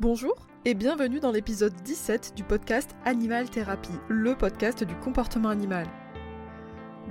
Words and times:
Bonjour 0.00 0.34
et 0.64 0.74
bienvenue 0.74 1.20
dans 1.20 1.30
l'épisode 1.30 1.72
17 1.84 2.32
du 2.34 2.42
podcast 2.42 2.96
Animal 3.04 3.48
Thérapie, 3.48 3.92
le 4.08 4.34
podcast 4.34 4.82
du 4.82 4.96
comportement 4.96 5.50
animal. 5.50 5.86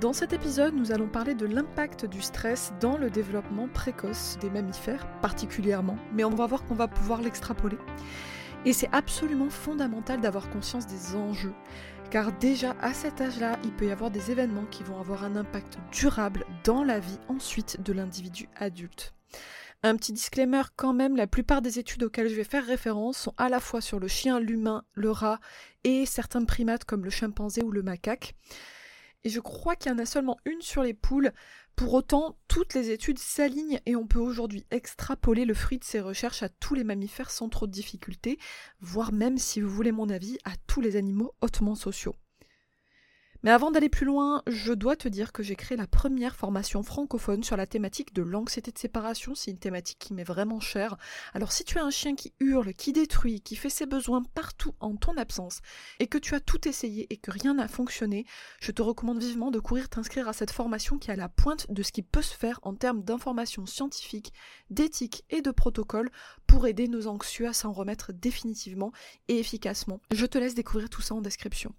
Dans 0.02 0.12
cet 0.12 0.34
épisode, 0.34 0.74
nous 0.74 0.92
allons 0.92 1.08
parler 1.08 1.34
de 1.34 1.46
l'impact 1.46 2.04
du 2.04 2.20
stress 2.20 2.74
dans 2.82 2.98
le 2.98 3.08
développement 3.08 3.68
précoce 3.68 4.36
des 4.42 4.50
mammifères 4.50 5.08
particulièrement, 5.22 5.96
mais 6.12 6.24
on 6.24 6.34
va 6.34 6.46
voir 6.46 6.62
qu'on 6.66 6.74
va 6.74 6.86
pouvoir 6.86 7.22
l'extrapoler. 7.22 7.78
Et 8.66 8.74
c'est 8.74 8.90
absolument 8.92 9.48
fondamental 9.48 10.20
d'avoir 10.20 10.50
conscience 10.50 10.86
des 10.86 11.16
enjeux, 11.16 11.54
car 12.10 12.32
déjà 12.32 12.76
à 12.82 12.92
cet 12.92 13.22
âge-là, 13.22 13.58
il 13.64 13.72
peut 13.72 13.86
y 13.86 13.92
avoir 13.92 14.10
des 14.10 14.30
événements 14.30 14.66
qui 14.70 14.82
vont 14.82 15.00
avoir 15.00 15.24
un 15.24 15.36
impact 15.36 15.78
durable 15.90 16.44
dans 16.64 16.84
la 16.84 16.98
vie 16.98 17.18
ensuite 17.28 17.82
de 17.82 17.94
l'individu 17.94 18.50
adulte. 18.56 19.14
Un 19.86 19.96
petit 19.96 20.14
disclaimer 20.14 20.62
quand 20.76 20.94
même, 20.94 21.14
la 21.14 21.26
plupart 21.26 21.60
des 21.60 21.78
études 21.78 22.04
auxquelles 22.04 22.30
je 22.30 22.34
vais 22.34 22.42
faire 22.42 22.64
référence 22.64 23.18
sont 23.18 23.34
à 23.36 23.50
la 23.50 23.60
fois 23.60 23.82
sur 23.82 24.00
le 24.00 24.08
chien, 24.08 24.40
l'humain, 24.40 24.82
le 24.94 25.10
rat 25.10 25.40
et 25.84 26.06
certains 26.06 26.42
primates 26.46 26.86
comme 26.86 27.04
le 27.04 27.10
chimpanzé 27.10 27.62
ou 27.62 27.70
le 27.70 27.82
macaque. 27.82 28.34
Et 29.24 29.28
je 29.28 29.40
crois 29.40 29.76
qu'il 29.76 29.92
y 29.92 29.94
en 29.94 29.98
a 29.98 30.06
seulement 30.06 30.38
une 30.46 30.62
sur 30.62 30.82
les 30.82 30.94
poules. 30.94 31.32
Pour 31.76 31.92
autant, 31.92 32.38
toutes 32.48 32.72
les 32.72 32.92
études 32.92 33.18
s'alignent 33.18 33.78
et 33.84 33.94
on 33.94 34.06
peut 34.06 34.18
aujourd'hui 34.18 34.64
extrapoler 34.70 35.44
le 35.44 35.52
fruit 35.52 35.80
de 35.80 35.84
ces 35.84 36.00
recherches 36.00 36.42
à 36.42 36.48
tous 36.48 36.74
les 36.74 36.84
mammifères 36.84 37.30
sans 37.30 37.50
trop 37.50 37.66
de 37.66 37.72
difficultés, 37.72 38.38
voire 38.80 39.12
même, 39.12 39.36
si 39.36 39.60
vous 39.60 39.68
voulez 39.68 39.92
mon 39.92 40.08
avis, 40.08 40.38
à 40.44 40.52
tous 40.66 40.80
les 40.80 40.96
animaux 40.96 41.34
hautement 41.42 41.74
sociaux. 41.74 42.16
Mais 43.44 43.50
avant 43.50 43.70
d'aller 43.70 43.90
plus 43.90 44.06
loin, 44.06 44.42
je 44.46 44.72
dois 44.72 44.96
te 44.96 45.06
dire 45.06 45.30
que 45.30 45.42
j'ai 45.42 45.54
créé 45.54 45.76
la 45.76 45.86
première 45.86 46.34
formation 46.34 46.82
francophone 46.82 47.44
sur 47.44 47.58
la 47.58 47.66
thématique 47.66 48.14
de 48.14 48.22
l'anxiété 48.22 48.72
de 48.72 48.78
séparation. 48.78 49.34
C'est 49.34 49.50
une 49.50 49.58
thématique 49.58 49.98
qui 49.98 50.14
m'est 50.14 50.24
vraiment 50.24 50.60
chère. 50.60 50.96
Alors 51.34 51.52
si 51.52 51.62
tu 51.62 51.78
as 51.78 51.84
un 51.84 51.90
chien 51.90 52.14
qui 52.14 52.32
hurle, 52.40 52.72
qui 52.72 52.94
détruit, 52.94 53.42
qui 53.42 53.54
fait 53.54 53.68
ses 53.68 53.84
besoins 53.84 54.22
partout 54.34 54.74
en 54.80 54.96
ton 54.96 55.18
absence, 55.18 55.60
et 56.00 56.06
que 56.06 56.16
tu 56.16 56.34
as 56.34 56.40
tout 56.40 56.66
essayé 56.66 57.06
et 57.12 57.18
que 57.18 57.30
rien 57.30 57.52
n'a 57.52 57.68
fonctionné, 57.68 58.24
je 58.60 58.72
te 58.72 58.80
recommande 58.80 59.22
vivement 59.22 59.50
de 59.50 59.60
courir 59.60 59.90
t'inscrire 59.90 60.26
à 60.26 60.32
cette 60.32 60.50
formation 60.50 60.96
qui 60.96 61.10
est 61.10 61.12
à 61.12 61.16
la 61.16 61.28
pointe 61.28 61.70
de 61.70 61.82
ce 61.82 61.92
qui 61.92 62.02
peut 62.02 62.22
se 62.22 62.34
faire 62.34 62.60
en 62.62 62.74
termes 62.74 63.02
d'informations 63.02 63.66
scientifiques, 63.66 64.32
d'éthique 64.70 65.26
et 65.28 65.42
de 65.42 65.50
protocole 65.50 66.10
pour 66.46 66.66
aider 66.66 66.88
nos 66.88 67.08
anxieux 67.08 67.46
à 67.46 67.52
s'en 67.52 67.72
remettre 67.72 68.14
définitivement 68.14 68.92
et 69.28 69.38
efficacement. 69.38 70.00
Je 70.14 70.24
te 70.24 70.38
laisse 70.38 70.54
découvrir 70.54 70.88
tout 70.88 71.02
ça 71.02 71.14
en 71.14 71.20
description. 71.20 71.74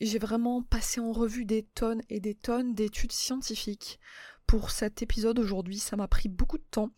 J'ai 0.00 0.18
vraiment 0.18 0.62
passé 0.62 1.00
en 1.00 1.12
revue 1.12 1.44
des 1.44 1.62
tonnes 1.62 2.02
et 2.08 2.20
des 2.20 2.34
tonnes 2.34 2.74
d'études 2.74 3.12
scientifiques 3.12 3.98
pour 4.46 4.70
cet 4.70 5.02
épisode 5.02 5.38
aujourd'hui. 5.38 5.78
Ça 5.78 5.96
m'a 5.96 6.08
pris 6.08 6.28
beaucoup 6.28 6.58
de 6.58 6.64
temps. 6.70 6.90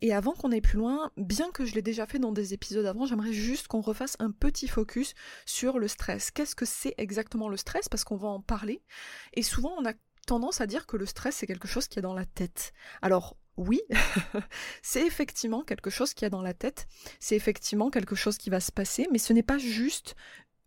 Et 0.00 0.12
avant 0.12 0.32
qu'on 0.32 0.52
aille 0.52 0.60
plus 0.60 0.78
loin, 0.78 1.10
bien 1.16 1.50
que 1.50 1.64
je 1.64 1.74
l'ai 1.74 1.82
déjà 1.82 2.06
fait 2.06 2.18
dans 2.18 2.32
des 2.32 2.54
épisodes 2.54 2.86
avant, 2.86 3.06
j'aimerais 3.06 3.32
juste 3.32 3.68
qu'on 3.68 3.80
refasse 3.80 4.16
un 4.20 4.30
petit 4.30 4.68
focus 4.68 5.14
sur 5.44 5.78
le 5.78 5.88
stress. 5.88 6.30
Qu'est-ce 6.30 6.54
que 6.54 6.64
c'est 6.64 6.94
exactement 6.96 7.48
le 7.48 7.56
stress? 7.56 7.88
Parce 7.88 8.04
qu'on 8.04 8.16
va 8.16 8.28
en 8.28 8.40
parler. 8.40 8.82
Et 9.34 9.42
souvent, 9.42 9.74
on 9.78 9.84
a 9.84 9.92
tendance 10.26 10.60
à 10.60 10.66
dire 10.66 10.86
que 10.86 10.96
le 10.96 11.06
stress, 11.06 11.36
c'est 11.36 11.46
quelque 11.46 11.68
chose 11.68 11.88
qui 11.88 11.98
est 11.98 12.02
dans 12.02 12.14
la 12.14 12.24
tête. 12.24 12.72
Alors, 13.02 13.36
oui, 13.56 13.82
c'est 14.82 15.06
effectivement 15.06 15.62
quelque 15.62 15.90
chose 15.90 16.14
qui 16.14 16.24
est 16.24 16.30
dans 16.30 16.42
la 16.42 16.54
tête, 16.54 16.88
c'est 17.20 17.36
effectivement 17.36 17.90
quelque 17.90 18.14
chose 18.14 18.38
qui 18.38 18.50
va 18.50 18.60
se 18.60 18.72
passer, 18.72 19.06
mais 19.12 19.18
ce 19.18 19.32
n'est 19.32 19.42
pas 19.42 19.58
juste 19.58 20.16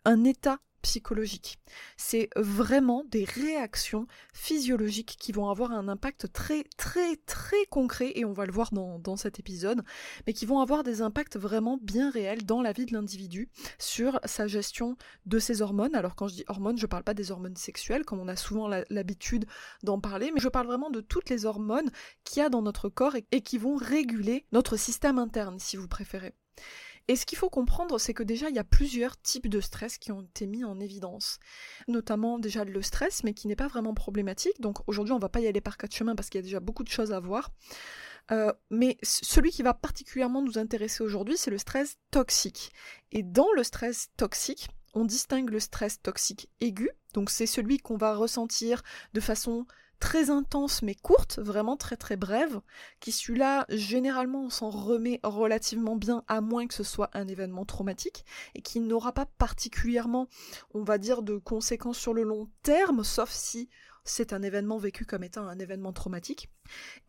un 0.05 0.23
état 0.23 0.59
psychologique. 0.81 1.59
C'est 1.97 2.29
vraiment 2.35 3.03
des 3.09 3.23
réactions 3.23 4.07
physiologiques 4.33 5.17
qui 5.19 5.31
vont 5.31 5.49
avoir 5.49 5.71
un 5.71 5.87
impact 5.87 6.31
très 6.31 6.63
très 6.77 7.15
très 7.25 7.65
concret, 7.69 8.11
et 8.15 8.25
on 8.25 8.33
va 8.33 8.45
le 8.45 8.51
voir 8.51 8.71
dans, 8.71 8.99
dans 8.99 9.15
cet 9.15 9.39
épisode, 9.39 9.83
mais 10.25 10.33
qui 10.33 10.45
vont 10.45 10.59
avoir 10.59 10.83
des 10.83 11.01
impacts 11.01 11.37
vraiment 11.37 11.79
bien 11.81 12.09
réels 12.09 12.45
dans 12.45 12.61
la 12.61 12.71
vie 12.71 12.85
de 12.85 12.93
l'individu 12.93 13.49
sur 13.79 14.19
sa 14.25 14.47
gestion 14.47 14.97
de 15.25 15.39
ses 15.39 15.61
hormones. 15.61 15.95
Alors 15.95 16.15
quand 16.15 16.27
je 16.27 16.35
dis 16.35 16.45
hormones, 16.47 16.77
je 16.77 16.85
ne 16.85 16.89
parle 16.89 17.03
pas 17.03 17.13
des 17.13 17.31
hormones 17.31 17.57
sexuelles, 17.57 18.05
comme 18.05 18.19
on 18.19 18.27
a 18.27 18.35
souvent 18.35 18.67
l'habitude 18.89 19.45
d'en 19.83 19.99
parler, 19.99 20.31
mais 20.33 20.39
je 20.39 20.49
parle 20.49 20.67
vraiment 20.67 20.89
de 20.89 21.01
toutes 21.01 21.29
les 21.29 21.45
hormones 21.45 21.91
qu'il 22.23 22.41
y 22.41 22.45
a 22.45 22.49
dans 22.49 22.61
notre 22.61 22.89
corps 22.89 23.15
et 23.31 23.41
qui 23.41 23.57
vont 23.57 23.75
réguler 23.75 24.45
notre 24.51 24.77
système 24.77 25.19
interne, 25.19 25.59
si 25.59 25.77
vous 25.77 25.87
préférez. 25.87 26.33
Et 27.07 27.15
ce 27.15 27.25
qu'il 27.25 27.37
faut 27.37 27.49
comprendre, 27.49 27.99
c'est 27.99 28.13
que 28.13 28.23
déjà, 28.23 28.49
il 28.49 28.55
y 28.55 28.59
a 28.59 28.63
plusieurs 28.63 29.19
types 29.21 29.47
de 29.47 29.61
stress 29.61 29.97
qui 29.97 30.11
ont 30.11 30.21
été 30.21 30.45
mis 30.45 30.63
en 30.63 30.79
évidence. 30.79 31.39
Notamment 31.87 32.37
déjà 32.37 32.65
le 32.65 32.81
stress, 32.81 33.23
mais 33.23 33.33
qui 33.33 33.47
n'est 33.47 33.55
pas 33.55 33.67
vraiment 33.67 33.93
problématique. 33.93 34.59
Donc 34.59 34.77
aujourd'hui, 34.87 35.13
on 35.13 35.19
va 35.19 35.29
pas 35.29 35.39
y 35.39 35.47
aller 35.47 35.61
par 35.61 35.77
quatre 35.77 35.95
chemins 35.95 36.15
parce 36.15 36.29
qu'il 36.29 36.39
y 36.39 36.43
a 36.43 36.45
déjà 36.45 36.59
beaucoup 36.59 36.83
de 36.83 36.89
choses 36.89 37.13
à 37.13 37.19
voir. 37.19 37.51
Euh, 38.31 38.51
mais 38.69 38.97
celui 39.03 39.51
qui 39.51 39.63
va 39.63 39.73
particulièrement 39.73 40.41
nous 40.41 40.57
intéresser 40.57 41.03
aujourd'hui, 41.03 41.37
c'est 41.37 41.51
le 41.51 41.57
stress 41.57 41.97
toxique. 42.11 42.73
Et 43.11 43.23
dans 43.23 43.51
le 43.53 43.63
stress 43.63 44.09
toxique, 44.17 44.67
on 44.93 45.05
distingue 45.05 45.49
le 45.49 45.59
stress 45.59 46.01
toxique 46.01 46.49
aigu, 46.59 46.89
donc 47.13 47.29
c'est 47.29 47.45
celui 47.45 47.77
qu'on 47.77 47.97
va 47.97 48.15
ressentir 48.15 48.81
de 49.13 49.19
façon 49.19 49.65
très 49.99 50.29
intense 50.29 50.81
mais 50.81 50.95
courte, 50.95 51.39
vraiment 51.39 51.77
très 51.77 51.97
très 51.97 52.17
brève, 52.17 52.61
qui 52.99 53.11
celui-là, 53.11 53.65
généralement, 53.69 54.45
on 54.45 54.49
s'en 54.49 54.69
remet 54.69 55.19
relativement 55.23 55.95
bien, 55.95 56.23
à 56.27 56.41
moins 56.41 56.67
que 56.67 56.73
ce 56.73 56.83
soit 56.83 57.09
un 57.13 57.27
événement 57.27 57.65
traumatique, 57.65 58.25
et 58.55 58.61
qui 58.61 58.79
n'aura 58.79 59.13
pas 59.13 59.25
particulièrement, 59.25 60.27
on 60.73 60.83
va 60.83 60.97
dire, 60.97 61.21
de 61.21 61.37
conséquences 61.37 61.97
sur 61.97 62.13
le 62.13 62.23
long 62.23 62.49
terme, 62.63 63.03
sauf 63.03 63.31
si 63.31 63.69
c'est 64.03 64.33
un 64.33 64.41
événement 64.41 64.77
vécu 64.77 65.05
comme 65.05 65.23
étant 65.23 65.47
un 65.47 65.59
événement 65.59 65.91
traumatique. 65.91 66.49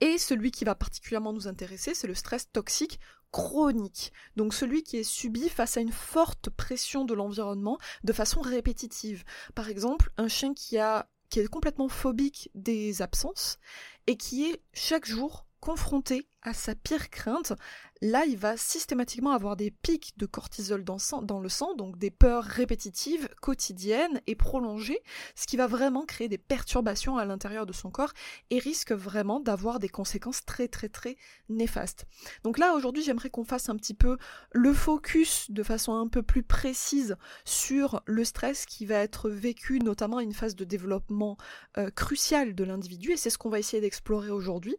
Et 0.01 0.19
celui 0.19 0.51
qui 0.51 0.65
va 0.65 0.75
particulièrement 0.75 1.33
nous 1.33 1.47
intéresser, 1.47 1.95
c'est 1.95 2.09
le 2.09 2.15
stress 2.15 2.51
toxique 2.51 2.99
chronique, 3.31 4.13
donc 4.37 4.55
celui 4.55 4.83
qui 4.83 4.97
est 4.97 5.05
subi 5.05 5.49
face 5.51 5.77
à 5.77 5.81
une 5.81 5.93
forte 5.93 6.49
pression 6.51 7.05
de 7.05 7.15
l'environnement 7.15 7.79
de 8.05 8.13
façon 8.13 8.41
répétitive. 8.41 9.25
Par 9.55 9.69
exemple, 9.69 10.11
un 10.17 10.29
chien 10.29 10.55
qui 10.55 10.79
a 10.79 11.09
qui 11.31 11.41
est 11.41 11.49
complètement 11.49 11.89
phobique 11.89 12.51
des 12.55 13.03
absences 13.03 13.59
et 14.07 14.17
qui 14.17 14.47
est 14.47 14.63
chaque 14.73 15.07
jour 15.07 15.47
confronté 15.61 16.29
à 16.43 16.55
sa 16.55 16.75
pire 16.75 17.11
crainte, 17.11 17.53
là 18.01 18.25
il 18.25 18.39
va 18.39 18.57
systématiquement 18.57 19.33
avoir 19.33 19.57
des 19.57 19.71
pics 19.71 20.17
de 20.17 20.25
cortisol 20.27 20.85
dans, 20.85 21.41
le 21.41 21.49
sang, 21.49 21.75
donc 21.75 21.99
des 21.99 22.11
peurs 22.11 22.45
répétitives, 22.45 23.29
quotidiennes 23.41 24.21
et 24.27 24.37
prolongées, 24.37 25.01
ce 25.35 25.47
qui 25.47 25.57
va 25.57 25.67
vraiment 25.67 26.05
créer 26.05 26.29
des 26.29 26.39
perturbations 26.39 27.19
à 27.19 27.25
l'intérieur 27.25 27.67
de 27.67 27.73
son 27.73 27.91
corps 27.91 28.13
et 28.51 28.59
risque 28.59 28.93
vraiment 28.93 29.41
d'avoir 29.41 29.79
des 29.79 29.89
conséquences 29.89 30.45
très 30.45 30.69
très 30.69 30.89
très 30.89 31.17
néfastes. 31.49 32.07
Donc 32.45 32.59
là 32.59 32.75
aujourd'hui 32.75 33.03
j'aimerais 33.03 33.31
qu'on 33.31 33.45
fasse 33.45 33.69
un 33.69 33.77
petit 33.77 33.95
peu 33.95 34.17
le 34.53 34.73
focus 34.73 35.51
de 35.51 35.63
façon 35.63 35.95
un 35.95 36.09
peu 36.09 36.23
plus 36.23 36.45
précise 36.45 37.17
sur 37.45 38.01
le 38.07 38.25
stress 38.25 38.65
qui 38.65 38.87
va 38.87 38.97
être 38.97 39.29
vécu 39.29 39.81
notamment 39.81 40.19
à 40.19 40.23
une 40.23 40.35
phase 40.35 40.55
de 40.55 40.65
développement 40.65 41.37
euh, 41.77 41.91
cruciale 41.91 42.55
de 42.55 42.65
l'individu 42.65 43.11
et 43.13 43.17
c'est 43.17 43.31
ce 43.31 43.39
qu'on 43.39 43.51
va 43.51 43.59
essayer 43.59 43.81
d'explorer 43.81 44.31
aujourd'hui. 44.31 44.77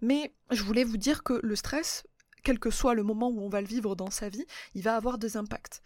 Mais 0.00 0.34
je 0.50 0.62
voulais 0.62 0.84
vous 0.84 0.96
dire 0.96 1.22
que 1.22 1.40
le 1.42 1.56
stress, 1.56 2.04
quel 2.42 2.58
que 2.58 2.70
soit 2.70 2.94
le 2.94 3.02
moment 3.02 3.28
où 3.28 3.40
on 3.40 3.48
va 3.48 3.60
le 3.60 3.66
vivre 3.66 3.96
dans 3.96 4.10
sa 4.10 4.28
vie, 4.28 4.46
il 4.74 4.82
va 4.82 4.96
avoir 4.96 5.18
des 5.18 5.36
impacts. 5.36 5.82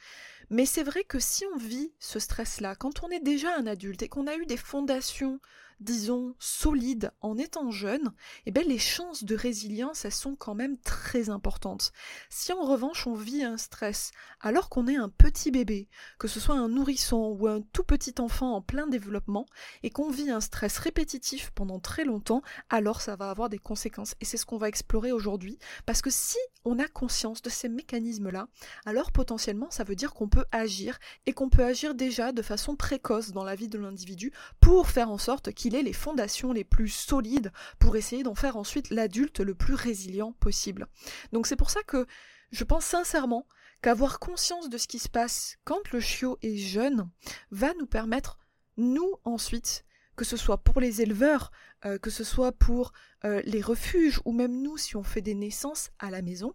Mais 0.51 0.67
c'est 0.67 0.85
vrai 0.85 1.05
que 1.05 1.19
si 1.19 1.45
on 1.55 1.59
vit 1.59 1.93
ce 1.99 2.19
stress-là, 2.19 2.77
quand 2.77 3.03
on 3.03 3.11
est 3.11 3.21
déjà 3.21 3.55
un 3.57 3.67
adulte 3.67 4.03
et 4.03 4.09
qu'on 4.09 4.27
a 4.27 4.37
eu 4.37 4.47
des 4.47 4.57
fondations 4.57 5.41
disons, 5.81 6.35
solide 6.39 7.13
en 7.21 7.37
étant 7.37 7.71
jeune, 7.71 8.13
eh 8.47 8.51
bien, 8.51 8.63
les 8.63 8.79
chances 8.79 9.25
de 9.25 9.37
résilience, 9.37 10.05
elles 10.05 10.13
sont 10.13 10.37
quand 10.37 10.55
même 10.55 10.79
très 10.79 11.31
importantes. 11.31 11.93
Si 12.31 12.53
en 12.53 12.63
revanche 12.63 13.07
on 13.07 13.15
vit 13.15 13.43
un 13.43 13.57
stress 13.57 14.11
alors 14.41 14.69
qu'on 14.69 14.87
est 14.87 14.97
un 14.97 15.09
petit 15.09 15.51
bébé, 15.51 15.89
que 16.19 16.29
ce 16.29 16.41
soit 16.41 16.55
un 16.55 16.69
nourrisson 16.69 17.37
ou 17.39 17.47
un 17.47 17.61
tout 17.61 17.85
petit 17.85 18.15
enfant 18.19 18.55
en 18.55 18.63
plein 18.63 18.87
développement, 18.87 19.47
et 19.83 19.91
qu'on 19.91 20.11
vit 20.11 20.31
un 20.31 20.41
stress 20.41 20.79
répétitif 20.79 21.51
pendant 21.55 21.79
très 21.79 22.05
longtemps, 22.05 22.43
alors 22.71 23.01
ça 23.01 23.17
va 23.17 23.31
avoir 23.31 23.49
des 23.49 23.59
conséquences. 23.59 24.15
Et 24.21 24.25
c'est 24.25 24.37
ce 24.37 24.47
qu'on 24.47 24.59
va 24.59 24.69
explorer 24.69 25.13
aujourd'hui, 25.13 25.59
parce 25.85 26.03
que 26.03 26.11
si 26.11 26.39
on 26.65 26.79
a 26.79 26.89
conscience 26.89 27.43
de 27.43 27.51
ces 27.51 27.69
mécanismes-là, 27.69 28.49
alors 28.85 29.13
potentiellement 29.13 29.71
ça 29.71 29.85
veut 29.85 29.97
dire 29.97 30.15
qu'on 30.15 30.29
peut 30.29 30.45
agir, 30.53 30.99
et 31.27 31.33
qu'on 31.33 31.49
peut 31.49 31.65
agir 31.65 31.95
déjà 31.95 32.33
de 32.33 32.43
façon 32.43 32.77
précoce 32.77 33.33
dans 33.33 33.45
la 33.45 33.55
vie 33.55 33.69
de 33.69 33.79
l'individu 33.79 34.33
pour 34.61 34.89
faire 34.89 35.11
en 35.11 35.19
sorte 35.19 35.53
qu'il 35.53 35.66
ait 35.75 35.83
les 35.83 35.93
fondations 35.93 36.53
les 36.53 36.65
plus 36.65 36.89
solides 36.89 37.51
pour 37.79 37.97
essayer 37.97 38.23
d'en 38.23 38.35
faire 38.35 38.57
ensuite 38.57 38.91
l'adulte 38.91 39.41
le 39.41 39.55
plus 39.55 39.75
résilient 39.75 40.33
possible. 40.33 40.87
Donc 41.33 41.47
c'est 41.47 41.57
pour 41.57 41.71
ça 41.71 41.83
que 41.83 42.07
je 42.53 42.65
pense 42.65 42.85
sincèrement 42.85 43.47
qu'avoir 43.83 44.19
conscience 44.19 44.69
de 44.69 44.79
ce 44.79 44.87
qui 44.87 44.99
se 44.99 45.09
passe 45.09 45.59
quand 45.65 45.91
le 45.93 46.01
chiot 46.01 46.39
est 46.43 46.57
jeune 46.57 47.11
va 47.51 47.75
nous 47.75 47.87
permettre, 47.87 48.39
nous 48.77 49.15
ensuite, 49.25 49.85
que 50.17 50.25
ce 50.25 50.37
soit 50.37 50.59
pour 50.59 50.81
les 50.81 51.03
éleveurs, 51.03 51.51
euh, 51.85 51.99
que 51.99 52.11
ce 52.11 52.25
soit 52.25 52.53
pour 52.53 52.93
euh, 53.25 53.43
les 53.45 53.61
refuges, 53.61 54.21
ou 54.25 54.33
même 54.33 54.63
nous 54.63 54.77
si 54.77 54.97
on 54.97 55.03
fait 55.03 55.23
des 55.23 55.35
naissances 55.35 55.91
à 55.99 56.11
la 56.11 56.23
maison, 56.23 56.55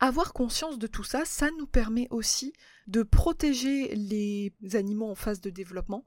avoir 0.00 0.32
conscience 0.32 0.78
de 0.78 0.86
tout 0.86 1.04
ça, 1.04 1.24
ça 1.24 1.48
nous 1.58 1.66
permet 1.66 2.06
aussi 2.10 2.52
de 2.86 3.02
protéger 3.02 3.94
les 3.94 4.52
animaux 4.74 5.10
en 5.10 5.14
phase 5.14 5.40
de 5.40 5.50
développement 5.50 6.04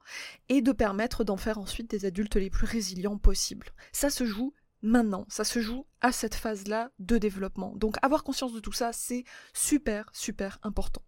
et 0.49 0.61
de 0.61 0.71
permettre 0.71 1.23
d'en 1.23 1.37
faire 1.37 1.57
ensuite 1.57 1.89
des 1.89 2.05
adultes 2.05 2.35
les 2.35 2.49
plus 2.49 2.65
résilients 2.65 3.17
possibles. 3.17 3.67
Ça 3.91 4.09
se 4.09 4.25
joue 4.25 4.53
maintenant. 4.81 5.25
Ça 5.29 5.43
se 5.43 5.61
joue 5.61 5.85
à 6.01 6.11
cette 6.11 6.35
phase-là 6.35 6.91
de 6.99 7.17
développement. 7.17 7.75
Donc 7.75 7.97
avoir 8.01 8.23
conscience 8.23 8.53
de 8.53 8.59
tout 8.59 8.71
ça, 8.71 8.93
c'est 8.93 9.25
super, 9.53 10.09
super 10.13 10.59
important. 10.63 11.03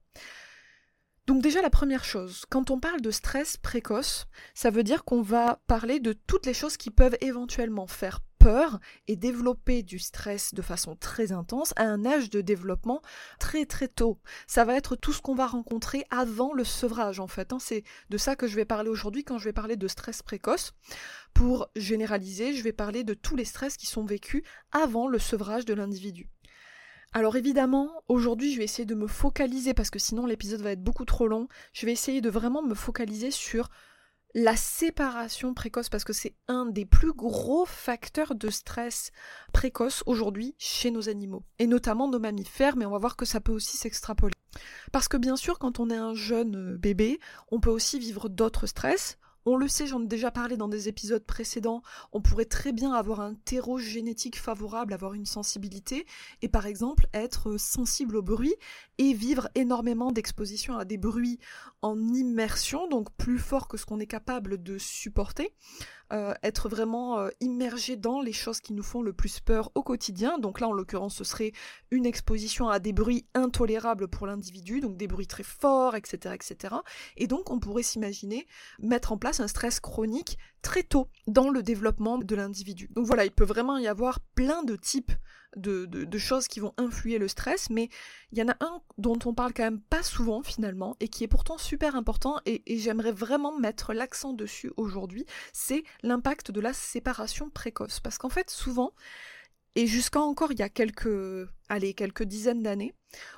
Donc 1.26 1.42
déjà 1.42 1.62
la 1.62 1.70
première 1.70 2.04
chose, 2.04 2.46
quand 2.50 2.70
on 2.70 2.80
parle 2.80 3.00
de 3.00 3.12
stress 3.12 3.56
précoce, 3.56 4.28
ça 4.54 4.70
veut 4.70 4.84
dire 4.84 5.06
qu'on 5.06 5.22
va 5.22 5.62
parler 5.68 6.02
de 6.02 6.12
toutes 6.12 6.46
les 6.46 6.54
choses 6.54 6.76
qui 6.76 6.92
peuvent 6.92 7.18
éventuellement 7.22 7.88
faire 7.88 8.20
peur 8.44 8.80
et 9.08 9.16
développer 9.16 9.84
du 9.84 10.00
stress 10.00 10.54
de 10.54 10.62
façon 10.62 10.98
très 10.98 11.32
intense 11.32 11.74
à 11.78 11.84
un 11.84 12.06
âge 12.06 12.30
de 12.30 12.42
développement 12.42 13.02
très 13.40 13.66
très 13.66 13.88
tôt. 13.88 14.20
Ça 14.48 14.66
va 14.66 14.76
être 14.76 14.98
tout 14.98 15.14
ce 15.14 15.22
qu'on 15.22 15.34
va 15.34 15.48
rencontrer 15.48 16.04
avant 16.10 16.54
le 16.54 16.66
sevrage 16.66 17.22
en 17.22 17.28
fait. 17.28 17.54
Hein. 17.54 17.60
C'est 17.60 17.84
de 18.10 18.18
ça 18.18 18.36
que 18.36 18.48
je 18.48 18.58
vais 18.58 18.66
parler 18.66 18.90
aujourd'hui 18.90 19.24
quand 19.24 19.38
je 19.38 19.46
vais 19.46 19.54
parler 19.54 19.78
de 19.78 19.88
stress 19.88 20.22
précoce. 20.22 20.74
Pour 21.34 21.70
généraliser, 21.78 22.54
je 22.54 22.64
vais 22.64 22.74
parler 22.74 23.06
de 23.06 23.14
tous 23.14 23.38
les 23.38 23.46
stress 23.46 23.78
qui 23.78 23.86
sont 23.86 24.04
vécus 24.04 24.44
avant 24.74 25.08
le 25.08 25.20
sevrage 25.20 25.64
de 25.64 25.74
l'individu. 25.74 26.28
Alors 27.14 27.38
évidemment, 27.38 27.92
aujourd'hui 28.10 28.52
je 28.52 28.58
vais 28.58 28.66
essayer 28.66 28.86
de 28.86 28.96
me 28.96 29.08
focaliser 29.08 29.74
parce 29.74 29.90
que 29.90 30.00
sinon 30.00 30.26
l'épisode 30.26 30.62
va 30.62 30.72
être 30.72 30.84
beaucoup 30.84 31.06
trop 31.06 31.28
long. 31.28 31.48
Je 31.72 31.86
vais 31.86 31.94
essayer 31.94 32.20
de 32.20 32.30
vraiment 32.30 32.62
me 32.62 32.76
focaliser 32.76 33.32
sur 33.32 33.70
la 34.34 34.56
séparation 34.56 35.54
précoce 35.54 35.90
parce 35.90 36.04
que 36.04 36.14
c'est 36.14 36.36
un 36.48 36.66
des 36.66 36.86
plus 36.86 37.14
gros 37.14 37.66
facteurs 37.66 38.36
de 38.36 38.50
stress 38.50 39.12
précoce 39.52 40.04
aujourd'hui 40.08 40.56
chez 40.58 40.90
nos 40.90 41.08
animaux 41.10 41.44
et 41.60 41.68
notamment 41.68 42.08
nos 42.08 42.20
mammifères 42.20 42.76
mais 42.76 42.86
on 42.86 42.92
va 42.92 42.98
voir 42.98 43.16
que 43.16 43.26
ça 43.26 43.40
peut 43.40 43.52
aussi 43.52 43.78
s'extrapoler. 43.78 44.36
Parce 44.92 45.08
que 45.08 45.18
bien 45.18 45.36
sûr 45.36 45.60
quand 45.60 45.80
on 45.80 45.90
est 45.90 45.98
un 45.98 46.16
jeune 46.16 46.76
bébé, 46.76 47.20
on 47.52 47.60
peut 47.60 47.70
aussi 47.70 48.00
vivre 48.00 48.28
d'autres 48.28 48.66
stress, 48.66 49.18
on 49.46 49.58
le 49.58 49.68
sait, 49.68 49.88
j'en 49.88 50.02
ai 50.04 50.08
déjà 50.08 50.32
parlé 50.32 50.58
dans 50.58 50.68
des 50.68 50.88
épisodes 50.88 51.26
précédents, 51.26 51.82
on 52.12 52.22
pourrait 52.22 52.46
très 52.46 52.72
bien 52.72 52.94
avoir 52.94 53.20
un 53.20 53.34
terreau 53.34 53.78
génétique 53.78 54.40
favorable, 54.40 54.94
avoir 54.94 55.14
une 55.14 55.26
sensibilité, 55.26 56.06
et 56.42 56.48
par 56.48 56.66
exemple 56.66 57.08
être 57.14 57.58
sensible 57.58 58.16
au 58.16 58.22
bruit 58.22 58.56
et 58.98 59.14
vivre 59.14 59.50
énormément 59.56 60.12
d'exposition 60.12 60.78
à 60.78 60.86
des 60.86 60.98
bruits 60.98 61.40
en 61.82 61.98
immersion, 62.14 62.88
donc 62.88 63.12
plus 63.18 63.40
fort 63.40 63.68
que 63.68 63.78
ce 63.78 63.86
qu'on 63.86 64.00
est 64.00 64.08
capable 64.08 64.62
de 64.62 64.78
supporter. 64.78 65.54
Euh, 66.12 66.34
être 66.44 66.70
vraiment 66.70 67.18
euh, 67.18 67.30
immergé 67.40 67.96
dans 67.96 68.22
les 68.22 68.34
choses 68.34 68.60
qui 68.60 68.74
nous 68.74 68.84
font 68.84 69.02
le 69.02 69.14
plus 69.14 69.40
peur 69.40 69.72
au 69.74 69.82
quotidien. 69.82 70.38
Donc 70.38 70.60
là, 70.60 70.68
en 70.68 70.74
l'occurrence, 70.74 71.16
ce 71.16 71.24
serait 71.24 71.54
une 71.90 72.06
exposition 72.06 72.70
à 72.70 72.80
des 72.80 72.94
bruits 72.94 73.26
intolérables 73.34 74.08
pour 74.08 74.28
l'individu, 74.28 74.80
donc 74.80 74.96
des 74.96 75.08
bruits 75.08 75.28
très 75.28 75.44
forts, 75.44 75.96
etc., 75.96 76.36
etc. 76.36 76.76
Et 77.18 77.26
donc, 77.26 77.50
on 77.50 77.60
pourrait 77.60 77.84
s'imaginer 77.84 78.46
mettre 78.80 79.12
en 79.12 79.18
place 79.18 79.40
un 79.40 79.48
stress 79.48 79.80
chronique 79.80 80.38
très 80.62 80.84
tôt 80.84 81.08
dans 81.26 81.50
le 81.50 81.64
développement 81.64 82.20
de 82.20 82.36
l'individu. 82.36 82.90
Donc 82.92 83.08
voilà, 83.08 83.26
il 83.26 83.32
peut 83.32 83.46
vraiment 83.46 83.78
y 83.78 83.88
avoir 83.88 84.20
plein 84.36 84.64
de 84.64 84.76
types 84.76 85.14
de, 85.56 86.18
choses 86.18 86.48
qui 86.48 86.60
vont 86.60 86.74
influer 86.78 87.18
le 87.18 87.28
stress, 87.28 87.70
mais 87.70 87.90
il 88.32 88.38
y 88.38 88.42
en 88.42 88.50
a 88.50 88.56
un 88.60 88.82
dont 88.98 89.20
on 89.26 89.34
parle 89.34 89.54
quand 89.54 89.64
même 89.64 89.82
pas 89.82 90.04
souvent 90.04 90.44
finalement, 90.44 90.96
et 91.00 91.08
qui 91.08 91.24
est 91.24 91.28
pourtant 91.28 91.58
super 91.58 91.96
important, 91.96 92.40
et, 92.46 92.62
j'aimerais 92.78 93.12
vraiment 93.12 93.58
mettre 93.58 93.94
l'accent 93.94 94.34
dessus 94.34 94.72
aujourd'hui, 94.78 95.26
c'est 95.52 95.84
l'impact 96.02 96.52
de 96.52 96.62
la 96.62 96.74
séparation 96.74 97.50
précoce. 97.50 98.00
Parce 98.00 98.18
qu'en 98.18 98.30
fait, 98.30 98.50
souvent, 98.50 98.94
et 99.76 99.88
jusqu'à 99.88 100.20
encore 100.20 100.52
il 100.52 100.60
y 100.60 100.64
a 100.64 100.70
quelques, 100.70 101.48
allez, 101.74 101.94
quelques 101.94 102.24
dizaines 102.24 102.62
d'années, 102.62 102.94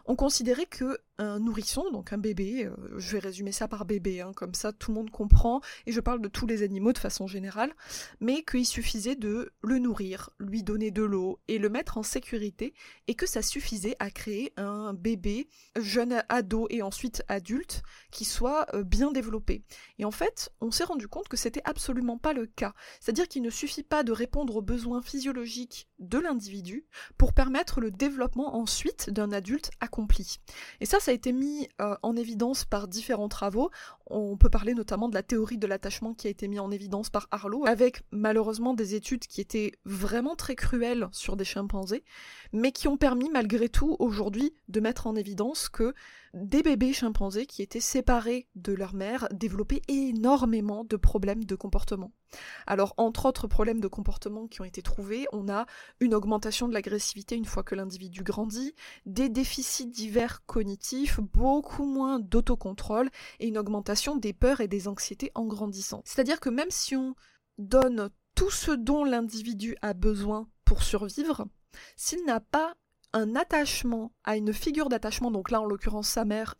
on 0.06 0.16
considérait 0.16 0.66
que 0.66 1.00
un 1.18 1.40
nourrisson, 1.40 1.90
donc 1.92 2.12
un 2.12 2.18
bébé, 2.18 2.66
euh, 2.66 2.76
je 2.98 3.14
vais 3.14 3.20
résumer 3.20 3.54
ça 3.54 3.70
par 3.70 3.86
bébé, 3.86 4.20
hein, 4.20 4.34
comme 4.36 4.54
ça 4.54 4.74
tout 4.74 4.92
le 4.92 4.96
monde 4.96 5.10
comprend, 5.10 5.62
et 5.86 5.94
je 5.94 6.02
parle 6.02 6.22
de 6.22 6.28
tous 6.28 6.46
les 6.46 6.62
animaux 6.62 6.92
de 6.92 6.98
façon 6.98 7.26
générale, 7.26 7.74
mais 8.20 8.44
qu'il 8.44 8.66
suffisait 8.66 9.16
de 9.16 9.54
le 9.64 9.80
nourrir, 9.80 10.32
lui 10.40 10.62
donner 10.62 10.92
de 10.92 11.04
l'eau 11.04 11.40
et 11.48 11.58
le 11.58 11.70
mettre 11.70 11.98
en 11.98 12.04
sécurité, 12.04 12.74
et 13.08 13.16
que 13.16 13.26
ça 13.26 13.42
suffisait 13.42 13.96
à 14.00 14.12
créer 14.12 14.52
un 14.58 14.94
bébé, 14.94 15.48
jeune 15.78 16.22
ado 16.28 16.68
et 16.70 16.81
ensuite 16.81 17.24
adulte, 17.30 17.81
qui 18.12 18.26
soit 18.26 18.68
euh, 18.74 18.84
bien 18.84 19.14
développé. 19.14 19.64
Et 20.00 20.06
en 20.06 20.12
fait, 20.12 20.52
on 20.60 20.70
s'est 20.70 20.84
rendu 20.84 21.08
compte 21.08 21.30
que 21.30 21.38
c'était 21.38 21.64
absolument 21.64 22.18
pas 22.18 22.34
le 22.34 22.46
cas. 22.46 22.74
C'est-à-dire 23.00 23.30
qu'il 23.30 23.42
ne 23.42 23.50
suffit 23.50 23.84
pas 23.84 24.04
de 24.04 24.12
répondre 24.12 24.58
aux 24.58 24.62
besoins 24.62 25.02
physiologiques 25.02 25.88
de 26.00 26.20
l'individu 26.20 26.86
pour 27.18 27.31
permettre 27.31 27.80
le 27.80 27.90
développement 27.90 28.25
ensuite 28.36 29.10
d'un 29.10 29.31
adulte 29.31 29.72
accompli. 29.80 30.38
Et 30.81 30.86
ça, 30.86 31.00
ça 31.00 31.12
a 31.12 31.13
été 31.13 31.31
mis 31.31 31.68
euh, 31.81 31.95
en 32.01 32.16
évidence 32.16 32.66
par 32.66 32.88
différents 32.88 33.30
travaux. 33.30 33.72
On 34.07 34.38
peut 34.38 34.50
parler 34.50 34.74
notamment 34.74 35.10
de 35.10 35.16
la 35.16 35.24
théorie 35.24 35.57
de 35.57 35.68
l'attachement 35.68 36.13
qui 36.13 36.27
a 36.27 36.30
été 36.30 36.48
mis 36.48 36.60
en 36.60 36.72
évidence 36.72 37.10
par 37.10 37.27
Harlow, 37.31 37.66
avec 37.66 38.04
malheureusement 38.12 38.74
des 38.74 38.95
études 38.95 39.25
qui 39.25 39.42
étaient 39.42 39.72
vraiment 39.86 40.36
très 40.36 40.56
cruelles 40.56 41.07
sur 41.12 41.36
des 41.36 41.45
chimpanzés, 41.45 42.04
mais 42.54 42.72
qui 42.72 42.88
ont 42.88 42.98
permis 42.98 43.30
malgré 43.30 43.69
tout 43.69 43.95
aujourd'hui 44.00 44.54
de 44.68 44.80
mettre 44.80 45.07
en 45.07 45.16
évidence 45.16 45.69
que 45.69 45.94
des 46.36 46.64
bébés 46.64 46.94
chimpanzés 46.94 47.46
qui 47.46 47.62
étaient 47.62 47.80
séparés 47.80 48.48
de 48.56 48.74
leur 48.74 48.94
mère 48.94 49.28
développaient 49.32 49.82
énormément 49.88 50.84
de 50.84 50.98
problèmes 50.98 51.46
de 51.46 51.56
comportement. 51.56 52.12
Alors, 52.68 52.94
entre 52.98 53.26
autres 53.26 53.48
problèmes 53.48 53.80
de 53.80 53.88
comportement 53.88 54.48
qui 54.48 54.60
ont 54.60 54.66
été 54.66 54.82
trouvés, 54.82 55.28
on 55.32 55.48
a 55.48 55.66
une 56.02 56.14
augmentation 56.14 56.68
de 56.68 56.74
l'agressivité 56.74 57.36
une 57.36 57.46
fois 57.46 57.64
que 57.64 57.74
l'individu 57.74 58.22
grandit, 58.22 58.76
des 59.06 59.30
déficits 59.30 59.88
divers 59.88 60.46
cognitifs, 60.46 61.22
beaucoup 61.22 61.86
moins 61.86 62.20
d'autocontrôle 62.20 63.10
et 63.40 63.48
une 63.48 63.58
augmentation 63.58 64.18
des 64.18 64.34
peurs 64.34 64.60
et 64.60 64.68
des 64.68 64.90
anxiétés 64.90 65.31
en 65.36 65.46
grandissant. 65.46 66.02
C'est-à-dire 66.04 66.42
que 66.42 66.50
même 66.50 66.70
si 66.70 66.98
on 66.98 67.16
donne 67.58 68.10
tout 68.36 68.52
ce 68.52 68.72
dont 68.72 69.06
l'individu 69.06 69.78
a 69.81 69.94
besoin 69.94 70.50
pour 70.66 70.84
survivre, 70.84 71.48
s'il 71.96 72.26
n'a 72.26 72.42
pas 72.42 72.76
un 73.16 73.36
attachement 73.36 74.12
à 74.26 74.36
une 74.36 74.54
figure 74.54 74.90
d'attachement, 74.90 75.32
donc 75.32 75.50
là 75.50 75.62
en 75.62 75.66
l'occurrence 75.66 76.10
sa 76.10 76.26
mère, 76.26 76.56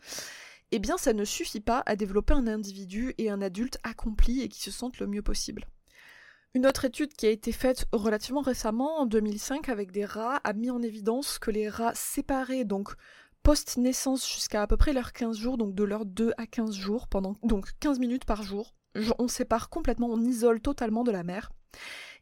eh 0.72 0.78
bien 0.78 0.96
ça 0.96 1.12
ne 1.12 1.24
suffit 1.24 1.60
pas 1.60 1.82
à 1.86 1.96
développer 1.96 2.32
un 2.32 2.46
individu 2.46 3.14
et 3.18 3.30
un 3.30 3.42
adulte 3.42 3.78
accompli 3.84 4.40
et 4.40 4.48
qui 4.48 4.62
se 4.62 4.70
sentent 4.70 4.98
le 4.98 5.06
mieux 5.06 5.22
possible. 5.22 5.66
Une 6.54 6.66
autre 6.66 6.86
étude 6.86 7.12
qui 7.12 7.26
a 7.26 7.30
été 7.30 7.52
faite 7.52 7.84
relativement 7.92 8.40
récemment, 8.40 9.00
en 9.00 9.04
2005, 9.04 9.68
avec 9.68 9.92
des 9.92 10.06
rats, 10.06 10.40
a 10.42 10.54
mis 10.54 10.70
en 10.70 10.80
évidence 10.80 11.38
que 11.38 11.50
les 11.50 11.68
rats 11.68 11.94
séparés, 11.94 12.64
donc 12.64 12.94
post-naissance 13.42 14.26
jusqu'à 14.26 14.62
à 14.62 14.66
peu 14.66 14.78
près 14.78 14.94
leurs 14.94 15.12
15 15.12 15.36
jours, 15.36 15.58
donc 15.58 15.74
de 15.74 15.84
leurs 15.84 16.06
2 16.06 16.32
à 16.38 16.46
15 16.46 16.74
jours, 16.74 17.08
pendant 17.08 17.36
donc 17.42 17.68
15 17.80 17.98
minutes 17.98 18.24
par 18.24 18.42
jour, 18.42 18.74
on 19.18 19.28
sépare 19.28 19.68
complètement, 19.68 20.08
on 20.08 20.22
isole 20.22 20.62
totalement 20.62 21.04
de 21.04 21.12
la 21.12 21.22
mère, 21.22 21.52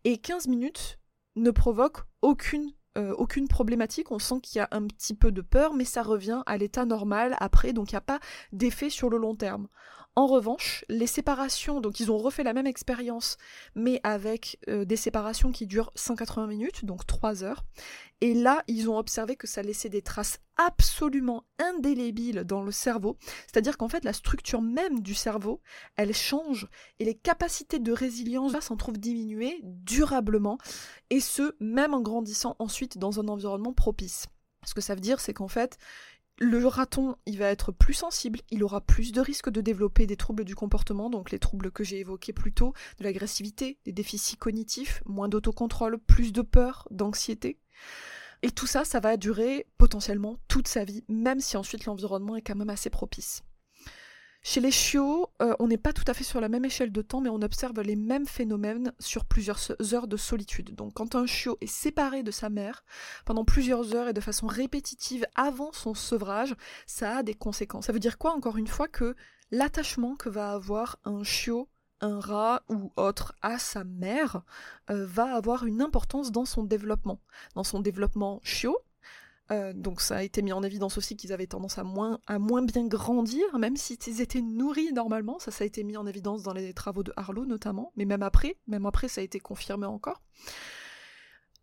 et 0.03 0.19
15 0.19 0.49
minutes 0.49 0.99
ne 1.37 1.53
provoquent 1.53 2.03
aucune 2.21 2.73
euh, 2.97 3.13
aucune 3.15 3.49
problématique, 3.49 4.11
on 4.11 4.19
sent 4.19 4.41
qu'il 4.43 4.59
y 4.59 4.63
a 4.63 4.69
un 4.71 4.87
petit 4.87 5.15
peu 5.15 5.33
de 5.33 5.41
peur, 5.41 5.75
mais 5.75 5.85
ça 5.85 6.03
revient 6.03 6.43
à 6.47 6.57
l'état 6.57 6.85
normal 6.85 7.37
après, 7.41 7.73
donc 7.73 7.91
il 7.91 7.95
n'y 7.95 7.99
a 7.99 8.03
pas 8.03 8.21
d'effet 8.53 8.91
sur 8.91 9.11
le 9.11 9.19
long 9.19 9.35
terme. 9.35 9.69
En 10.17 10.29
revanche, 10.29 10.85
les 10.89 11.09
séparations, 11.09 11.81
donc 11.81 11.99
ils 11.99 12.13
ont 12.13 12.19
refait 12.19 12.45
la 12.45 12.53
même 12.53 12.69
expérience, 12.69 13.37
mais 13.75 14.01
avec 14.05 14.61
euh, 14.69 14.85
des 14.85 14.95
séparations 14.95 15.51
qui 15.51 15.67
durent 15.67 15.91
180 15.97 16.47
minutes, 16.47 16.85
donc 16.85 17.05
3 17.05 17.43
heures. 17.43 17.65
Et 18.21 18.33
là, 18.33 18.63
ils 18.69 18.89
ont 18.89 18.97
observé 18.97 19.35
que 19.35 19.49
ça 19.49 19.63
laissait 19.63 19.89
des 19.89 20.03
traces 20.03 20.39
absolument 20.57 21.43
indélébiles 21.59 22.45
dans 22.45 22.63
le 22.63 22.71
cerveau. 22.71 23.17
C'est-à-dire 23.47 23.77
qu'en 23.77 23.89
fait, 23.89 24.05
la 24.05 24.13
structure 24.13 24.63
même 24.63 25.01
du 25.01 25.15
cerveau, 25.15 25.61
elle 25.97 26.15
change 26.15 26.69
et 27.01 27.05
les 27.05 27.17
capacités 27.17 27.81
de 27.81 27.93
résilience 27.93 28.59
s'en 28.61 28.77
trouvent 28.77 28.99
diminuées 28.99 29.61
durablement, 29.65 30.59
et 31.11 31.19
ce, 31.19 31.57
même 31.59 31.93
en 31.93 32.03
grandissant 32.03 32.55
ensuite 32.61 32.99
dans 32.99 33.19
un 33.19 33.27
environnement 33.27 33.73
propice. 33.73 34.27
Ce 34.65 34.75
que 34.75 34.81
ça 34.81 34.95
veut 34.95 35.01
dire, 35.01 35.21
c'est 35.21 35.35
qu'en 35.35 35.49
fait, 35.49 35.77
le 36.39 36.67
raton, 36.67 37.17
il 37.27 37.39
va 37.39 37.47
être 37.47 37.71
plus 37.71 37.95
sensible, 37.95 38.41
il 38.51 38.65
aura 38.65 38.81
plus 38.81 39.13
de 39.13 39.21
risques 39.21 39.51
de 39.51 39.61
développer 39.61 40.07
des 40.07 40.17
troubles 40.17 40.45
du 40.45 40.57
comportement, 40.57 41.09
donc 41.09 41.31
les 41.31 41.39
troubles 41.39 41.71
que 41.71 41.85
j'ai 41.85 42.01
évoqués 42.01 42.33
plus 42.33 42.53
tôt, 42.53 42.73
de 42.99 43.05
l'agressivité, 43.05 43.79
des 43.85 43.93
déficits 43.93 44.37
cognitifs, 44.37 45.03
moins 45.07 45.29
d'autocontrôle, 45.29 45.99
plus 45.99 46.33
de 46.33 46.43
peur, 46.43 46.89
d'anxiété. 46.91 47.61
Et 48.43 48.51
tout 48.51 48.67
ça, 48.67 48.85
ça 48.85 49.01
va 49.01 49.17
durer 49.17 49.67
potentiellement 49.79 50.39
toute 50.49 50.69
sa 50.69 50.85
vie, 50.85 51.05
même 51.09 51.41
si 51.41 51.57
ensuite 51.57 51.87
l'environnement 51.87 52.37
est 52.37 52.43
quand 52.43 52.57
même 52.57 52.71
assez 52.71 52.91
propice. 52.91 53.43
Chez 54.47 54.61
les 54.61 54.71
chiots, 54.71 55.31
euh, 55.41 55.55
on 55.59 55.69
n'est 55.69 55.79
pas 55.79 55.95
tout 55.95 56.05
à 56.07 56.13
fait 56.13 56.23
sur 56.23 56.39
la 56.39 56.51
même 56.51 56.67
échelle 56.67 56.93
de 56.93 57.01
temps, 57.01 57.23
mais 57.23 57.31
on 57.31 57.41
observe 57.41 57.81
les 57.81 57.97
mêmes 57.97 58.27
phénomènes 58.27 58.93
sur 58.99 59.25
plusieurs 59.25 59.59
heures 59.95 60.07
de 60.07 60.19
solitude. 60.19 60.75
Donc 60.75 60.93
quand 60.93 61.15
un 61.15 61.25
chiot 61.25 61.57
est 61.63 61.67
séparé 61.67 62.23
de 62.23 62.31
sa 62.31 62.51
mère 62.51 62.85
pendant 63.25 63.47
plusieurs 63.47 63.95
heures 63.95 64.09
et 64.09 64.13
de 64.13 64.21
façon 64.21 64.47
répétitive 64.47 65.25
avant 65.35 65.73
son 65.73 65.95
sevrage, 65.95 66.55
ça 66.87 67.17
a 67.17 67.23
des 67.23 67.33
conséquences. 67.33 67.87
Ça 67.87 67.95
veut 67.95 67.99
dire 67.99 68.19
quoi 68.19 68.35
encore 68.35 68.59
une 68.59 68.67
fois 68.67 68.87
que 68.87 69.17
l'attachement 69.51 70.15
que 70.15 70.29
va 70.29 70.53
avoir 70.53 70.99
un 71.07 71.25
chiot 71.25 71.71
un 72.03 72.21
rat 72.21 72.65
ou 72.69 72.93
autre 72.97 73.35
à 73.41 73.59
sa 73.59 73.83
mère 73.83 74.43
euh, 74.91 75.07
va 75.07 75.35
avoir 75.35 75.65
une 75.65 75.81
importance 75.81 76.33
dans 76.33 76.45
son 76.45 76.65
développement? 76.65 77.23
Dans 77.55 77.65
son 77.65 77.81
développement 77.81 78.41
chiot, 78.43 78.77
euh, 79.51 79.73
donc 79.75 80.01
ça 80.01 80.17
a 80.17 80.23
été 80.23 80.41
mis 80.41 80.53
en 80.53 80.63
évidence 80.63 80.97
aussi 80.97 81.17
qu'ils 81.17 81.33
avaient 81.33 81.47
tendance 81.47 81.79
à 81.79 81.85
moins, 81.85 82.19
à 82.27 82.39
moins 82.39 82.63
bien 82.63 82.87
grandir, 82.87 83.59
même 83.59 83.77
s'ils 83.77 84.21
étaient 84.21 84.41
nourris 84.41 84.93
normalement. 84.93 85.39
Ça, 85.39 85.51
ça 85.51 85.65
a 85.65 85.67
été 85.67 85.85
mis 85.85 85.97
en 85.97 86.07
évidence 86.07 86.43
dans 86.43 86.55
les 86.55 86.73
travaux 86.73 87.03
de 87.03 87.13
Harlow 87.17 87.45
notamment, 87.45 87.93
mais 87.97 88.07
même 88.07 88.23
après, 88.23 88.57
même 88.67 88.87
après, 88.87 89.09
ça 89.09 89.21
a 89.21 89.25
été 89.25 89.41
confirmé 89.41 89.87
encore. 89.87 90.23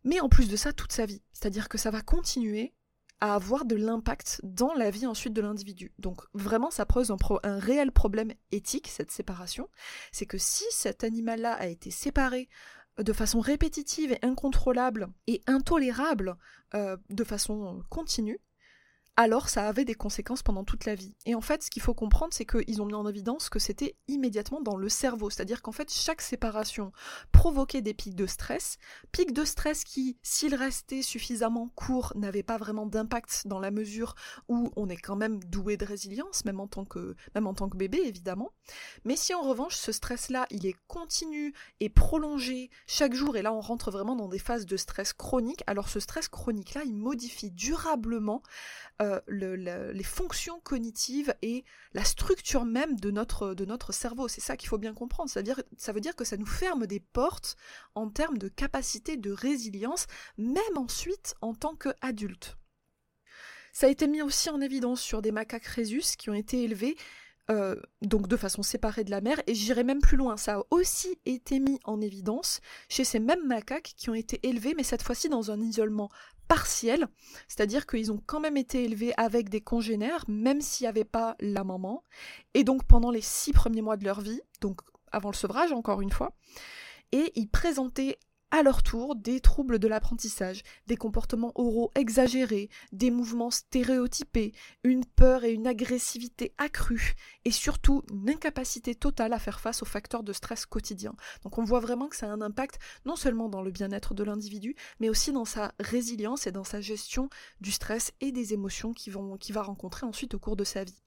mais 0.04 0.20
en 0.20 0.30
plus 0.30 0.48
de 0.50 0.56
ça 0.56 0.74
toute 0.74 0.92
sa 0.92 1.06
vie. 1.06 1.22
C'est-à-dire 1.34 1.70
que 1.70 1.78
ça 1.78 1.92
va 1.92 2.02
continuer 2.02 2.74
à 3.20 3.36
avoir 3.36 3.66
de 3.66 3.76
l'impact 3.76 4.42
dans 4.44 4.74
la 4.74 4.90
vie 4.90 5.06
ensuite 5.06 5.34
de 5.34 5.42
l'individu. 5.42 5.94
Donc 6.00 6.22
vraiment, 6.34 6.72
ça 6.72 6.88
pose 6.88 7.12
un, 7.12 7.18
un, 7.44 7.60
réel 7.60 7.92
problème 7.92 8.34
éthique, 8.52 8.88
cette 8.88 9.12
séparation. 9.12 9.70
C'est 10.12 10.26
que 10.26 10.40
si 10.40 10.64
cet 10.72 11.04
animal-là 11.04 11.54
a 11.54 11.68
été 11.68 11.92
séparé 11.92 12.50
de 12.98 13.14
façon 13.14 13.40
répétitive 13.40 14.12
et 14.12 14.26
incontrôlable 14.26 15.10
et 15.28 15.42
intolérable 15.48 16.36
euh, 16.74 16.98
de 17.10 17.24
façon 17.24 17.84
continue, 17.90 18.40
alors 19.22 19.50
ça 19.50 19.68
avait 19.68 19.86
des 19.86 19.94
conséquences 19.94 20.42
pendant 20.42 20.64
toute 20.64 20.86
la 20.86 20.96
vie. 20.96 21.16
Et 21.28 21.36
en 21.36 21.42
fait, 21.42 21.62
ce 21.62 21.70
qu'il 21.70 21.84
faut 21.84 21.94
comprendre, 21.94 22.34
c'est 22.34 22.46
qu'ils 22.46 22.82
ont 22.82 22.86
mis 22.86 22.96
en 22.96 23.08
évidence 23.08 23.50
que 23.50 23.60
c'était 23.60 23.96
immédiatement 24.08 24.62
dans 24.62 24.76
le 24.76 24.90
cerveau, 24.90 25.30
c'est-à-dire 25.30 25.62
qu'en 25.62 25.72
fait, 25.72 25.94
chaque 25.94 26.24
séparation 26.24 26.92
provoquait 27.32 27.84
des 27.84 27.94
pics 27.94 28.16
de 28.16 28.26
stress, 28.26 28.78
pics 29.12 29.32
de 29.32 29.46
stress 29.46 29.84
qui, 29.84 30.18
s'ils 30.24 30.56
restaient 30.56 31.04
suffisamment 31.04 31.70
courts, 31.76 32.14
n'avaient 32.16 32.42
pas 32.42 32.58
vraiment 32.58 32.88
d'impact 32.88 33.44
dans 33.46 33.60
la 33.60 33.70
mesure 33.70 34.16
où 34.50 34.72
on 34.76 34.90
est 34.90 34.98
quand 34.98 35.16
même 35.16 35.40
doué 35.44 35.78
de 35.78 35.86
résilience, 35.86 36.44
même 36.46 36.60
en 36.60 36.68
tant 36.68 36.86
que, 36.86 37.16
bébé, 37.76 38.02
évidemment. 38.04 38.50
Mais 39.06 39.16
si 39.16 39.36
en 39.36 39.42
revanche, 39.42 39.76
ce 39.76 39.92
stress-là, 39.92 40.48
il 40.50 40.66
est 40.66 40.76
continu 40.88 41.54
et 41.80 41.90
prolongé 41.90 42.72
chaque 42.88 43.14
jour, 43.14 43.38
et 43.38 43.44
là, 43.44 43.54
on 43.54 43.62
rentre 43.62 43.92
vraiment 43.92 44.16
dans 44.16 44.30
des 44.30 44.40
phases 44.40 44.66
de 44.66 44.78
stress 44.78 45.14
chronique, 45.14 45.64
alors 45.68 45.90
ce 45.90 46.00
stress 46.00 46.28
chronique-là, 46.28 46.82
il 46.86 46.96
modifie 46.96 47.52
durablement 47.52 48.42
euh, 49.02 49.11
les 49.28 50.04
fonctions 50.04 50.60
cognitives 50.62 51.34
et 51.42 51.64
la 51.94 52.04
structure 52.04 52.66
même 52.66 53.00
de 53.00 53.12
notre, 53.12 53.54
de 53.54 53.66
notre 53.66 53.92
cerveau. 53.92 54.28
C'est 54.28 54.42
ça 54.42 54.58
qu'il 54.58 54.70
faut 54.70 54.78
bien 54.78 54.94
comprendre. 54.94 55.30
Ça 55.30 55.40
veut, 55.40 55.44
dire, 55.44 55.62
ça 55.78 55.94
veut 55.94 56.02
dire 56.02 56.16
que 56.16 56.26
ça 56.26 56.38
nous 56.38 56.46
ferme 56.46 56.88
des 56.88 57.00
portes 57.00 57.56
en 57.96 58.10
termes 58.10 58.38
de 58.38 58.48
capacité 58.48 59.18
de 59.18 59.32
résilience, 59.32 60.08
même 60.38 60.78
ensuite 60.78 61.36
en 61.42 61.54
tant 61.54 61.76
qu'adulte. 61.76 62.58
Ça 63.74 63.88
a 63.88 63.90
été 63.90 64.08
mis 64.08 64.22
aussi 64.22 64.50
en 64.50 64.60
évidence 64.60 65.02
sur 65.02 65.22
des 65.22 65.32
macaques 65.32 65.66
rhésus 65.66 66.16
qui 66.18 66.30
ont 66.30 66.34
été 66.34 66.64
élevés 66.64 66.98
euh, 67.52 67.76
donc 68.02 68.28
de 68.28 68.38
façon 68.38 68.64
séparée 68.64 69.04
de 69.04 69.12
la 69.12 69.20
mère, 69.20 69.42
et 69.46 69.56
j'irai 69.56 69.84
même 69.84 70.00
plus 70.00 70.16
loin, 70.16 70.38
ça 70.38 70.60
a 70.60 70.64
aussi 70.70 71.20
été 71.26 71.60
mis 71.60 71.80
en 71.84 72.00
évidence 72.00 72.62
chez 72.88 73.04
ces 73.04 73.20
mêmes 73.20 73.46
macaques 73.46 73.94
qui 73.98 74.10
ont 74.10 74.14
été 74.14 74.40
élevés, 74.48 74.74
mais 74.78 74.84
cette 74.84 75.02
fois-ci 75.02 75.28
dans 75.28 75.52
un 75.52 75.60
isolement 75.60 76.10
partiel, 76.52 77.08
c'est-à-dire 77.48 77.88
qu'ils 77.88 78.12
ont 78.12 78.22
quand 78.26 78.42
même 78.42 78.58
été 78.58 78.84
élevés 78.84 79.14
avec 79.16 79.48
des 79.48 79.62
congénères, 79.62 80.26
même 80.28 80.60
s'il 80.60 80.84
n'y 80.84 80.90
avait 80.90 81.06
pas 81.06 81.38
la 81.40 81.64
maman, 81.64 82.04
et 82.54 82.66
donc 82.66 82.84
pendant 82.84 83.10
les 83.10 83.22
six 83.22 83.54
premiers 83.54 83.82
mois 83.82 83.96
de 83.96 84.04
leur 84.04 84.20
vie, 84.20 84.42
donc 84.60 84.82
avant 85.14 85.30
le 85.30 85.36
sevrage 85.36 85.72
encore 85.72 86.02
une 86.02 86.12
fois, 86.12 86.36
et 87.14 87.32
ils 87.36 87.48
présentaient 87.48 88.20
à 88.52 88.64
leur 88.64 88.84
tour 88.84 89.16
des 89.16 89.40
troubles 89.40 89.80
de 89.80 89.88
l'apprentissage, 89.88 90.64
des 90.88 90.98
comportements 90.98 91.52
oraux 91.56 91.92
exagérés, 91.96 92.70
des 92.92 93.10
mouvements 93.10 93.52
stéréotypés, 93.52 94.54
une 94.84 95.06
peur 95.06 95.44
et 95.44 95.54
une 95.54 95.68
agressivité 95.68 96.54
accrues, 96.58 97.16
et 97.46 97.52
surtout 97.52 98.04
une 98.12 98.30
incapacité 98.30 98.94
totale 98.94 99.34
à 99.34 99.40
faire 99.40 99.60
face 99.60 99.82
aux 99.82 99.86
facteurs 99.86 100.24
de 100.24 100.34
stress 100.34 100.66
quotidien. 100.66 101.16
Donc 101.44 101.58
on 101.58 101.64
voit 101.64 101.80
vraiment 101.80 102.08
que 102.08 102.16
ça 102.16 102.28
a 102.28 102.30
un 102.30 102.42
impact 102.42 102.80
non 103.06 103.16
seulement 103.16 103.50
dans 103.50 103.62
le 103.62 103.72
bien-être 103.72 104.14
de 104.14 104.24
l'individu, 104.24 104.76
mais 105.00 105.10
aussi 105.10 105.32
dans 105.32 105.46
sa 105.46 105.74
résilience 105.80 106.48
et 106.48 106.52
dans 106.52 106.64
sa 106.64 106.82
gestion 106.82 107.30
du 107.62 107.72
stress 107.72 108.12
et 108.22 108.32
des 108.32 108.54
émotions 108.54 108.94
qu'il 108.94 109.14
va 109.14 109.62
rencontrer 109.64 110.06
ensuite 110.06 110.34
au 110.34 110.40
cours 110.40 110.56
de 110.56 110.64
sa 110.64 110.84
vie. 110.84 111.02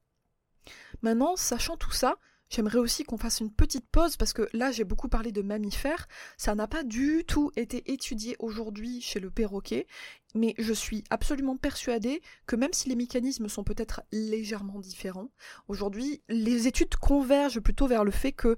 Maintenant, 1.03 1.37
sachant 1.37 1.77
tout 1.77 1.93
ça, 1.93 2.17
J'aimerais 2.55 2.79
aussi 2.79 3.03
qu'on 3.03 3.19
fasse 3.19 3.41
une 3.41 3.51
petite 3.51 3.89
pause 3.91 4.17
parce 4.17 4.33
que 4.33 4.49
là 4.53 4.71
j'ai 4.71 4.85
beaucoup 4.85 5.09
parlé 5.09 5.33
de 5.33 5.43
mammifères, 5.43 6.07
ça 6.37 6.55
n'a 6.55 6.69
pas 6.69 6.85
du 6.85 7.25
tout 7.27 7.51
été 7.57 7.91
étudié 7.93 8.37
aujourd'hui 8.39 9.01
chez 9.01 9.19
le 9.19 9.29
perroquet, 9.29 9.89
mais 10.37 10.55
je 10.59 10.73
suis 10.73 11.03
absolument 11.11 11.57
persuadée 11.57 12.23
que 12.47 12.55
même 12.55 12.73
si 12.73 12.89
les 12.89 12.95
mécanismes 12.95 13.49
sont 13.49 13.65
peut-être 13.65 14.03
légèrement 14.13 14.79
différents, 14.79 15.33
aujourd'hui 15.67 16.23
les 16.29 16.69
études 16.69 16.95
convergent 16.95 17.59
plutôt 17.59 17.89
vers 17.89 18.05
le 18.05 18.13
fait 18.13 18.31
que 18.31 18.57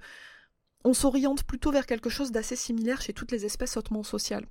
on 0.85 0.93
s'oriente 0.93 1.45
plutôt 1.45 1.73
vers 1.73 1.87
quelque 1.87 2.11
chose 2.11 2.33
d'assez 2.33 2.55
similaire 2.55 3.00
chez 3.00 3.15
toutes 3.15 3.33
les 3.33 3.47
espèces 3.47 3.79
hautement 3.79 4.03
sociales. 4.03 4.47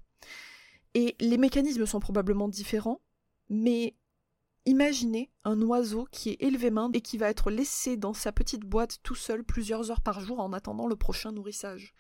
Et 0.96 1.16
les 1.20 1.38
mécanismes 1.38 1.86
sont 1.86 2.00
probablement 2.00 2.48
différents, 2.48 3.00
mais 3.50 3.94
Imaginez 4.68 5.32
un 5.44 5.62
oiseau 5.62 6.08
qui 6.12 6.32
est 6.32 6.42
élevé 6.42 6.72
main 6.72 6.90
et 6.94 7.02
qui 7.02 7.20
va 7.20 7.30
être 7.30 7.52
laissé 7.52 7.98
dans 7.98 8.14
sa 8.16 8.32
petite 8.32 8.64
boîte 8.64 8.98
tout 9.04 9.14
seul 9.14 9.44
plusieurs 9.44 9.92
heures 9.92 10.02
par 10.02 10.22
jour 10.22 10.40
en 10.40 10.54
attendant 10.54 10.88
le 10.88 10.96
prochain 10.96 11.32
nourrissage. 11.32 11.94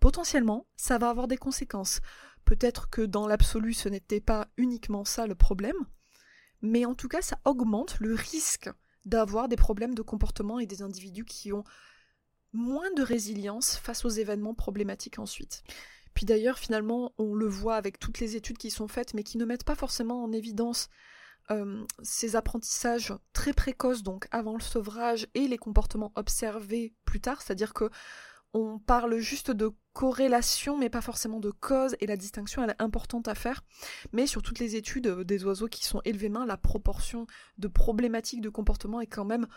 Potentiellement, 0.00 0.66
ça 0.76 0.96
va 0.96 1.10
avoir 1.10 1.28
des 1.28 1.36
conséquences. 1.36 2.00
Peut-être 2.46 2.88
que 2.88 3.02
dans 3.02 3.26
l'absolu, 3.26 3.74
ce 3.74 3.90
n'était 3.90 4.22
pas 4.22 4.48
uniquement 4.56 5.04
ça 5.04 5.26
le 5.26 5.34
problème, 5.34 5.76
mais 6.62 6.86
en 6.86 6.94
tout 6.94 7.08
cas, 7.08 7.20
ça 7.20 7.38
augmente 7.44 8.00
le 8.00 8.14
risque 8.14 8.70
d'avoir 9.04 9.48
des 9.48 9.56
problèmes 9.56 9.94
de 9.94 10.02
comportement 10.02 10.58
et 10.58 10.66
des 10.66 10.80
individus 10.80 11.26
qui 11.26 11.52
ont 11.52 11.64
moins 12.54 12.90
de 12.92 13.02
résilience 13.02 13.76
face 13.76 14.06
aux 14.06 14.10
événements 14.10 14.54
problématiques 14.54 15.18
ensuite. 15.18 15.62
Puis 16.14 16.24
d'ailleurs, 16.24 16.58
finalement, 16.58 17.12
on 17.18 17.34
le 17.34 17.46
voit 17.46 17.76
avec 17.76 17.98
toutes 17.98 18.18
les 18.18 18.34
études 18.34 18.58
qui 18.58 18.70
sont 18.70 18.88
faites, 18.88 19.12
mais 19.12 19.22
qui 19.22 19.36
ne 19.36 19.44
mettent 19.44 19.64
pas 19.64 19.74
forcément 19.74 20.24
en 20.24 20.32
évidence 20.32 20.88
euh, 21.50 21.84
ces 22.02 22.36
apprentissages 22.36 23.14
très 23.32 23.52
précoces, 23.52 24.02
donc 24.02 24.28
avant 24.30 24.54
le 24.54 24.60
sevrage, 24.60 25.28
et 25.34 25.48
les 25.48 25.58
comportements 25.58 26.12
observés 26.14 26.94
plus 27.04 27.20
tard, 27.20 27.42
c'est-à-dire 27.42 27.74
que 27.74 27.90
on 28.54 28.78
parle 28.78 29.18
juste 29.18 29.50
de 29.50 29.72
corrélation, 29.92 30.78
mais 30.78 30.90
pas 30.90 31.00
forcément 31.00 31.40
de 31.40 31.50
cause, 31.50 31.96
et 32.00 32.06
la 32.06 32.16
distinction 32.16 32.62
elle 32.62 32.70
est 32.70 32.82
importante 32.82 33.26
à 33.26 33.34
faire. 33.34 33.64
Mais 34.12 34.28
sur 34.28 34.42
toutes 34.42 34.60
les 34.60 34.76
études 34.76 35.08
euh, 35.08 35.24
des 35.24 35.44
oiseaux 35.44 35.66
qui 35.66 35.84
sont 35.84 36.00
élevés 36.04 36.28
main, 36.28 36.46
la 36.46 36.56
proportion 36.56 37.26
de 37.58 37.66
problématiques 37.66 38.40
de 38.40 38.48
comportement 38.48 39.00
est 39.00 39.08
quand 39.08 39.24
même 39.24 39.48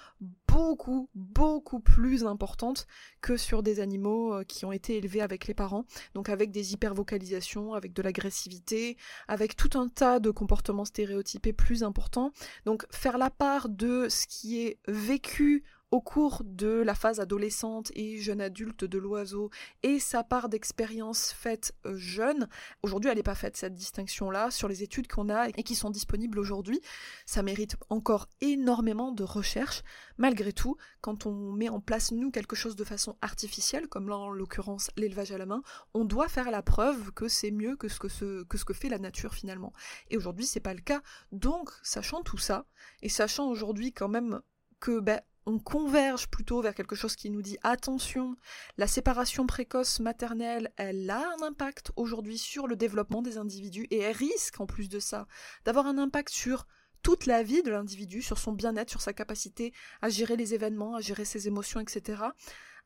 beaucoup, 0.47 1.09
beaucoup 1.13 1.79
plus 1.79 2.25
importante 2.25 2.87
que 3.21 3.37
sur 3.37 3.61
des 3.61 3.79
animaux 3.79 4.33
euh, 4.33 4.43
qui 4.43 4.65
ont 4.65 4.71
été 4.71 4.97
élevés 4.97 5.21
avec 5.21 5.45
les 5.45 5.53
parents, 5.53 5.85
donc 6.15 6.27
avec 6.27 6.49
des 6.49 6.73
hypervocalisations, 6.73 7.75
avec 7.75 7.93
de 7.93 8.01
l'agressivité, 8.01 8.97
avec 9.27 9.55
tout 9.55 9.77
un 9.77 9.89
tas 9.89 10.19
de 10.19 10.31
comportements 10.31 10.85
stéréotypés 10.85 11.53
plus 11.53 11.83
importants. 11.83 12.31
Donc 12.65 12.87
faire 12.89 13.19
la 13.19 13.29
part 13.29 13.69
de 13.69 14.07
ce 14.09 14.25
qui 14.25 14.61
est 14.61 14.79
vécu 14.87 15.63
au 15.91 15.99
cours 15.99 16.41
de 16.45 16.81
la 16.81 16.95
phase 16.95 17.19
adolescente 17.19 17.91
et 17.95 18.17
jeune 18.17 18.39
adulte 18.39 18.85
de 18.85 18.97
l'oiseau 18.97 19.49
et 19.83 19.99
sa 19.99 20.23
part 20.23 20.47
d'expérience 20.47 21.33
faite 21.33 21.73
euh, 21.85 21.95
jeune, 21.95 22.47
aujourd'hui 22.81 23.09
elle 23.09 23.17
n'est 23.17 23.23
pas 23.23 23.35
faite 23.35 23.57
cette 23.57 23.75
distinction-là 23.75 24.51
sur 24.51 24.69
les 24.69 24.83
études 24.83 25.07
qu'on 25.07 25.29
a 25.29 25.49
et 25.49 25.63
qui 25.63 25.75
sont 25.75 25.89
disponibles 25.89 26.39
aujourd'hui. 26.39 26.81
Ça 27.25 27.43
mérite 27.43 27.75
encore 27.89 28.29
énormément 28.39 29.11
de 29.11 29.23
recherche. 29.23 29.83
Malgré 30.17 30.53
tout, 30.53 30.77
quand 31.01 31.25
on 31.25 31.51
met 31.51 31.69
en 31.69 31.81
place 31.81 32.11
nous 32.11 32.31
quelque 32.31 32.55
chose 32.55 32.77
de 32.77 32.83
façon 32.85 33.17
artificielle, 33.21 33.87
comme 33.87 34.07
là 34.07 34.17
en 34.17 34.29
l'occurrence 34.29 34.91
l'élevage 34.95 35.33
à 35.33 35.37
la 35.37 35.45
main, 35.45 35.61
on 35.93 36.05
doit 36.05 36.29
faire 36.29 36.51
la 36.51 36.61
preuve 36.61 37.11
que 37.11 37.27
c'est 37.27 37.51
mieux 37.51 37.75
que 37.75 37.89
ce 37.89 37.99
que, 37.99 38.43
que 38.43 38.57
ce 38.57 38.65
que 38.65 38.73
fait 38.73 38.89
la 38.89 38.99
nature 38.99 39.33
finalement. 39.33 39.73
Et 40.09 40.15
aujourd'hui 40.15 40.45
c'est 40.45 40.61
pas 40.61 40.73
le 40.73 40.81
cas. 40.81 41.01
Donc, 41.33 41.69
sachant 41.83 42.21
tout 42.21 42.37
ça, 42.37 42.65
et 43.01 43.09
sachant 43.09 43.49
aujourd'hui 43.49 43.91
quand 43.91 44.07
même 44.07 44.41
que 44.79 44.99
ben, 44.99 45.21
on 45.45 45.59
converge 45.59 46.27
plutôt 46.27 46.61
vers 46.61 46.75
quelque 46.75 46.95
chose 46.95 47.15
qui 47.15 47.29
nous 47.29 47.41
dit 47.41 47.57
attention, 47.63 48.35
la 48.77 48.87
séparation 48.87 49.47
précoce 49.47 49.99
maternelle, 49.99 50.71
elle 50.77 51.09
a 51.09 51.23
un 51.39 51.43
impact 51.43 51.91
aujourd'hui 51.95 52.37
sur 52.37 52.67
le 52.67 52.75
développement 52.75 53.21
des 53.21 53.37
individus 53.37 53.87
et 53.89 53.99
elle 53.99 54.15
risque 54.15 54.59
en 54.59 54.65
plus 54.65 54.89
de 54.89 54.99
ça 54.99 55.27
d'avoir 55.65 55.87
un 55.87 55.97
impact 55.97 56.29
sur 56.29 56.67
toute 57.01 57.25
la 57.25 57.41
vie 57.41 57.63
de 57.63 57.71
l'individu, 57.71 58.21
sur 58.21 58.37
son 58.37 58.51
bien-être, 58.51 58.91
sur 58.91 59.01
sa 59.01 59.13
capacité 59.13 59.73
à 60.01 60.09
gérer 60.09 60.35
les 60.35 60.53
événements, 60.53 60.95
à 60.95 61.01
gérer 61.01 61.25
ses 61.25 61.47
émotions, 61.47 61.79
etc. 61.79 62.21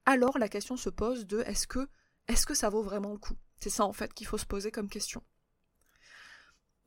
Alors 0.05 0.37
la 0.37 0.47
question 0.47 0.77
se 0.77 0.89
pose 0.89 1.25
de 1.25 1.41
est-ce 1.41 1.67
que 1.67 1.87
est-ce 2.27 2.45
que 2.45 2.53
ça 2.53 2.69
vaut 2.69 2.81
vraiment 2.81 3.11
le 3.11 3.17
coup? 3.17 3.35
C'est 3.59 3.69
ça 3.69 3.85
en 3.85 3.93
fait 3.93 4.13
qu'il 4.13 4.27
faut 4.27 4.37
se 4.37 4.45
poser 4.45 4.71
comme 4.71 4.89
question. 4.89 5.21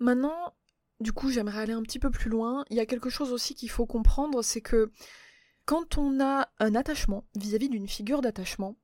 Maintenant, 0.00 0.54
du 1.00 1.12
coup, 1.12 1.30
j'aimerais 1.30 1.60
aller 1.60 1.72
un 1.72 1.82
petit 1.82 1.98
peu 1.98 2.10
plus 2.10 2.30
loin. 2.30 2.64
Il 2.70 2.76
y 2.76 2.80
a 2.80 2.86
quelque 2.86 3.10
chose 3.10 3.32
aussi 3.32 3.54
qu'il 3.54 3.70
faut 3.70 3.86
comprendre, 3.86 4.42
c'est 4.42 4.60
que 4.60 4.90
quand 5.68 5.98
on 5.98 6.18
a 6.18 6.48
un 6.60 6.74
attachement 6.74 7.24
vis-à-vis 7.36 7.68
d'une 7.68 7.88
figure 7.88 8.22
d'attachement, 8.22 8.78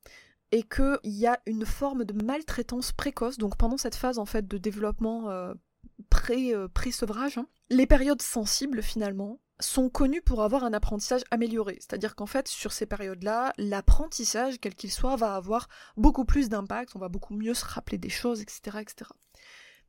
et 0.53 0.63
qu'il 0.63 0.99
y 1.05 1.27
a 1.27 1.41
une 1.47 1.65
forme 1.65 2.05
de 2.05 2.13
maltraitance 2.23 2.93
précoce, 2.93 3.39
donc 3.39 3.57
pendant 3.57 3.79
cette 3.79 3.95
phase 3.95 4.19
en 4.19 4.27
fait 4.27 4.47
de 4.47 4.59
développement 4.59 5.31
euh, 5.31 5.55
euh, 6.31 6.69
pré-sevrage, 6.69 7.39
hein, 7.39 7.49
les 7.71 7.87
périodes 7.87 8.21
sensibles 8.21 8.83
finalement 8.83 9.41
sont 9.61 9.89
connues 9.89 10.21
pour 10.21 10.43
avoir 10.43 10.63
un 10.63 10.75
apprentissage 10.75 11.23
amélioré. 11.31 11.79
C'est-à-dire 11.81 12.15
qu'en 12.15 12.27
fait, 12.27 12.49
sur 12.49 12.75
ces 12.75 12.85
périodes-là, 12.85 13.55
l'apprentissage, 13.57 14.61
quel 14.61 14.75
qu'il 14.75 14.93
soit, 14.93 15.17
va 15.17 15.37
avoir 15.37 15.71
beaucoup 15.97 16.27
plus 16.27 16.51
d'impact, 16.51 16.95
on 16.97 16.99
va 16.99 17.09
beaucoup 17.09 17.35
mieux 17.35 17.55
se 17.55 17.65
rappeler 17.65 17.97
des 17.97 18.11
choses, 18.11 18.43
etc. 18.43 18.81
etc. 18.83 19.11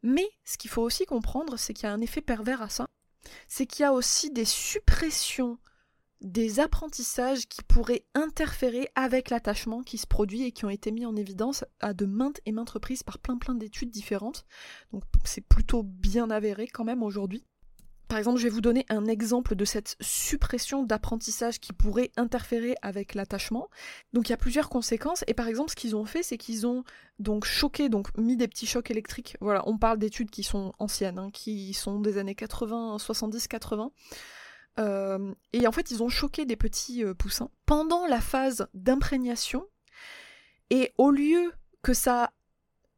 Mais 0.02 0.30
ce 0.46 0.58
qu'il 0.58 0.72
faut 0.72 0.84
aussi 0.84 1.06
comprendre, 1.06 1.58
c'est 1.58 1.74
qu'il 1.74 1.88
y 1.88 1.90
a 1.90 1.94
un 1.94 2.00
effet 2.00 2.22
pervers 2.22 2.62
à 2.62 2.70
ça. 2.70 2.86
C'est 3.50 3.66
qu'il 3.66 3.84
y 3.84 3.86
a 3.86 3.92
aussi 3.92 4.32
des 4.32 4.46
suppressions 4.46 5.60
des 6.22 6.60
apprentissages 6.60 7.48
qui 7.48 7.62
pourraient 7.64 8.06
interférer 8.14 8.90
avec 8.96 9.30
l'attachement 9.30 9.82
qui 9.82 9.98
se 9.98 10.08
produit 10.08 10.44
et 10.44 10.52
qui 10.52 10.66
ont 10.66 10.70
été 10.70 10.92
mis 10.92 11.06
en 11.06 11.16
évidence 11.16 11.66
à 11.80 11.94
de 11.94 12.06
maintes 12.06 12.40
et 12.46 12.52
maintes 12.52 12.70
reprises 12.70 13.04
par 13.04 13.20
plein 13.20 13.38
plein 13.38 13.56
d'études 13.56 13.92
différentes. 13.92 14.46
Donc 14.92 15.04
c'est 15.24 15.46
plutôt 15.46 15.84
bien 15.84 16.30
avéré 16.30 16.68
quand 16.68 16.84
même 16.84 17.04
aujourd'hui. 17.04 17.46
Par 18.08 18.20
exemple, 18.20 18.38
je 18.38 18.44
vais 18.44 18.50
vous 18.50 18.62
donner 18.62 18.86
un 18.90 19.06
exemple 19.06 19.56
de 19.56 19.66
cette 19.66 19.96
suppression 20.00 20.84
d'apprentissage 20.84 21.60
qui 21.60 21.74
pourrait 21.74 22.12
interférer 22.18 22.76
avec 22.84 23.16
l'attachement. 23.16 23.70
Donc 24.14 24.30
il 24.30 24.32
y 24.32 24.34
a 24.34 24.38
plusieurs 24.38 24.70
conséquences 24.70 25.24
et 25.28 25.34
par 25.34 25.48
exemple 25.48 25.72
ce 25.72 25.76
qu'ils 25.76 25.96
ont 25.96 26.06
fait 26.06 26.22
c'est 26.22 26.38
qu'ils 26.38 26.68
ont 26.68 26.84
donc 27.18 27.46
choqué, 27.46 27.90
donc 27.90 28.16
mis 28.18 28.38
des 28.38 28.48
petits 28.48 28.68
chocs 28.68 28.92
électriques. 28.92 29.38
Voilà, 29.42 29.68
on 29.68 29.78
parle 29.78 29.98
d'études 29.98 30.30
qui 30.30 30.44
sont 30.44 30.74
anciennes, 30.78 31.18
hein, 31.18 31.30
qui 31.32 31.74
sont 31.74 32.00
des 32.00 32.18
années 32.18 32.36
80, 32.36 33.00
70, 33.00 33.48
80. 33.48 33.92
Et 34.78 35.68
en 35.68 35.72
fait, 35.72 35.92
ils 35.92 36.04
ont 36.04 36.10
choqué 36.10 36.46
des 36.46 36.56
petits 36.56 37.04
euh, 37.04 37.14
poussins 37.14 37.50
pendant 37.66 38.06
la 38.08 38.22
phase 38.22 38.68
d'imprégnation. 38.74 39.66
Et 40.70 40.94
au 40.98 41.12
lieu 41.12 41.54
que 41.82 41.94
ça 41.94 42.32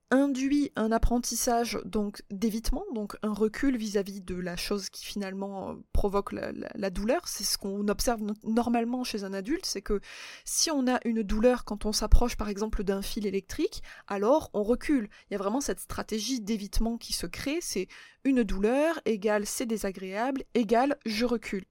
induit 0.10 0.72
un 0.76 0.92
apprentissage 0.92 1.80
donc 1.84 2.22
d'évitement, 2.32 2.84
donc 2.94 3.18
un 3.24 3.34
recul 3.34 3.78
vis-à-vis 3.78 4.22
de 4.22 4.36
la 4.36 4.56
chose 4.56 4.90
qui 4.90 5.06
finalement 5.06 5.72
euh, 5.72 5.74
provoque 5.92 6.32
la, 6.32 6.90
douleur. 6.90 7.28
C'est 7.28 7.44
ce 7.44 7.58
qu'on 7.58 7.88
observe 7.88 8.22
normalement 8.44 9.04
chez 9.04 9.24
un 9.24 9.34
adulte, 9.34 9.66
c'est 9.66 9.82
que 9.82 10.00
si 10.46 10.72
on 10.72 10.88
a 10.88 11.00
une 11.04 11.24
douleur 11.24 11.66
quand 11.66 11.86
on 11.86 11.92
s'approche 11.92 12.38
par 12.38 12.50
exemple 12.50 12.84
d'un 12.84 13.02
fil 13.02 13.26
électrique, 13.26 13.84
alors 14.08 14.50
on 14.54 14.64
recule. 14.64 15.10
Il 15.30 15.34
y 15.34 15.36
a 15.36 15.40
vraiment 15.40 15.62
cette 15.62 15.80
stratégie 15.80 16.40
d'évitement 16.40 16.98
qui 16.98 17.14
se 17.14 17.28
crée, 17.28 17.60
c'est 17.62 17.88
une 18.24 18.44
douleur 18.44 19.00
égale 19.06 19.46
c'est 19.46 19.66
désagréable 19.66 20.44
égale 20.54 20.98
je 21.06 21.26
recule. 21.26 21.66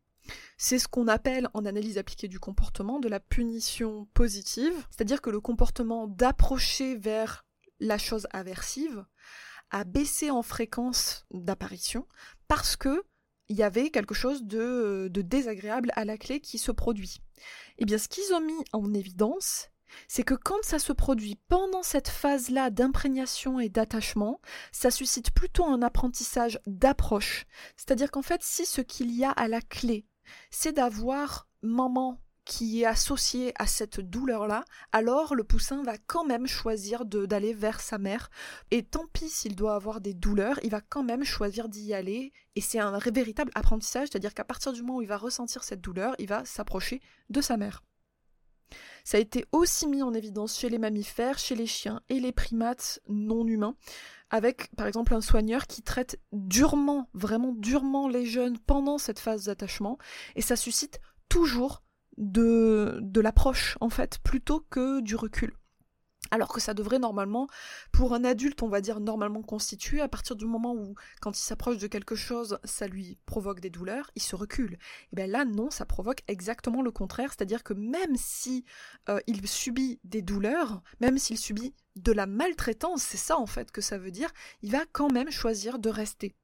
C'est 0.59 0.79
ce 0.79 0.89
qu'on 0.89 1.09
appelle 1.09 1.49
en 1.55 1.65
analyse 1.65 1.99
appliquée 1.99 2.29
du 2.29 2.41
comportement 2.41 2.99
de 2.99 3.09
la 3.09 3.21
punition 3.21 4.09
positive, 4.13 4.75
c'est-à-dire 4.91 5.23
que 5.23 5.31
le 5.31 5.41
comportement 5.41 6.09
d'approcher 6.09 6.97
vers 6.97 7.46
la 7.81 7.99
chose 7.99 8.27
aversive 8.33 9.05
a 9.71 9.85
baissé 9.85 10.31
en 10.31 10.43
fréquence 10.43 11.27
d'apparition 11.31 12.07
parce 12.49 12.77
que 12.77 13.05
il 13.49 13.57
y 13.57 13.63
avait 13.63 13.91
quelque 13.91 14.15
chose 14.15 14.43
de, 14.43 15.09
désagréable 15.13 15.93
à 15.95 16.05
la 16.05 16.19
clé 16.19 16.41
qui 16.41 16.59
se 16.59 16.73
produit. 16.73 17.21
Eh 17.79 17.85
bien, 17.85 17.99
ce 17.99 18.09
qu'ils 18.09 18.35
ont 18.35 18.41
mis 18.41 18.65
en 18.73 18.93
évidence, 18.93 19.69
c'est 20.09 20.25
que 20.25 20.35
quand 20.35 20.63
ça 20.63 20.81
se 20.81 20.93
produit 20.93 21.39
pendant 21.49 21.85
cette 21.85 22.09
phase-là 22.09 22.71
d'imprégnation 22.71 23.61
et 23.61 23.69
d'attachement, 23.69 24.41
ça 24.73 24.91
suscite 24.91 25.31
plutôt 25.31 25.65
un 25.65 25.83
apprentissage 25.83 26.59
d'approche. 26.67 27.47
C'est-à-dire 27.77 28.11
qu'en 28.11 28.23
fait, 28.23 28.43
si 28.43 28.67
ce 28.67 28.81
qu'il 28.81 29.13
y 29.13 29.25
a 29.25 29.31
à 29.31 29.47
la 29.47 29.61
clé, 29.61 30.07
c'est 30.51 30.73
d'avoir 30.73 31.49
maman 31.63 32.21
qui 32.47 32.83
est 32.83 32.87
associé 32.87 33.53
à 33.57 33.67
cette 33.67 34.01
douleur-là, 34.01 34.65
alors 34.93 35.35
le 35.35 35.45
poussin 35.45 35.83
va 35.83 35.99
quand 35.99 36.25
même 36.25 36.47
choisir 36.47 37.05
d'aller 37.05 37.53
vers 37.53 37.81
sa 37.81 37.99
mère. 37.99 38.31
Et 38.71 38.85
tant 38.85 39.07
pis 39.13 39.29
s'il 39.29 39.57
doit 39.57 39.75
avoir 39.75 40.01
des 40.01 40.15
douleurs, 40.15 40.59
il 40.63 40.71
va 40.71 40.81
quand 40.81 41.03
même 41.03 41.25
choisir 41.25 41.69
d'y 41.69 41.93
aller. 41.93 42.33
Et 42.55 42.61
c'est 42.63 42.79
un 42.79 42.97
véritable 42.99 43.51
apprentissage, 43.55 44.09
c'est-à-dire 44.09 44.33
qu'à 44.33 44.45
partir 44.45 44.73
du 44.73 44.81
moment 44.81 44.99
où 44.99 45.03
il 45.03 45.09
va 45.09 45.19
ressentir 45.19 45.65
cette 45.65 45.83
douleur, 45.83 46.15
il 46.19 46.29
va 46.29 46.45
s'approcher 46.45 47.03
de 47.29 47.41
sa 47.41 47.57
mère. 47.57 47.83
Ça 49.05 49.19
a 49.19 49.21
été 49.21 49.45
aussi 49.53 49.87
mis 49.87 50.03
en 50.03 50.15
évidence 50.15 50.59
chez 50.59 50.69
les 50.69 50.79
mammifères, 50.79 51.39
chez 51.39 51.55
les 51.55 51.67
chiens 51.67 52.01
et 52.09 52.21
les 52.21 52.33
primates 52.33 53.01
non 53.09 53.47
humains, 53.47 53.77
avec 54.31 54.75
par 54.77 54.87
exemple 54.87 55.15
un 55.15 55.21
soigneur 55.21 55.67
qui 55.67 55.83
traite 55.83 56.19
durement, 56.33 57.09
vraiment 57.13 57.53
durement 57.53 58.09
les 58.09 58.27
jeunes 58.27 58.59
pendant 58.59 58.99
cette 58.99 59.21
phase 59.21 59.45
d'attachement, 59.45 59.99
et 60.35 60.43
ça 60.43 60.57
suscite 60.57 61.01
toujours 61.29 61.83
de, 62.19 62.99
de 63.03 63.21
l'approche, 63.21 63.77
en 63.81 63.91
fait, 63.91 64.19
plutôt 64.23 64.61
que 64.71 65.01
du 65.01 65.17
recul. 65.17 65.55
Alors 66.31 66.49
que 66.49 66.61
ça 66.61 66.75
devrait 66.75 66.99
normalement, 66.99 67.47
pour 67.93 68.15
un 68.15 68.25
adulte, 68.25 68.63
on 68.63 68.69
va 68.69 68.81
dire 68.81 69.01
normalement 69.01 69.43
constitué, 69.43 70.01
à 70.01 70.09
partir 70.09 70.35
du 70.35 70.45
moment 70.45 70.75
où, 70.75 70.95
quand 71.21 71.39
il 71.39 71.43
s'approche 71.43 71.79
de 71.79 71.87
quelque 71.87 72.17
chose, 72.17 72.59
ça 72.65 72.89
lui 72.89 73.19
provoque 73.27 73.61
des 73.61 73.71
douleurs, 73.71 74.11
il 74.17 74.23
se 74.23 74.35
recule. 74.35 74.79
Et 75.13 75.17
bien 75.17 75.27
là, 75.27 75.45
non, 75.45 75.71
ça 75.71 75.87
provoque 75.87 76.23
exactement 76.27 76.83
le 76.83 76.91
contraire, 76.91 77.31
c'est-à-dire 77.31 77.63
que 77.63 77.75
même 77.75 78.17
si 78.17 78.65
euh, 79.09 79.21
il 79.27 79.47
subit 79.47 80.01
des 80.05 80.23
douleurs, 80.23 80.83
même 81.01 81.19
s'il 81.19 81.39
subit 81.39 81.75
de 81.95 82.13
la 82.13 82.27
maltraitance, 82.27 83.03
c'est 83.03 83.17
ça 83.17 83.39
en 83.39 83.47
fait 83.47 83.71
que 83.71 83.81
ça 83.81 83.99
veut 83.99 84.11
dire, 84.11 84.33
il 84.63 84.73
va 84.73 84.85
quand 84.93 85.13
même 85.13 85.31
choisir 85.31 85.79
de 85.79 85.89
rester. 85.89 86.35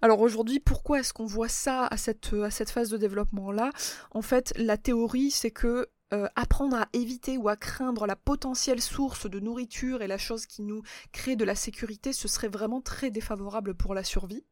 Alors 0.00 0.20
aujourd'hui, 0.20 0.60
pourquoi 0.60 1.00
est-ce 1.00 1.12
qu'on 1.12 1.26
voit 1.26 1.48
ça 1.48 1.86
à 1.86 1.96
cette, 1.96 2.34
cette 2.50 2.70
phase 2.70 2.90
de 2.90 2.96
développement-là? 2.96 3.70
En 4.10 4.22
fait, 4.22 4.52
la 4.56 4.76
théorie, 4.76 5.30
c'est 5.30 5.50
que 5.50 5.88
euh, 6.12 6.28
apprendre 6.36 6.76
à 6.76 6.88
éviter 6.92 7.38
ou 7.38 7.48
à 7.48 7.56
craindre 7.56 8.06
la 8.06 8.16
potentielle 8.16 8.82
source 8.82 9.28
de 9.30 9.40
nourriture 9.40 10.02
et 10.02 10.06
la 10.06 10.18
chose 10.18 10.44
qui 10.44 10.60
nous 10.60 10.82
crée 11.10 11.36
de 11.36 11.44
la 11.44 11.54
sécurité, 11.54 12.12
ce 12.12 12.28
serait 12.28 12.48
vraiment 12.48 12.82
très 12.82 13.10
défavorable 13.10 13.74
pour 13.74 13.94
la 13.94 14.04
survie. 14.04 14.44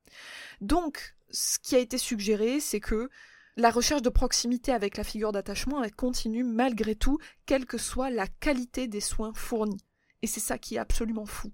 Donc, 0.63 1.17
ce 1.31 1.59
qui 1.59 1.77
a 1.77 1.79
été 1.79 1.99
suggéré, 1.99 2.61
c'est 2.61 2.81
que 2.81 3.11
la 3.57 3.71
recherche 3.71 4.01
de 4.01 4.09
proximité 4.09 4.73
avec 4.73 4.97
la 4.97 5.05
figure 5.05 5.33
d'attachement, 5.33 5.83
continue 5.97 6.45
malgré 6.45 6.95
tout, 6.95 7.19
quelle 7.45 7.67
que 7.67 7.77
soit 7.77 8.09
la 8.09 8.27
qualité 8.27 8.87
des 8.87 9.01
soins 9.01 9.33
fournis. 9.35 9.85
Et 10.23 10.27
c'est 10.27 10.41
ça 10.41 10.57
qui 10.57 10.77
est 10.77 10.79
absolument 10.79 11.27
fou. 11.27 11.53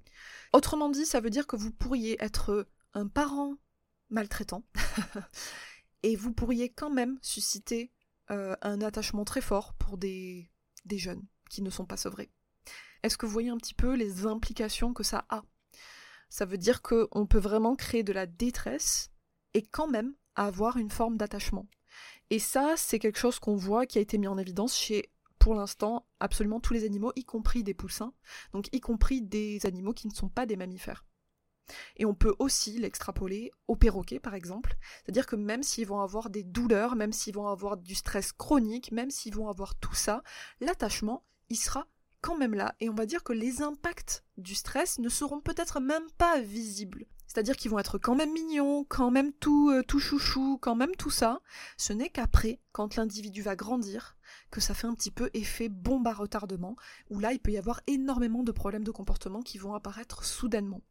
Autrement 0.52 0.88
dit, 0.88 1.04
ça 1.04 1.20
veut 1.20 1.30
dire 1.30 1.48
que 1.48 1.56
vous 1.56 1.72
pourriez 1.72 2.16
être 2.22 2.68
un 2.96 3.08
parent 3.08 3.56
maltraitant, 4.08 4.64
et 6.02 6.16
vous 6.16 6.32
pourriez 6.32 6.70
quand 6.70 6.90
même 6.90 7.18
susciter 7.20 7.92
euh, 8.30 8.56
un 8.62 8.80
attachement 8.80 9.24
très 9.24 9.42
fort 9.42 9.74
pour 9.74 9.98
des, 9.98 10.50
des 10.86 10.98
jeunes 10.98 11.24
qui 11.50 11.62
ne 11.62 11.70
sont 11.70 11.84
pas 11.84 11.98
sevrés. 11.98 12.30
Est-ce 13.02 13.18
que 13.18 13.26
vous 13.26 13.32
voyez 13.32 13.50
un 13.50 13.58
petit 13.58 13.74
peu 13.74 13.94
les 13.94 14.26
implications 14.26 14.94
que 14.94 15.02
ça 15.02 15.26
a? 15.28 15.44
Ça 16.30 16.46
veut 16.46 16.58
dire 16.58 16.82
qu'on 16.82 17.26
peut 17.26 17.38
vraiment 17.38 17.76
créer 17.76 18.02
de 18.02 18.12
la 18.12 18.26
détresse 18.26 19.10
et 19.54 19.62
quand 19.62 19.88
même 19.88 20.14
avoir 20.34 20.78
une 20.78 20.90
forme 20.90 21.16
d'attachement. 21.16 21.68
Et 22.30 22.38
ça, 22.38 22.74
c'est 22.76 22.98
quelque 22.98 23.18
chose 23.18 23.38
qu'on 23.38 23.56
voit 23.56 23.86
qui 23.86 23.98
a 23.98 24.00
été 24.00 24.18
mis 24.18 24.26
en 24.26 24.38
évidence 24.38 24.76
chez, 24.76 25.12
pour 25.38 25.54
l'instant, 25.54 26.06
absolument 26.18 26.60
tous 26.60 26.72
les 26.72 26.84
animaux, 26.84 27.12
y 27.14 27.24
compris 27.24 27.62
des 27.62 27.74
poussins, 27.74 28.14
donc 28.52 28.68
y 28.72 28.80
compris 28.80 29.22
des 29.22 29.64
animaux 29.66 29.92
qui 29.92 30.08
ne 30.08 30.14
sont 30.14 30.28
pas 30.28 30.46
des 30.46 30.56
mammifères. 30.56 31.04
Et 31.96 32.04
on 32.04 32.14
peut 32.14 32.34
aussi 32.38 32.78
l'extrapoler 32.78 33.50
aux 33.68 33.76
perroquets, 33.76 34.20
par 34.20 34.34
exemple. 34.34 34.76
C'est-à-dire 35.02 35.26
que 35.26 35.36
même 35.36 35.62
s'ils 35.62 35.86
vont 35.86 36.00
avoir 36.00 36.30
des 36.30 36.42
douleurs, 36.42 36.96
même 36.96 37.12
s'ils 37.12 37.34
vont 37.34 37.48
avoir 37.48 37.76
du 37.76 37.94
stress 37.94 38.32
chronique, 38.32 38.92
même 38.92 39.10
s'ils 39.10 39.34
vont 39.34 39.48
avoir 39.48 39.74
tout 39.74 39.94
ça, 39.94 40.22
l'attachement, 40.60 41.24
il 41.48 41.56
sera 41.56 41.86
quand 42.20 42.36
même 42.36 42.54
là. 42.54 42.74
Et 42.80 42.88
on 42.88 42.94
va 42.94 43.06
dire 43.06 43.22
que 43.22 43.32
les 43.32 43.62
impacts 43.62 44.24
du 44.36 44.54
stress 44.54 44.98
ne 44.98 45.08
seront 45.08 45.40
peut-être 45.40 45.80
même 45.80 46.06
pas 46.18 46.40
visibles. 46.40 47.06
C'est-à-dire 47.26 47.56
qu'ils 47.56 47.70
vont 47.70 47.78
être 47.78 47.98
quand 47.98 48.14
même 48.14 48.32
mignons, 48.32 48.84
quand 48.88 49.10
même 49.10 49.32
tout, 49.32 49.70
euh, 49.70 49.82
tout 49.82 49.98
chouchou, 49.98 50.58
quand 50.60 50.74
même 50.74 50.94
tout 50.96 51.10
ça. 51.10 51.40
Ce 51.76 51.92
n'est 51.92 52.08
qu'après, 52.08 52.60
quand 52.72 52.96
l'individu 52.96 53.42
va 53.42 53.56
grandir, 53.56 54.16
que 54.50 54.60
ça 54.60 54.74
fait 54.74 54.86
un 54.86 54.94
petit 54.94 55.10
peu 55.10 55.30
effet 55.34 55.68
bombe 55.68 56.06
à 56.06 56.12
retardement, 56.12 56.76
où 57.10 57.18
là 57.18 57.32
il 57.32 57.38
peut 57.40 57.52
y 57.52 57.58
avoir 57.58 57.80
énormément 57.86 58.42
de 58.42 58.52
problèmes 58.52 58.84
de 58.84 58.90
comportement 58.90 59.42
qui 59.42 59.58
vont 59.58 59.74
apparaître 59.74 60.24
soudainement. 60.24 60.82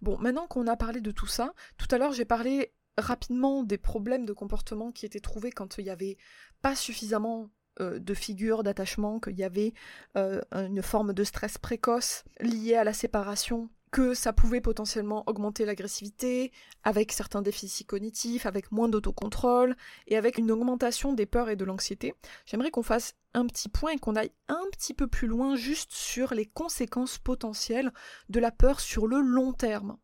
Bon, 0.00 0.18
maintenant 0.18 0.46
qu'on 0.46 0.66
a 0.66 0.76
parlé 0.76 1.00
de 1.00 1.10
tout 1.10 1.26
ça, 1.26 1.54
tout 1.76 1.88
à 1.90 1.98
l'heure 1.98 2.12
j'ai 2.12 2.24
parlé 2.24 2.72
rapidement 2.98 3.62
des 3.62 3.78
problèmes 3.78 4.26
de 4.26 4.32
comportement 4.32 4.92
qui 4.92 5.06
étaient 5.06 5.20
trouvés 5.20 5.50
quand 5.50 5.78
il 5.78 5.84
n'y 5.84 5.90
avait 5.90 6.18
pas 6.60 6.76
suffisamment 6.76 7.50
euh, 7.80 7.98
de 7.98 8.14
figures 8.14 8.62
d'attachement, 8.62 9.18
qu'il 9.18 9.38
y 9.38 9.44
avait 9.44 9.72
euh, 10.16 10.42
une 10.52 10.82
forme 10.82 11.14
de 11.14 11.24
stress 11.24 11.56
précoce 11.56 12.24
liée 12.40 12.74
à 12.74 12.84
la 12.84 12.92
séparation 12.92 13.70
que 13.92 14.14
ça 14.14 14.32
pouvait 14.32 14.62
potentiellement 14.62 15.22
augmenter 15.26 15.64
l'agressivité, 15.64 16.50
avec 16.82 17.12
certains 17.12 17.42
déficits 17.42 17.84
cognitifs, 17.84 18.46
avec 18.46 18.72
moins 18.72 18.88
d'autocontrôle, 18.88 19.76
et 20.08 20.16
avec 20.16 20.38
une 20.38 20.50
augmentation 20.50 21.12
des 21.12 21.26
peurs 21.26 21.50
et 21.50 21.56
de 21.56 21.64
l'anxiété. 21.64 22.14
J'aimerais 22.46 22.70
qu'on 22.70 22.82
fasse 22.82 23.14
un 23.34 23.46
petit 23.46 23.68
point 23.68 23.92
et 23.92 23.98
qu'on 23.98 24.16
aille 24.16 24.32
un 24.48 24.64
petit 24.72 24.94
peu 24.94 25.06
plus 25.06 25.28
loin 25.28 25.56
juste 25.56 25.92
sur 25.92 26.34
les 26.34 26.46
conséquences 26.46 27.18
potentielles 27.18 27.92
de 28.30 28.40
la 28.40 28.50
peur 28.50 28.80
sur 28.80 29.06
le 29.06 29.20
long 29.20 29.52
terme. 29.52 29.98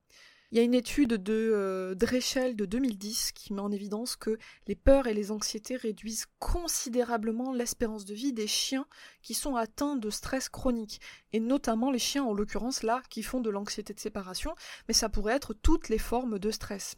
Il 0.51 0.57
y 0.57 0.61
a 0.63 0.65
une 0.65 0.73
étude 0.75 1.13
de 1.13 1.51
euh, 1.53 1.95
de 1.95 2.65
2010 2.65 3.33
qui 3.33 3.53
met 3.53 3.61
en 3.61 3.71
évidence 3.71 4.17
que 4.17 4.39
les 4.67 4.75
peurs 4.75 5.07
et 5.07 5.13
les 5.13 5.31
anxiétés 5.31 5.77
réduisent 5.77 6.25
considérablement 6.39 7.53
l'espérance 7.53 8.07
de 8.07 8.15
vie 8.15 8.33
des 8.33 8.47
chiens 8.47 8.87
qui 9.21 9.35
sont 9.35 9.57
atteints 9.57 9.97
de 9.97 10.09
stress 10.09 10.49
chronique, 10.49 11.03
et 11.35 11.41
notamment 11.41 11.91
les 11.91 11.99
chiens 11.99 12.25
en 12.25 12.33
l'occurrence 12.33 12.83
là 12.83 13.03
qui 13.11 13.23
font 13.23 13.41
de 13.41 13.51
l'anxiété 13.51 13.93
de 13.93 14.01
séparation, 14.01 14.55
mais 14.89 14.95
ça 14.95 15.11
pourrait 15.11 15.35
être 15.35 15.53
toutes 15.53 15.91
les 15.91 15.99
formes 15.99 16.39
de 16.39 16.51
stress. 16.51 16.97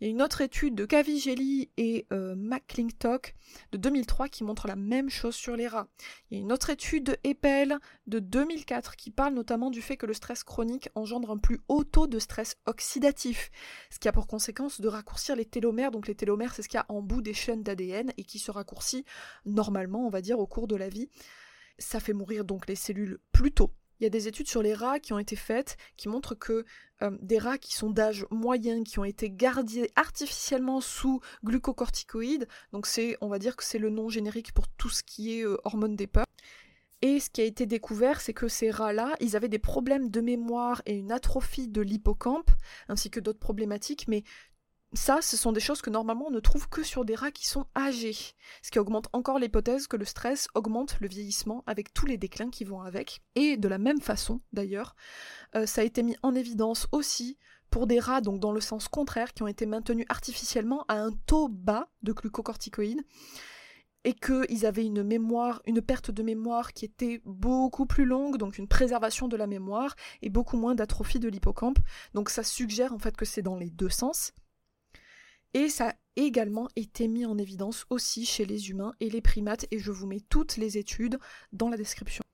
Il 0.00 0.06
y 0.06 0.06
a 0.08 0.10
une 0.10 0.22
autre 0.22 0.40
étude 0.40 0.74
de 0.74 0.84
Cavigeli 0.84 1.70
et 1.76 2.06
euh, 2.12 2.34
McClintock 2.36 3.34
de 3.72 3.78
2003 3.78 4.28
qui 4.28 4.44
montre 4.44 4.66
la 4.66 4.76
même 4.76 5.10
chose 5.10 5.34
sur 5.34 5.56
les 5.56 5.68
rats. 5.68 5.88
Il 6.30 6.38
y 6.38 6.40
a 6.40 6.42
une 6.42 6.52
autre 6.52 6.70
étude 6.70 7.04
de 7.04 7.16
Eppel 7.24 7.78
de 8.06 8.18
2004 8.18 8.96
qui 8.96 9.10
parle 9.10 9.34
notamment 9.34 9.70
du 9.70 9.82
fait 9.82 9.96
que 9.96 10.06
le 10.06 10.14
stress 10.14 10.44
chronique 10.44 10.88
engendre 10.94 11.30
un 11.30 11.38
plus 11.38 11.60
haut 11.68 11.84
taux 11.84 12.06
de 12.06 12.18
stress 12.18 12.56
oxydatif, 12.66 13.50
ce 13.90 13.98
qui 13.98 14.08
a 14.08 14.12
pour 14.12 14.26
conséquence 14.26 14.80
de 14.80 14.88
raccourcir 14.88 15.36
les 15.36 15.44
télomères. 15.44 15.90
Donc 15.90 16.06
les 16.06 16.14
télomères, 16.14 16.54
c'est 16.54 16.62
ce 16.62 16.68
qu'il 16.68 16.78
y 16.78 16.80
a 16.80 16.86
en 16.88 17.02
bout 17.02 17.22
des 17.22 17.34
chaînes 17.34 17.62
d'ADN 17.62 18.12
et 18.16 18.24
qui 18.24 18.38
se 18.38 18.50
raccourcit 18.50 19.04
normalement, 19.44 20.06
on 20.06 20.10
va 20.10 20.20
dire, 20.20 20.38
au 20.38 20.46
cours 20.46 20.68
de 20.68 20.76
la 20.76 20.88
vie. 20.88 21.08
Ça 21.78 22.00
fait 22.00 22.12
mourir 22.12 22.44
donc 22.44 22.66
les 22.66 22.74
cellules 22.74 23.18
plus 23.32 23.52
tôt. 23.52 23.72
Il 24.00 24.04
y 24.04 24.06
a 24.06 24.10
des 24.10 24.28
études 24.28 24.48
sur 24.48 24.62
les 24.62 24.74
rats 24.74 25.00
qui 25.00 25.12
ont 25.12 25.18
été 25.18 25.36
faites 25.36 25.76
qui 25.96 26.08
montrent 26.08 26.34
que 26.34 26.64
euh, 27.02 27.10
des 27.20 27.38
rats 27.38 27.58
qui 27.58 27.74
sont 27.74 27.90
d'âge 27.90 28.26
moyen, 28.30 28.82
qui 28.84 28.98
ont 28.98 29.04
été 29.04 29.30
gardés 29.30 29.90
artificiellement 29.96 30.80
sous 30.80 31.20
glucocorticoïdes, 31.44 32.48
donc 32.72 32.86
c'est, 32.86 33.16
on 33.20 33.28
va 33.28 33.38
dire 33.38 33.56
que 33.56 33.64
c'est 33.64 33.78
le 33.78 33.90
nom 33.90 34.08
générique 34.08 34.52
pour 34.52 34.68
tout 34.68 34.90
ce 34.90 35.02
qui 35.02 35.38
est 35.38 35.44
euh, 35.44 35.56
hormone 35.64 35.96
des 35.96 36.06
peurs. 36.06 36.26
Et 37.00 37.20
ce 37.20 37.30
qui 37.30 37.40
a 37.40 37.44
été 37.44 37.64
découvert, 37.64 38.20
c'est 38.20 38.32
que 38.32 38.48
ces 38.48 38.72
rats-là, 38.72 39.14
ils 39.20 39.36
avaient 39.36 39.48
des 39.48 39.60
problèmes 39.60 40.10
de 40.10 40.20
mémoire 40.20 40.82
et 40.84 40.94
une 40.94 41.12
atrophie 41.12 41.68
de 41.68 41.80
l'hippocampe, 41.80 42.50
ainsi 42.88 43.08
que 43.08 43.20
d'autres 43.20 43.38
problématiques, 43.38 44.06
mais 44.08 44.24
ça, 44.94 45.20
ce 45.20 45.36
sont 45.36 45.52
des 45.52 45.60
choses 45.60 45.82
que 45.82 45.90
normalement 45.90 46.28
on 46.28 46.30
ne 46.30 46.40
trouve 46.40 46.68
que 46.68 46.82
sur 46.82 47.04
des 47.04 47.14
rats 47.14 47.30
qui 47.30 47.46
sont 47.46 47.66
âgés, 47.76 48.16
ce 48.62 48.70
qui 48.70 48.78
augmente 48.78 49.08
encore 49.12 49.38
l'hypothèse 49.38 49.86
que 49.86 49.96
le 49.96 50.06
stress 50.06 50.48
augmente 50.54 50.96
le 51.00 51.08
vieillissement 51.08 51.62
avec 51.66 51.92
tous 51.92 52.06
les 52.06 52.16
déclins 52.16 52.50
qui 52.50 52.64
vont 52.64 52.80
avec. 52.80 53.20
Et 53.34 53.58
de 53.58 53.68
la 53.68 53.78
même 53.78 54.00
façon, 54.00 54.40
d'ailleurs, 54.52 54.96
euh, 55.54 55.66
ça 55.66 55.82
a 55.82 55.84
été 55.84 56.02
mis 56.02 56.16
en 56.22 56.34
évidence 56.34 56.86
aussi 56.92 57.38
pour 57.70 57.86
des 57.86 58.00
rats, 58.00 58.22
donc 58.22 58.40
dans 58.40 58.52
le 58.52 58.62
sens 58.62 58.88
contraire, 58.88 59.34
qui 59.34 59.42
ont 59.42 59.46
été 59.46 59.66
maintenus 59.66 60.06
artificiellement 60.08 60.86
à 60.88 60.94
un 60.94 61.12
taux 61.26 61.48
bas 61.48 61.90
de 62.02 62.12
glucocorticoïdes, 62.12 63.02
et 64.04 64.14
qu'ils 64.14 64.64
avaient 64.64 64.86
une 64.86 65.02
mémoire, 65.02 65.60
une 65.66 65.82
perte 65.82 66.10
de 66.10 66.22
mémoire 66.22 66.72
qui 66.72 66.86
était 66.86 67.20
beaucoup 67.26 67.84
plus 67.84 68.06
longue, 68.06 68.38
donc 68.38 68.56
une 68.56 68.68
préservation 68.68 69.28
de 69.28 69.36
la 69.36 69.46
mémoire, 69.46 69.94
et 70.22 70.30
beaucoup 70.30 70.56
moins 70.56 70.74
d'atrophie 70.74 71.20
de 71.20 71.28
l'hippocampe. 71.28 71.78
Donc 72.14 72.30
ça 72.30 72.42
suggère 72.42 72.94
en 72.94 72.98
fait 72.98 73.16
que 73.16 73.26
c'est 73.26 73.42
dans 73.42 73.56
les 73.56 73.68
deux 73.68 73.90
sens. 73.90 74.32
Et 75.54 75.68
ça 75.68 75.90
a 75.90 75.94
également 76.16 76.68
été 76.76 77.08
mis 77.08 77.24
en 77.24 77.38
évidence 77.38 77.86
aussi 77.90 78.26
chez 78.26 78.44
les 78.44 78.70
humains 78.70 78.94
et 79.00 79.08
les 79.08 79.20
primates, 79.20 79.66
et 79.70 79.78
je 79.78 79.90
vous 79.90 80.06
mets 80.06 80.22
toutes 80.28 80.56
les 80.56 80.78
études 80.78 81.18
dans 81.52 81.68
la 81.68 81.76
description. 81.76 82.24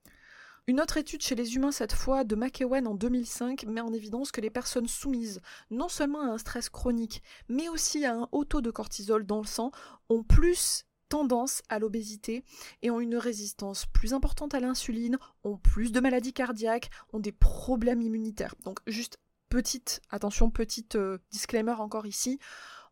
Une 0.66 0.80
autre 0.80 0.96
étude 0.96 1.20
chez 1.20 1.34
les 1.34 1.56
humains, 1.56 1.72
cette 1.72 1.92
fois 1.92 2.24
de 2.24 2.34
McEwen 2.34 2.86
en 2.86 2.94
2005, 2.94 3.64
met 3.66 3.82
en 3.82 3.92
évidence 3.92 4.32
que 4.32 4.40
les 4.40 4.48
personnes 4.48 4.88
soumises 4.88 5.42
non 5.70 5.90
seulement 5.90 6.22
à 6.22 6.32
un 6.32 6.38
stress 6.38 6.70
chronique, 6.70 7.22
mais 7.50 7.68
aussi 7.68 8.06
à 8.06 8.14
un 8.14 8.28
haut 8.32 8.46
taux 8.46 8.62
de 8.62 8.70
cortisol 8.70 9.26
dans 9.26 9.40
le 9.40 9.46
sang, 9.46 9.72
ont 10.08 10.22
plus 10.22 10.86
tendance 11.10 11.62
à 11.68 11.78
l'obésité 11.78 12.44
et 12.80 12.90
ont 12.90 12.98
une 12.98 13.16
résistance 13.16 13.84
plus 13.84 14.14
importante 14.14 14.54
à 14.54 14.60
l'insuline, 14.60 15.18
ont 15.44 15.58
plus 15.58 15.92
de 15.92 16.00
maladies 16.00 16.32
cardiaques, 16.32 16.90
ont 17.12 17.20
des 17.20 17.32
problèmes 17.32 18.00
immunitaires. 18.00 18.54
Donc 18.64 18.78
juste 18.86 19.18
petite, 19.50 20.00
attention, 20.10 20.50
petite 20.50 20.96
euh, 20.96 21.18
disclaimer 21.30 21.78
encore 21.78 22.06
ici, 22.06 22.40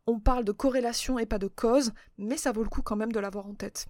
on 0.07 0.21
parle 0.21 0.45
de 0.45 0.53
corrélation 0.53 1.19
et 1.19 1.27
pas 1.27 1.39
de 1.39 1.49
cause, 1.49 1.93
mais 2.19 2.37
ça 2.37 2.53
vaut 2.53 2.63
le 2.63 2.69
coup 2.69 2.83
quand 2.83 2.97
même 2.97 3.13
de 3.13 3.21
l'avoir 3.21 3.47
en 3.47 3.55
tête. 3.55 3.87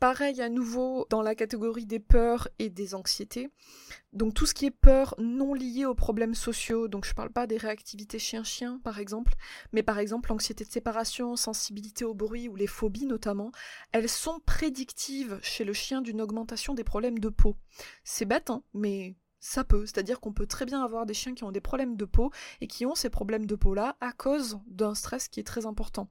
Pareil 0.00 0.40
à 0.40 0.48
nouveau 0.48 1.08
dans 1.10 1.22
la 1.22 1.34
catégorie 1.34 1.84
des 1.84 1.98
peurs 1.98 2.46
et 2.60 2.70
des 2.70 2.94
anxiétés. 2.94 3.50
Donc 4.12 4.32
tout 4.32 4.46
ce 4.46 4.54
qui 4.54 4.66
est 4.66 4.70
peur 4.70 5.16
non 5.18 5.54
lié 5.54 5.86
aux 5.86 5.94
problèmes 5.96 6.36
sociaux, 6.36 6.86
donc 6.86 7.04
je 7.04 7.14
parle 7.14 7.32
pas 7.32 7.48
des 7.48 7.56
réactivités 7.56 8.20
chien-chien 8.20 8.80
par 8.84 9.00
exemple, 9.00 9.34
mais 9.72 9.82
par 9.82 9.98
exemple 9.98 10.30
l'anxiété 10.30 10.64
de 10.64 10.70
séparation, 10.70 11.34
sensibilité 11.34 12.04
au 12.04 12.14
bruit 12.14 12.48
ou 12.48 12.54
les 12.54 12.68
phobies 12.68 13.06
notamment, 13.06 13.50
elles 13.90 14.08
sont 14.08 14.38
prédictives 14.46 15.40
chez 15.42 15.64
le 15.64 15.72
chien 15.72 16.00
d'une 16.00 16.20
augmentation 16.20 16.74
des 16.74 16.84
problèmes 16.84 17.18
de 17.18 17.28
peau. 17.28 17.56
C'est 18.04 18.24
bête, 18.24 18.50
hein, 18.50 18.62
mais 18.74 19.16
ça 19.40 19.64
peut, 19.64 19.86
c'est-à-dire 19.86 20.20
qu'on 20.20 20.32
peut 20.32 20.46
très 20.46 20.64
bien 20.64 20.82
avoir 20.82 21.06
des 21.06 21.14
chiens 21.14 21.34
qui 21.34 21.44
ont 21.44 21.52
des 21.52 21.60
problèmes 21.60 21.96
de 21.96 22.04
peau 22.04 22.30
et 22.60 22.66
qui 22.66 22.86
ont 22.86 22.94
ces 22.94 23.10
problèmes 23.10 23.46
de 23.46 23.54
peau-là 23.54 23.96
à 24.00 24.12
cause 24.12 24.58
d'un 24.66 24.94
stress 24.94 25.28
qui 25.28 25.40
est 25.40 25.44
très 25.44 25.66
important. 25.66 26.10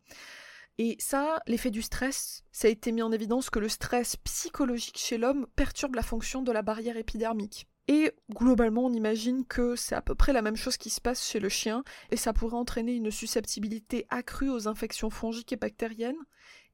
Et 0.80 0.96
ça, 1.00 1.42
l'effet 1.48 1.72
du 1.72 1.82
stress, 1.82 2.44
ça 2.52 2.68
a 2.68 2.72
été 2.72 2.92
mis 2.92 3.02
en 3.02 3.12
évidence 3.12 3.50
que 3.50 3.60
le 3.60 3.70
stress 3.70 4.16
psychologique 4.18 4.98
chez 4.98 5.18
l'homme 5.18 5.48
perturbe 5.56 5.96
la 5.96 6.04
fonction 6.04 6.44
de 6.44 6.52
la 6.52 6.62
barrière 6.62 6.98
épidermique. 6.98 7.68
Et 7.88 8.12
globalement, 8.32 8.86
on 8.86 8.94
imagine 8.94 9.46
que 9.46 9.76
c'est 9.76 9.96
à 9.96 10.02
peu 10.02 10.14
près 10.14 10.34
la 10.34 10.42
même 10.42 10.58
chose 10.58 10.78
qui 10.78 10.90
se 10.90 11.02
passe 11.02 11.26
chez 11.26 11.40
le 11.40 11.50
chien, 11.50 11.84
et 12.12 12.18
ça 12.18 12.34
pourrait 12.34 12.58
entraîner 12.58 12.94
une 12.94 13.12
susceptibilité 13.12 14.06
accrue 14.10 14.50
aux 14.50 14.68
infections 14.68 15.10
fongiques 15.10 15.54
et 15.54 15.58
bactériennes, 15.58 16.16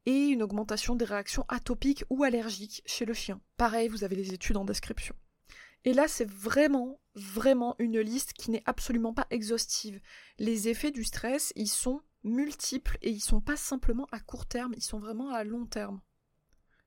et 0.06 0.28
une 0.28 0.44
augmentation 0.44 0.96
des 0.96 1.06
réactions 1.06 1.46
atopiques 1.48 2.04
ou 2.10 2.24
allergiques 2.24 2.82
chez 2.86 3.06
le 3.06 3.14
chien. 3.14 3.40
Pareil, 3.58 3.88
vous 3.88 4.04
avez 4.04 4.16
les 4.16 4.34
études 4.34 4.58
en 4.58 4.66
description. 4.66 5.16
Et 5.86 5.94
là, 5.94 6.08
c'est 6.08 6.30
vraiment, 6.30 7.02
vraiment 7.16 7.76
une 7.80 8.00
liste 8.00 8.34
qui 8.34 8.52
n'est 8.52 8.64
absolument 8.66 9.14
pas 9.14 9.28
exhaustive. 9.30 10.00
Les 10.40 10.70
effets 10.70 10.92
du 10.92 11.04
stress, 11.04 11.52
ils 11.56 11.68
sont 11.68 12.02
multiples 12.24 12.98
et 13.02 13.10
ils 13.10 13.20
sont 13.20 13.42
pas 13.42 13.58
simplement 13.58 14.08
à 14.12 14.20
court 14.20 14.46
terme, 14.46 14.74
ils 14.76 14.84
sont 14.84 15.00
vraiment 15.00 15.32
à 15.32 15.44
long 15.44 15.66
terme. 15.66 16.02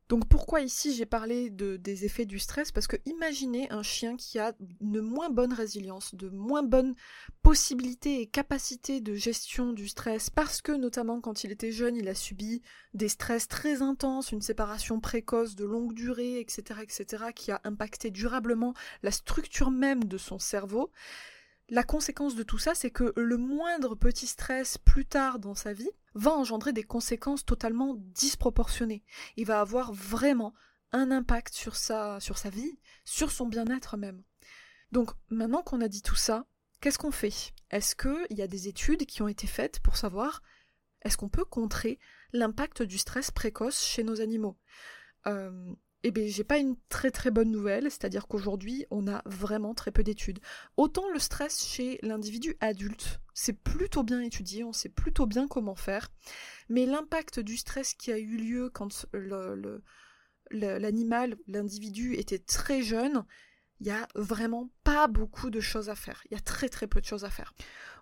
Donc 0.08 0.28
pourquoi 0.28 0.60
ici 0.60 0.94
j'ai 0.94 1.06
parlé 1.06 1.50
de, 1.50 1.76
des 1.76 2.04
effets 2.04 2.26
du 2.26 2.38
stress? 2.38 2.70
Parce 2.70 2.86
que 2.86 2.96
imaginez 3.06 3.68
un 3.72 3.82
chien 3.82 4.16
qui 4.16 4.38
a 4.38 4.54
une 4.80 5.00
moins 5.00 5.30
bonne 5.30 5.52
résilience, 5.52 6.14
de 6.14 6.28
moins 6.28 6.62
bonnes 6.62 6.94
possibilités 7.42 8.20
et 8.20 8.26
capacités 8.28 9.00
de 9.00 9.14
gestion 9.14 9.72
du 9.72 9.88
stress, 9.88 10.30
parce 10.30 10.62
que 10.62 10.70
notamment 10.70 11.20
quand 11.20 11.42
il 11.42 11.50
était 11.50 11.72
jeune, 11.72 11.96
il 11.96 12.08
a 12.08 12.14
subi 12.14 12.62
des 12.94 13.08
stress 13.08 13.48
très 13.48 13.82
intenses, 13.82 14.30
une 14.30 14.42
séparation 14.42 15.00
précoce 15.00 15.56
de 15.56 15.64
longue 15.64 15.92
durée, 15.92 16.38
etc., 16.38 16.80
etc., 16.82 17.24
qui 17.34 17.50
a 17.50 17.60
impacté 17.64 18.10
durablement 18.10 18.74
la 19.02 19.10
structure 19.10 19.72
même 19.72 20.04
de 20.04 20.18
son 20.18 20.38
cerveau. 20.38 20.92
La 21.68 21.82
conséquence 21.82 22.36
de 22.36 22.44
tout 22.44 22.58
ça, 22.58 22.74
c'est 22.74 22.92
que 22.92 23.12
le 23.16 23.36
moindre 23.36 23.96
petit 23.96 24.28
stress 24.28 24.78
plus 24.78 25.04
tard 25.04 25.40
dans 25.40 25.56
sa 25.56 25.72
vie 25.72 25.90
va 26.14 26.32
engendrer 26.32 26.72
des 26.72 26.84
conséquences 26.84 27.44
totalement 27.44 27.94
disproportionnées. 27.96 29.02
Il 29.36 29.46
va 29.46 29.60
avoir 29.60 29.92
vraiment 29.92 30.54
un 30.92 31.10
impact 31.10 31.54
sur 31.54 31.74
sa, 31.74 32.18
vie, 32.52 32.78
sur 33.04 33.32
son 33.32 33.46
bien-être 33.46 33.96
même. 33.96 34.22
Donc 34.92 35.10
maintenant 35.28 35.62
qu'on 35.62 35.80
a 35.80 35.88
dit 35.88 36.02
tout 36.02 36.14
ça, 36.14 36.46
qu'est-ce 36.80 36.98
qu'on 36.98 37.10
fait? 37.10 37.52
Est-ce 37.70 37.96
qu'il 37.96 38.38
y 38.38 38.42
a 38.42 38.46
des 38.46 38.68
études 38.68 39.04
qui 39.04 39.22
ont 39.22 39.28
été 39.28 39.48
faites 39.48 39.80
pour 39.80 39.96
savoir 39.96 40.42
est-ce 41.02 41.16
qu'on 41.16 41.28
peut 41.28 41.44
contrer 41.44 41.98
l'impact 42.32 42.82
du 42.82 42.98
stress 42.98 43.32
précoce 43.32 43.84
chez 43.84 44.04
nos 44.04 44.20
animaux? 44.20 44.56
Euh, 45.26 45.74
eh 46.06 46.12
bien, 46.12 46.28
j'ai 46.28 46.44
pas 46.44 46.58
une 46.58 46.76
très 46.88 47.10
très 47.10 47.32
bonne 47.32 47.50
nouvelle, 47.50 47.90
c'est-à-dire 47.90 48.28
qu'aujourd'hui, 48.28 48.86
on 48.92 49.08
a 49.08 49.22
vraiment 49.26 49.74
très 49.74 49.90
peu 49.90 50.04
d'études. 50.04 50.38
Autant 50.76 51.10
le 51.10 51.18
stress 51.18 51.66
chez 51.66 51.98
l'individu 52.00 52.56
adulte, 52.60 53.18
c'est 53.34 53.60
plutôt 53.64 54.04
bien 54.04 54.20
étudié, 54.20 54.62
on 54.62 54.72
sait 54.72 54.88
plutôt 54.88 55.26
bien 55.26 55.48
comment 55.48 55.74
faire, 55.74 56.12
mais 56.68 56.86
l'impact 56.86 57.40
du 57.40 57.56
stress 57.56 57.92
qui 57.94 58.12
a 58.12 58.18
eu 58.18 58.36
lieu 58.36 58.70
quand 58.70 59.06
l'animal, 60.52 61.34
l'individu 61.48 62.14
était 62.14 62.38
très 62.38 62.82
jeune, 62.82 63.24
il 63.80 63.88
y 63.88 63.90
a 63.90 64.06
vraiment 64.14 64.70
pas 64.84 65.08
beaucoup 65.08 65.50
de 65.50 65.58
choses 65.58 65.88
à 65.88 65.96
faire. 65.96 66.22
Il 66.30 66.34
y 66.34 66.38
a 66.38 66.40
très 66.40 66.68
très 66.68 66.86
peu 66.86 67.00
de 67.00 67.06
choses 67.06 67.24
à 67.24 67.30
faire. 67.30 67.52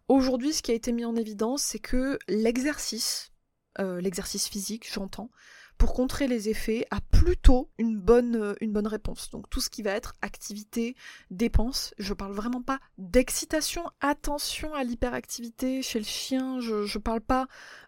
Aujourd'hui, 0.09 0.53
ce 0.53 0.61
qui 0.61 0.73
a 0.73 0.75
été 0.75 0.93
mis 0.93 1.07
en 1.07 1.17
évidence, 1.17 1.63
c'est 1.63 1.79
que 1.79 2.19
l'exercice, 2.29 3.33
euh, 3.79 3.99
l'exercice 4.03 4.47
physique, 4.47 4.87
j'entends, 4.93 5.31
pour 5.79 5.93
contrer 5.93 6.27
les 6.27 6.49
effets 6.49 6.87
a 6.91 7.01
plutôt 7.01 7.71
une 7.79 7.99
bonne, 7.99 8.37
euh, 8.37 8.55
une 8.61 8.73
bonne 8.73 8.87
réponse. 8.87 9.31
Donc 9.31 9.49
tout 9.51 9.61
ce 9.61 9.71
qui 9.71 9.83
va 9.83 9.91
être 9.91 10.15
activité, 10.23 10.97
dépense, 11.31 11.95
je 11.99 12.15
parle 12.15 12.33
vraiment 12.33 12.63
pas 12.63 12.81
d'excitation, 12.99 13.85
attention 14.01 14.75
à 14.75 14.85
l'hyperactivité 14.85 15.83
chez 15.83 15.99
le 15.99 16.05
chien, 16.05 16.61
je, 16.61 16.85
je 16.85 16.99
parle 16.99 17.21
pas 17.21 17.47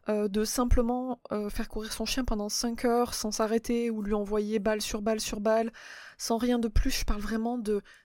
euh, 0.09 0.29
de 0.29 0.45
simplement 0.45 1.21
euh, 1.33 1.51
faire 1.51 1.69
courir 1.69 1.93
son 1.93 2.05
chien 2.05 2.25
pendant 2.25 2.49
5 2.49 2.85
heures 2.85 3.15
sans 3.15 3.31
s'arrêter 3.31 3.91
ou 3.91 4.03
lui 4.03 4.15
envoyer 4.15 4.59
balle 4.59 4.81
sur 4.81 5.03
balle 5.03 5.21
sur 5.21 5.41
balle 5.41 5.73
sans 6.19 6.39
rien 6.39 6.59
de 6.59 6.69
plus, 6.69 6.91
je 6.91 7.05
parle 7.05 7.21
vraiment 7.21 7.61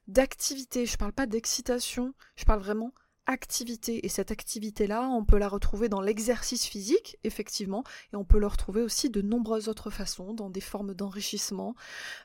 d'activité, 0.07 0.85
je 0.85 0.97
parle 0.97 1.13
pas 1.13 1.25
d'excitation, 1.25 2.13
je 2.35 2.45
parle 2.45 2.59
vraiment 2.59 2.93
activité. 3.25 4.05
Et 4.05 4.09
cette 4.09 4.31
activité-là, 4.31 5.07
on 5.09 5.23
peut 5.23 5.37
la 5.37 5.47
retrouver 5.47 5.89
dans 5.89 6.01
l'exercice 6.01 6.65
physique, 6.65 7.17
effectivement, 7.23 7.83
et 8.13 8.15
on 8.15 8.25
peut 8.25 8.39
le 8.39 8.47
retrouver 8.47 8.81
aussi 8.81 9.09
de 9.09 9.21
nombreuses 9.21 9.67
autres 9.67 9.89
façons, 9.89 10.33
dans 10.33 10.49
des 10.49 10.61
formes 10.61 10.93
d'enrichissement, 10.93 11.75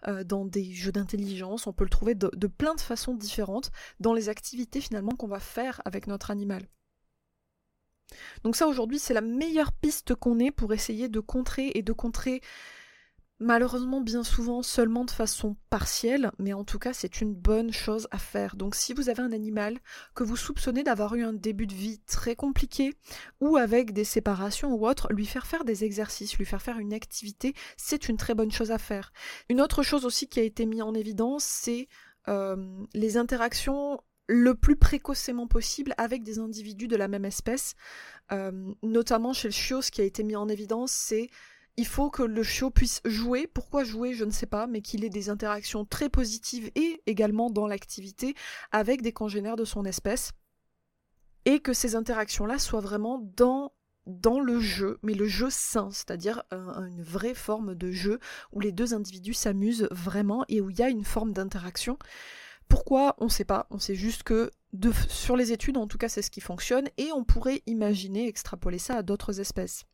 euh, 0.09 0.25
dans 0.25 0.45
des 0.45 0.73
jeux 0.73 0.93
d'intelligence, 0.93 1.67
on 1.67 1.73
peut 1.73 1.85
le 1.85 1.91
trouver 1.91 2.15
de, 2.15 2.31
de 2.35 2.47
plein 2.47 2.75
de 2.75 2.81
façons 2.81 3.15
différentes 3.15 3.71
dans 4.01 4.15
les 4.15 4.29
activités 4.29 4.81
finalement 4.81 5.13
qu'on 5.13 5.29
va 5.29 5.41
faire 5.41 5.81
avec 5.85 6.07
notre 6.07 6.31
animal. 6.31 6.67
Donc 8.45 8.55
ça 8.55 8.69
aujourd'hui 8.69 8.99
c'est 8.99 9.15
la 9.15 9.21
meilleure 9.21 9.73
piste 9.73 10.15
qu'on 10.15 10.39
ait 10.39 10.53
pour 10.53 10.73
essayer 10.73 11.09
de 11.09 11.21
contrer 11.21 11.73
et 11.75 11.83
de 11.83 11.93
contrer 11.93 12.41
Malheureusement, 13.39 14.01
bien 14.01 14.25
souvent 14.25 14.63
seulement 14.63 15.05
de 15.05 15.11
façon 15.11 15.57
partielle, 15.69 16.31
mais 16.39 16.55
en 16.55 16.65
tout 16.65 16.79
cas, 16.79 16.95
c'est 16.95 17.21
une 17.21 17.35
bonne 17.35 17.71
chose 17.71 18.09
à 18.11 18.17
faire. 18.17 18.57
Donc, 18.57 18.75
si 18.75 18.95
vous 18.95 19.11
avez 19.11 19.21
un 19.21 19.33
animal 19.33 19.79
que 20.15 20.25
vous 20.25 20.37
soupçonnez 20.37 20.83
d'avoir 20.83 21.15
eu 21.17 21.23
un 21.23 21.35
début 21.35 21.67
de 21.67 21.75
vie 21.75 22.01
très 22.07 22.35
compliqué, 22.35 22.95
ou 23.43 23.59
avec 23.59 23.93
des 23.93 24.05
séparations 24.05 24.73
ou 24.73 24.89
autre, 24.89 25.13
lui 25.13 25.27
faire 25.27 25.47
faire 25.47 25.65
des 25.65 25.85
exercices, 25.85 26.39
lui 26.39 26.47
faire 26.47 26.63
faire 26.63 26.79
une 26.79 26.95
activité, 26.95 27.53
c'est 27.77 28.09
une 28.09 28.17
très 28.17 28.35
bonne 28.35 28.51
chose 28.51 28.71
à 28.71 28.79
faire. 28.79 29.13
Une 29.51 29.61
autre 29.61 29.83
chose 29.83 30.07
aussi 30.07 30.29
qui 30.29 30.41
a 30.41 30.43
été 30.43 30.65
mise 30.65 30.81
en 30.81 30.95
évidence, 30.95 31.45
c'est 31.45 31.89
euh, 32.29 32.57
les 32.95 33.19
interactions 33.19 34.01
le 34.29 34.55
plus 34.55 34.77
précocement 34.77 35.47
possible 35.47 35.95
avec 35.99 36.23
des 36.23 36.39
individus 36.39 36.89
de 36.89 36.97
la 36.97 37.07
même 37.07 37.27
espèce. 37.27 37.75
Euh, 38.33 38.73
notamment 38.83 39.35
chez 39.35 39.49
le 39.49 39.53
chiot, 39.53 39.83
ce 39.83 39.91
qui 39.91 40.01
a 40.01 40.05
été 40.05 40.25
mis 40.25 40.37
en 40.37 40.49
évidence, 40.49 40.91
c'est 40.91 41.29
il 41.77 41.87
faut 41.87 42.11
que 42.11 42.23
le 42.23 42.43
chiot 42.43 42.71
puisse 42.71 43.01
jouer. 43.05 43.47
Pourquoi 43.47 43.85
jouer, 43.85 44.15
je 44.15 44.25
ne 44.25 44.31
sais 44.31 44.47
pas, 44.47 44.67
mais 44.67 44.81
qu'il 44.81 45.05
ait 45.05 45.11
des 45.11 45.29
interactions 45.29 45.85
très 45.85 46.09
positives 46.09 46.71
et 46.75 47.03
également 47.07 47.51
dans 47.51 47.67
l'activité 47.67 48.35
avec 48.73 49.03
des 49.03 49.13
congénères 49.13 49.57
de 49.57 49.65
son 49.65 49.85
espèce. 49.85 50.33
Et 51.45 51.61
que 51.61 51.73
ces 51.73 51.95
interactions-là 51.95 52.59
soient 52.59 52.81
vraiment 52.81 53.21
dans, 53.37 53.73
le 54.41 54.59
jeu, 54.59 54.99
mais 55.03 55.15
le 55.15 55.27
jeu 55.27 55.49
sain, 55.51 55.91
c'est-à-dire 55.93 56.43
une 56.51 57.03
vraie 57.03 57.35
forme 57.35 57.75
de 57.75 57.91
jeu 57.93 58.19
où 58.53 58.61
les 58.61 58.73
deux 58.73 58.95
individus 58.95 59.35
s'amusent 59.35 59.89
vraiment 59.91 60.45
et 60.49 60.61
où 60.61 60.71
il 60.71 60.79
y 60.79 60.83
a 60.83 60.89
une 60.89 61.05
forme 61.05 61.33
d'interaction. 61.33 61.99
Pourquoi? 62.69 63.15
On 63.19 63.27
ne 63.27 63.31
sait 63.31 63.45
pas, 63.45 63.67
on 63.71 63.79
sait 63.79 63.95
juste 63.95 64.25
que 64.25 64.51
sur 65.09 65.37
les 65.37 65.53
études, 65.53 65.77
en 65.77 65.87
tout 65.87 65.99
cas, 65.99 66.09
c'est 66.09 66.23
ce 66.23 66.31
qui 66.31 66.41
fonctionne, 66.41 66.89
et 66.97 67.13
on 67.13 67.25
pourrait 67.25 67.63
imaginer 67.67 68.27
extrapoler 68.27 68.79
ça 68.79 68.97
à 68.97 69.03
d'autres 69.03 69.41
espèces. 69.41 69.85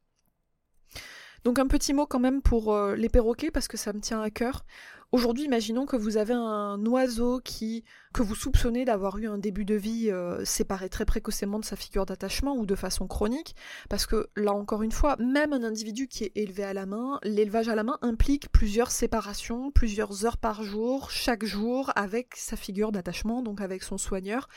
Donc 1.45 1.59
un 1.59 1.67
petit 1.67 1.93
mot 1.93 2.07
quand 2.07 2.21
même 2.21 2.41
pour 2.41 2.73
euh, 2.73 2.95
les 2.95 3.09
perroquets 3.09 3.51
parce 3.51 3.69
que 3.69 3.77
ça 3.77 3.93
me 3.93 4.01
tient 4.01 4.21
à 4.21 4.31
cœur. 4.31 4.65
Aujourd'hui, 5.13 5.45
imaginons 5.45 5.85
que 5.85 5.97
vous 5.97 6.17
avez 6.17 6.33
un 6.33 6.83
oiseau 6.87 7.39
qui 7.45 7.85
que 8.15 8.23
vous 8.23 8.35
soupçonnez 8.35 8.87
d'avoir 8.87 9.19
eu 9.19 9.27
un 9.27 9.37
début 9.37 9.67
de 9.67 9.75
vie 9.75 10.11
euh, 10.11 10.43
séparé 10.47 10.89
très 10.89 11.05
précocement 11.05 11.59
de 11.59 11.67
sa 11.67 11.77
figure 11.77 12.07
d'attachement 12.07 12.57
ou 12.57 12.65
de 12.65 12.75
façon 12.75 13.07
chronique, 13.07 13.55
parce 13.91 14.07
que 14.07 14.31
là 14.37 14.55
encore 14.55 14.83
une 14.83 14.93
fois, 14.93 15.17
même 15.19 15.53
un 15.53 15.65
individu 15.65 16.09
qui 16.09 16.25
est 16.25 16.33
élevé 16.35 16.65
à 16.65 16.73
la 16.73 16.87
main, 16.87 17.19
l'élevage 17.25 17.69
à 17.69 17.75
la 17.75 17.85
main 17.85 17.99
implique 18.01 18.51
plusieurs 18.53 18.91
séparations, 18.91 19.71
plusieurs 19.71 20.25
heures 20.25 20.39
par 20.39 20.63
jour, 20.63 21.11
chaque 21.11 21.45
jour, 21.45 21.91
avec 21.95 22.35
sa 22.35 22.57
figure 22.57 22.91
d'attachement, 22.91 23.43
donc 23.43 23.61
avec 23.61 23.83
son 23.83 23.99
soigneur. 23.99 24.49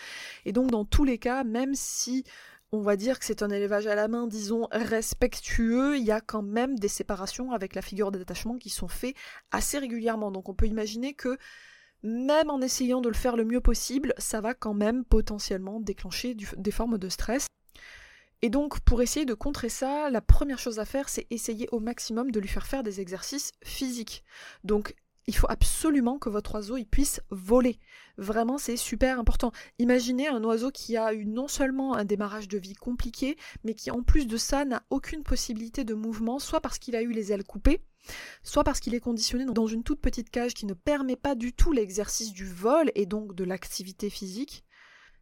Et 0.45 0.53
donc 0.53 0.71
dans 0.71 0.85
tous 0.85 1.03
les 1.03 1.17
cas, 1.17 1.43
même 1.43 1.75
si 1.75 2.23
on 2.71 2.82
va 2.82 2.95
dire 2.95 3.19
que 3.19 3.25
c'est 3.25 3.43
un 3.43 3.49
élevage 3.49 3.88
à 3.88 3.95
la 3.95 4.08
main, 4.08 4.28
disons, 4.28 4.67
respectueux, 4.71 5.97
il 5.97 6.04
y 6.04 6.12
a 6.12 6.21
quand 6.21 6.41
même 6.41 6.78
des 6.78 6.88
séparations 6.88 7.51
avec 7.51 7.75
la 7.75 7.82
figure 7.82 8.12
d'attachement 8.12 8.58
qui 8.58 8.69
sont 8.69 8.88
faites 8.88 9.15
assez 9.51 9.78
régulièrement. 9.78 10.32
Donc 10.32 10.49
on 10.49 10.54
peut 10.54 10.67
imaginer 10.67 11.13
que 11.13 11.38
même 12.04 12.49
en 12.49 12.62
essayant 12.62 13.01
de 13.01 13.10
le 13.10 13.15
faire 13.15 13.36
le 13.36 13.45
mieux 13.45 13.62
possible, 13.62 14.13
ça 14.17 14.41
va 14.41 14.54
quand 14.54 14.73
même 14.73 15.06
potentiellement 15.06 15.80
déclencher 15.80 16.36
des 16.36 16.71
formes 16.71 16.97
de 16.97 17.10
stress. 17.10 17.47
Et 18.41 18.49
donc, 18.49 18.80
pour 18.82 19.01
essayer 19.01 19.25
de 19.25 19.34
contrer 19.34 19.69
ça, 19.69 20.10
la 20.12 20.21
première 20.21 20.60
chose 20.60 20.78
à 20.78 20.86
faire, 20.86 21.10
c'est 21.10 21.25
essayer 21.32 21.67
au 21.71 21.80
maximum 21.80 22.30
de 22.30 22.39
lui 22.39 22.47
faire 22.47 22.67
faire 22.67 22.84
des 22.84 23.01
exercices 23.01 23.54
physiques. 23.63 24.23
Donc, 24.63 24.93
il 25.27 25.35
faut 25.35 25.47
absolument 25.49 26.19
que 26.19 26.29
votre 26.29 26.55
oiseau 26.55 26.77
il 26.77 26.85
puisse 26.85 27.21
voler. 27.29 27.79
Vraiment, 28.17 28.57
c'est 28.57 28.77
super 28.77 29.19
important. 29.19 29.51
Imaginez 29.79 30.27
un 30.27 30.43
oiseau 30.43 30.71
qui 30.71 30.97
a 30.97 31.13
eu 31.13 31.25
non 31.25 31.47
seulement 31.47 31.95
un 31.95 32.05
démarrage 32.05 32.47
de 32.47 32.57
vie 32.57 32.75
compliqué, 32.75 33.38
mais 33.63 33.73
qui 33.73 33.91
en 33.91 34.03
plus 34.03 34.27
de 34.27 34.38
ça 34.38 34.65
n'a 34.65 34.83
aucune 34.89 35.23
possibilité 35.23 35.83
de 35.83 35.93
mouvement, 35.93 36.39
soit 36.39 36.61
parce 36.61 36.77
qu'il 36.77 36.95
a 36.95 37.01
eu 37.01 37.11
les 37.11 37.31
ailes 37.31 37.43
coupées, 37.43 37.81
soit 38.43 38.63
parce 38.63 38.79
qu'il 38.79 38.93
est 38.93 38.99
conditionné 38.99 39.45
dans 39.45 39.67
une 39.67 39.83
toute 39.83 39.99
petite 39.99 40.29
cage 40.29 40.53
qui 40.53 40.65
ne 40.65 40.73
permet 40.73 41.15
pas 41.15 41.35
du 41.35 41.53
tout 41.53 41.71
l'exercice 41.71 42.31
du 42.31 42.45
vol 42.45 42.91
et 42.95 43.05
donc 43.05 43.35
de 43.35 43.43
l'activité 43.43 44.09
physique. 44.09 44.63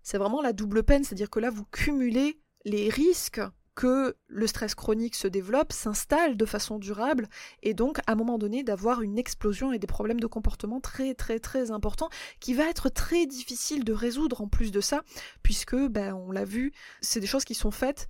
C'est 0.01 0.17
vraiment 0.17 0.41
la 0.41 0.51
double 0.51 0.83
peine, 0.83 1.05
c'est-à-dire 1.05 1.29
que 1.29 1.39
là 1.39 1.49
vous 1.49 1.65
cumulez 1.65 2.41
les 2.65 2.89
risques 2.89 3.41
que 3.75 4.15
le 4.27 4.47
stress 4.47 4.75
chronique 4.75 5.15
se 5.15 5.27
développe, 5.27 5.71
s'installe 5.71 6.37
de 6.37 6.45
façon 6.45 6.79
durable, 6.79 7.27
et 7.61 7.73
donc 7.73 7.99
à 8.07 8.11
un 8.11 8.15
moment 8.15 8.37
donné 8.37 8.63
d'avoir 8.63 9.01
une 9.01 9.17
explosion 9.17 9.71
et 9.71 9.79
des 9.79 9.87
problèmes 9.87 10.19
de 10.19 10.27
comportement 10.27 10.79
très 10.79 11.13
très 11.15 11.39
très 11.39 11.71
importants 11.71 12.09
qui 12.39 12.53
va 12.53 12.69
être 12.69 12.89
très 12.89 13.25
difficile 13.25 13.83
de 13.83 13.93
résoudre 13.93 14.41
en 14.41 14.47
plus 14.47 14.71
de 14.71 14.81
ça, 14.81 15.03
puisque 15.41 15.75
ben 15.75 16.13
on 16.13 16.31
l'a 16.31 16.45
vu, 16.45 16.71
c'est 17.01 17.19
des 17.19 17.27
choses 17.27 17.45
qui 17.45 17.55
sont 17.55 17.71
faites 17.71 18.09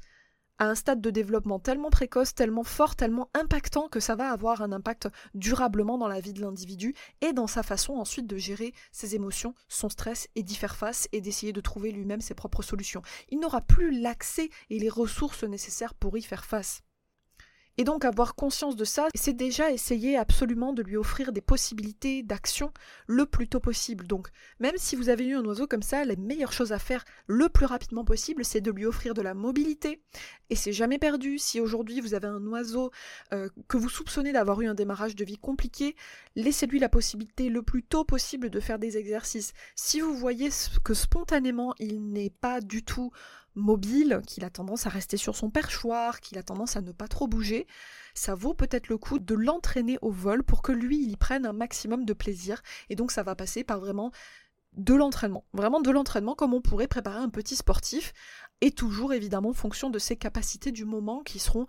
à 0.63 0.69
un 0.69 0.75
stade 0.75 1.01
de 1.01 1.09
développement 1.09 1.59
tellement 1.59 1.89
précoce, 1.89 2.33
tellement 2.33 2.63
fort, 2.63 2.95
tellement 2.95 3.29
impactant 3.33 3.89
que 3.89 3.99
ça 3.99 4.15
va 4.15 4.31
avoir 4.31 4.61
un 4.61 4.71
impact 4.71 5.09
durablement 5.33 5.97
dans 5.97 6.07
la 6.07 6.21
vie 6.21 6.31
de 6.31 6.39
l'individu 6.39 6.95
et 7.19 7.33
dans 7.33 7.47
sa 7.47 7.63
façon 7.63 7.95
ensuite 7.95 8.27
de 8.27 8.37
gérer 8.37 8.73
ses 8.93 9.13
émotions, 9.13 9.55
son 9.67 9.89
stress 9.89 10.29
et 10.35 10.43
d'y 10.43 10.55
faire 10.55 10.77
face 10.77 11.09
et 11.11 11.19
d'essayer 11.19 11.51
de 11.51 11.59
trouver 11.59 11.91
lui-même 11.91 12.21
ses 12.21 12.33
propres 12.33 12.61
solutions. 12.63 13.01
Il 13.29 13.41
n'aura 13.41 13.59
plus 13.59 13.99
l'accès 13.99 14.49
et 14.69 14.79
les 14.79 14.89
ressources 14.89 15.43
nécessaires 15.43 15.93
pour 15.95 16.17
y 16.17 16.21
faire 16.21 16.45
face. 16.45 16.81
Et 17.77 17.83
donc 17.83 18.05
avoir 18.05 18.35
conscience 18.35 18.75
de 18.75 18.85
ça, 18.85 19.07
c'est 19.15 19.33
déjà 19.33 19.71
essayer 19.71 20.15
absolument 20.15 20.73
de 20.73 20.83
lui 20.83 20.95
offrir 20.95 21.31
des 21.31 21.41
possibilités 21.41 22.21
d'action 22.21 22.71
le 23.07 23.25
plus 23.25 23.47
tôt 23.47 23.59
possible. 23.59 24.05
Donc 24.05 24.27
même 24.59 24.75
si 24.77 24.95
vous 24.95 25.09
avez 25.09 25.25
eu 25.25 25.35
un 25.35 25.45
oiseau 25.45 25.65
comme 25.65 25.81
ça, 25.81 26.05
la 26.05 26.15
meilleure 26.15 26.53
chose 26.53 26.71
à 26.71 26.77
faire 26.77 27.03
le 27.25 27.49
plus 27.49 27.65
rapidement 27.65 28.05
possible, 28.05 28.45
c'est 28.45 28.61
de 28.61 28.71
lui 28.71 28.85
offrir 28.85 29.15
de 29.15 29.23
la 29.23 29.33
mobilité. 29.33 30.03
Et 30.51 30.55
c'est 30.55 30.73
jamais 30.73 30.99
perdu. 30.99 31.39
Si 31.39 31.59
aujourd'hui 31.59 31.99
vous 31.99 32.13
avez 32.13 32.27
un 32.27 32.45
oiseau 32.45 32.91
euh, 33.33 33.49
que 33.67 33.77
vous 33.77 33.89
soupçonnez 33.89 34.33
d'avoir 34.33 34.61
eu 34.61 34.67
un 34.67 34.75
démarrage 34.75 35.15
de 35.15 35.25
vie 35.25 35.37
compliqué, 35.37 35.95
laissez-lui 36.35 36.77
la 36.77 36.89
possibilité 36.89 37.49
le 37.49 37.63
plus 37.63 37.81
tôt 37.81 38.03
possible 38.03 38.51
de 38.51 38.59
faire 38.59 38.77
des 38.77 38.97
exercices. 38.97 39.53
Si 39.75 39.99
vous 39.99 40.15
voyez 40.15 40.49
que 40.83 40.93
spontanément 40.93 41.73
il 41.79 42.07
n'est 42.11 42.29
pas 42.29 42.61
du 42.61 42.83
tout 42.83 43.11
mobile, 43.55 44.21
qu'il 44.27 44.43
a 44.43 44.49
tendance 44.49 44.87
à 44.87 44.89
rester 44.89 45.17
sur 45.17 45.35
son 45.35 45.49
perchoir, 45.49 46.19
qu'il 46.19 46.37
a 46.37 46.43
tendance 46.43 46.75
à 46.75 46.81
ne 46.81 46.91
pas 46.91 47.07
trop 47.07 47.27
bouger, 47.27 47.67
ça 48.13 48.35
vaut 48.35 48.53
peut-être 48.53 48.89
le 48.89 48.97
coup 48.97 49.19
de 49.19 49.35
l'entraîner 49.35 49.97
au 50.01 50.11
vol 50.11 50.43
pour 50.43 50.61
que 50.61 50.71
lui, 50.71 51.03
il 51.03 51.11
y 51.11 51.15
prenne 51.15 51.45
un 51.45 51.53
maximum 51.53 52.05
de 52.05 52.13
plaisir. 52.13 52.61
Et 52.89 52.95
donc 52.95 53.11
ça 53.11 53.23
va 53.23 53.35
passer 53.35 53.63
par 53.63 53.79
vraiment 53.79 54.11
de 54.73 54.93
l'entraînement. 54.93 55.45
Vraiment 55.53 55.81
de 55.81 55.91
l'entraînement 55.91 56.35
comme 56.35 56.53
on 56.53 56.61
pourrait 56.61 56.87
préparer 56.87 57.19
un 57.19 57.29
petit 57.29 57.55
sportif, 57.55 58.13
et 58.61 58.71
toujours 58.71 59.13
évidemment 59.13 59.49
en 59.49 59.53
fonction 59.53 59.89
de 59.89 59.99
ses 59.99 60.15
capacités 60.15 60.71
du 60.71 60.85
moment 60.85 61.21
qui 61.23 61.39
seront 61.39 61.67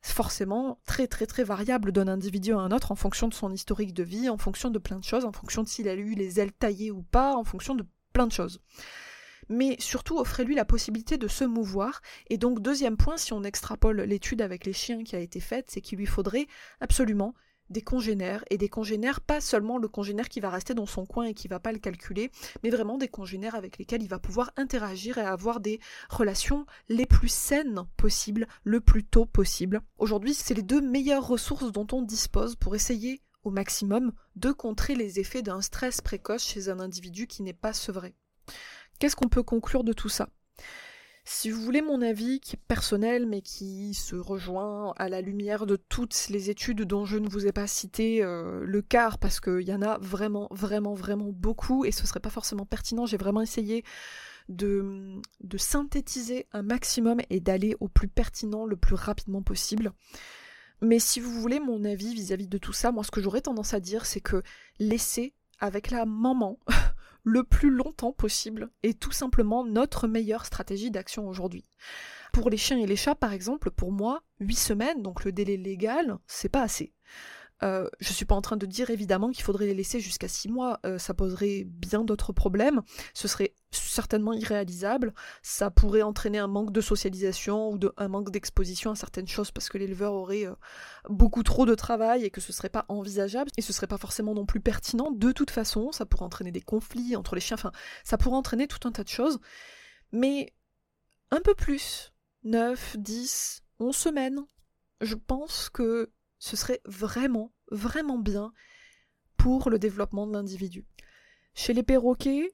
forcément 0.00 0.80
très 0.86 1.08
très 1.08 1.26
très 1.26 1.42
variables 1.42 1.90
d'un 1.90 2.06
individu 2.06 2.52
à 2.52 2.58
un 2.58 2.70
autre 2.70 2.92
en 2.92 2.94
fonction 2.94 3.26
de 3.26 3.34
son 3.34 3.52
historique 3.52 3.94
de 3.94 4.04
vie, 4.04 4.28
en 4.28 4.38
fonction 4.38 4.70
de 4.70 4.78
plein 4.78 4.98
de 4.98 5.04
choses, 5.04 5.24
en 5.24 5.32
fonction 5.32 5.64
de 5.64 5.68
s'il 5.68 5.88
a 5.88 5.94
eu 5.94 6.14
les 6.14 6.38
ailes 6.38 6.52
taillées 6.52 6.92
ou 6.92 7.02
pas, 7.02 7.34
en 7.34 7.44
fonction 7.44 7.74
de 7.74 7.84
plein 8.12 8.26
de 8.26 8.32
choses 8.32 8.60
mais 9.48 9.76
surtout 9.78 10.18
offrez-lui 10.18 10.54
la 10.54 10.64
possibilité 10.64 11.18
de 11.18 11.28
se 11.28 11.44
mouvoir. 11.44 12.00
Et 12.30 12.38
donc 12.38 12.60
deuxième 12.60 12.96
point, 12.96 13.16
si 13.16 13.32
on 13.32 13.44
extrapole 13.44 14.00
l'étude 14.02 14.42
avec 14.42 14.66
les 14.66 14.72
chiens 14.72 15.04
qui 15.04 15.16
a 15.16 15.20
été 15.20 15.40
faite, 15.40 15.70
c'est 15.70 15.80
qu'il 15.80 15.98
lui 15.98 16.06
faudrait 16.06 16.46
absolument 16.80 17.34
des 17.70 17.82
congénères, 17.82 18.44
et 18.50 18.58
des 18.58 18.68
congénères, 18.68 19.20
pas 19.20 19.40
seulement 19.40 19.78
le 19.78 19.88
congénère 19.88 20.28
qui 20.28 20.40
va 20.40 20.50
rester 20.50 20.74
dans 20.74 20.86
son 20.86 21.06
coin 21.06 21.26
et 21.26 21.34
qui 21.34 21.48
va 21.48 21.60
pas 21.60 21.72
le 21.72 21.78
calculer, 21.78 22.30
mais 22.62 22.70
vraiment 22.70 22.98
des 22.98 23.08
congénères 23.08 23.54
avec 23.54 23.78
lesquels 23.78 24.02
il 24.02 24.08
va 24.08 24.18
pouvoir 24.18 24.52
interagir 24.56 25.18
et 25.18 25.22
avoir 25.22 25.60
des 25.60 25.80
relations 26.08 26.66
les 26.88 27.06
plus 27.06 27.28
saines 27.28 27.84
possibles, 27.96 28.46
le 28.64 28.80
plus 28.80 29.04
tôt 29.04 29.26
possible. 29.26 29.82
Aujourd'hui, 29.98 30.34
c'est 30.34 30.54
les 30.54 30.62
deux 30.62 30.80
meilleures 30.80 31.26
ressources 31.26 31.72
dont 31.72 31.86
on 31.92 32.02
dispose 32.02 32.56
pour 32.56 32.74
essayer 32.74 33.20
au 33.44 33.50
maximum 33.50 34.12
de 34.36 34.50
contrer 34.50 34.94
les 34.94 35.20
effets 35.20 35.42
d'un 35.42 35.60
stress 35.60 36.00
précoce 36.00 36.44
chez 36.44 36.68
un 36.68 36.80
individu 36.80 37.26
qui 37.26 37.42
n'est 37.42 37.52
pas 37.52 37.72
sevré. 37.72 38.14
Qu'est-ce 38.98 39.16
qu'on 39.16 39.28
peut 39.28 39.42
conclure 39.42 39.84
de 39.84 39.92
tout 39.92 40.08
ça? 40.08 40.28
Si 41.30 41.50
vous 41.50 41.60
voulez 41.60 41.82
mon 41.82 42.00
avis, 42.00 42.40
qui 42.40 42.56
est 42.56 42.62
personnel, 42.68 43.26
mais 43.26 43.42
qui 43.42 43.92
se 43.92 44.16
rejoint 44.16 44.94
à 44.96 45.10
la 45.10 45.20
lumière 45.20 45.66
de 45.66 45.76
toutes 45.76 46.28
les 46.30 46.48
études 46.48 46.84
dont 46.84 47.04
je 47.04 47.18
ne 47.18 47.28
vous 47.28 47.46
ai 47.46 47.52
pas 47.52 47.66
cité 47.66 48.24
euh, 48.24 48.64
le 48.64 48.80
quart, 48.80 49.18
parce 49.18 49.38
qu'il 49.38 49.60
y 49.60 49.74
en 49.74 49.82
a 49.82 49.98
vraiment, 49.98 50.48
vraiment, 50.50 50.94
vraiment 50.94 51.28
beaucoup, 51.30 51.84
et 51.84 51.92
ce 51.92 52.06
serait 52.06 52.18
pas 52.18 52.30
forcément 52.30 52.64
pertinent, 52.64 53.04
j'ai 53.04 53.18
vraiment 53.18 53.42
essayé 53.42 53.84
de, 54.48 55.20
de 55.40 55.58
synthétiser 55.58 56.46
un 56.52 56.62
maximum 56.62 57.20
et 57.28 57.40
d'aller 57.40 57.76
au 57.80 57.88
plus 57.88 58.08
pertinent 58.08 58.64
le 58.64 58.76
plus 58.76 58.94
rapidement 58.94 59.42
possible. 59.42 59.92
Mais 60.80 60.98
si 60.98 61.20
vous 61.20 61.30
voulez 61.30 61.60
mon 61.60 61.84
avis 61.84 62.14
vis 62.14 62.32
à 62.32 62.36
-vis 62.36 62.48
de 62.48 62.58
tout 62.58 62.72
ça, 62.72 62.90
moi 62.90 63.04
ce 63.04 63.10
que 63.10 63.20
j'aurais 63.20 63.42
tendance 63.42 63.74
à 63.74 63.80
dire, 63.80 64.06
c'est 64.06 64.22
que 64.22 64.42
laissez 64.78 65.34
avec 65.60 65.90
la 65.90 66.06
maman 66.06 66.58
le 67.28 67.44
plus 67.44 67.70
longtemps 67.70 68.12
possible 68.12 68.70
est 68.82 68.98
tout 68.98 69.12
simplement 69.12 69.64
notre 69.64 70.08
meilleure 70.08 70.46
stratégie 70.46 70.90
d'action 70.90 71.28
aujourd'hui. 71.28 71.64
Pour 72.32 72.48
les 72.48 72.56
chiens 72.56 72.78
et 72.78 72.86
les 72.86 72.96
chats, 72.96 73.14
par 73.14 73.32
exemple, 73.32 73.70
pour 73.70 73.92
moi, 73.92 74.22
8 74.40 74.54
semaines, 74.54 75.02
donc 75.02 75.24
le 75.24 75.32
délai 75.32 75.58
légal, 75.58 76.16
c'est 76.26 76.48
pas 76.48 76.62
assez. 76.62 76.94
Euh, 77.62 77.88
je 77.98 78.12
suis 78.12 78.24
pas 78.24 78.34
en 78.34 78.40
train 78.40 78.56
de 78.56 78.66
dire 78.66 78.90
évidemment 78.90 79.30
qu'il 79.30 79.42
faudrait 79.42 79.66
les 79.66 79.74
laisser 79.74 79.98
jusqu'à 80.00 80.28
6 80.28 80.48
mois, 80.48 80.78
euh, 80.86 80.98
ça 80.98 81.12
poserait 81.12 81.64
bien 81.66 82.04
d'autres 82.04 82.32
problèmes, 82.32 82.82
ce 83.14 83.26
serait 83.26 83.54
certainement 83.72 84.32
irréalisable, 84.32 85.12
ça 85.42 85.70
pourrait 85.70 86.02
entraîner 86.02 86.38
un 86.38 86.46
manque 86.46 86.72
de 86.72 86.80
socialisation 86.80 87.70
ou 87.70 87.78
un 87.96 88.08
manque 88.08 88.30
d'exposition 88.30 88.92
à 88.92 88.94
certaines 88.94 89.26
choses 89.26 89.50
parce 89.50 89.68
que 89.68 89.76
l'éleveur 89.76 90.12
aurait 90.12 90.46
euh, 90.46 90.54
beaucoup 91.08 91.42
trop 91.42 91.66
de 91.66 91.74
travail 91.74 92.24
et 92.24 92.30
que 92.30 92.40
ce 92.40 92.52
serait 92.52 92.68
pas 92.68 92.84
envisageable 92.88 93.50
et 93.56 93.62
ce 93.62 93.72
serait 93.72 93.88
pas 93.88 93.98
forcément 93.98 94.34
non 94.34 94.46
plus 94.46 94.60
pertinent. 94.60 95.10
De 95.10 95.32
toute 95.32 95.50
façon, 95.50 95.90
ça 95.90 96.06
pourrait 96.06 96.26
entraîner 96.26 96.52
des 96.52 96.62
conflits 96.62 97.16
entre 97.16 97.34
les 97.34 97.40
chiens, 97.40 97.56
enfin 97.56 97.72
ça 98.04 98.18
pourrait 98.18 98.36
entraîner 98.36 98.68
tout 98.68 98.86
un 98.86 98.92
tas 98.92 99.02
de 99.02 99.08
choses, 99.08 99.40
mais 100.12 100.52
un 101.30 101.40
peu 101.40 101.54
plus, 101.54 102.12
9, 102.44 102.96
10, 102.98 103.62
11 103.80 103.96
semaines, 103.96 104.40
je 105.00 105.14
pense 105.14 105.68
que 105.68 106.10
ce 106.38 106.56
serait 106.56 106.80
vraiment, 106.84 107.52
vraiment 107.70 108.18
bien 108.18 108.52
pour 109.36 109.70
le 109.70 109.78
développement 109.78 110.26
de 110.26 110.32
l'individu. 110.32 110.84
Chez 111.54 111.72
les 111.72 111.82
perroquets, 111.82 112.50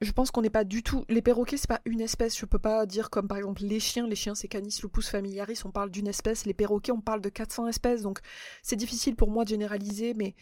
je 0.00 0.12
pense 0.12 0.30
qu'on 0.30 0.42
n'est 0.42 0.50
pas 0.50 0.64
du 0.64 0.82
tout. 0.82 1.04
Les 1.08 1.22
perroquets, 1.22 1.56
c'est 1.56 1.68
pas 1.68 1.80
une 1.84 2.00
espèce. 2.00 2.38
Je 2.38 2.46
peux 2.46 2.58
pas 2.58 2.86
dire 2.86 3.10
comme 3.10 3.26
par 3.26 3.38
exemple 3.38 3.62
les 3.62 3.80
chiens. 3.80 4.06
Les 4.06 4.16
chiens, 4.16 4.34
c'est 4.34 4.48
Canis 4.48 4.80
lupus 4.82 5.08
familiaris. 5.08 5.60
On 5.64 5.70
parle 5.70 5.90
d'une 5.90 6.06
espèce. 6.06 6.46
Les 6.46 6.54
perroquets, 6.54 6.92
on 6.92 7.00
parle 7.00 7.20
de 7.20 7.28
400 7.28 7.68
espèces. 7.68 8.02
Donc 8.02 8.20
c'est 8.62 8.76
difficile 8.76 9.16
pour 9.16 9.30
moi 9.30 9.44
de 9.44 9.50
généraliser. 9.50 10.14
Mais 10.14 10.36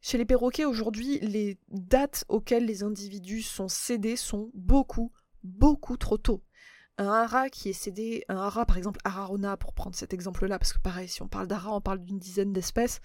chez 0.00 0.18
les 0.18 0.24
perroquets, 0.24 0.66
aujourd'hui, 0.66 1.18
les 1.20 1.58
dates 1.68 2.24
auxquelles 2.28 2.64
les 2.64 2.82
individus 2.82 3.42
sont 3.42 3.68
cédés 3.68 4.16
sont 4.16 4.50
beaucoup, 4.54 5.12
beaucoup 5.42 5.96
trop 5.96 6.18
tôt 6.18 6.42
un 7.00 7.08
hara 7.08 7.48
qui 7.48 7.70
est 7.70 7.72
cédé, 7.72 8.24
un 8.28 8.36
hara 8.36 8.66
par 8.66 8.76
exemple 8.76 9.00
Ararona 9.04 9.56
pour 9.56 9.72
prendre 9.72 9.96
cet 9.96 10.12
exemple-là, 10.12 10.58
parce 10.58 10.72
que 10.72 10.78
pareil, 10.78 11.08
si 11.08 11.22
on 11.22 11.28
parle 11.28 11.46
d'ara, 11.46 11.74
on 11.74 11.80
parle 11.80 11.98
d'une 11.98 12.18
dizaine 12.18 12.52
d'espèces. 12.52 13.00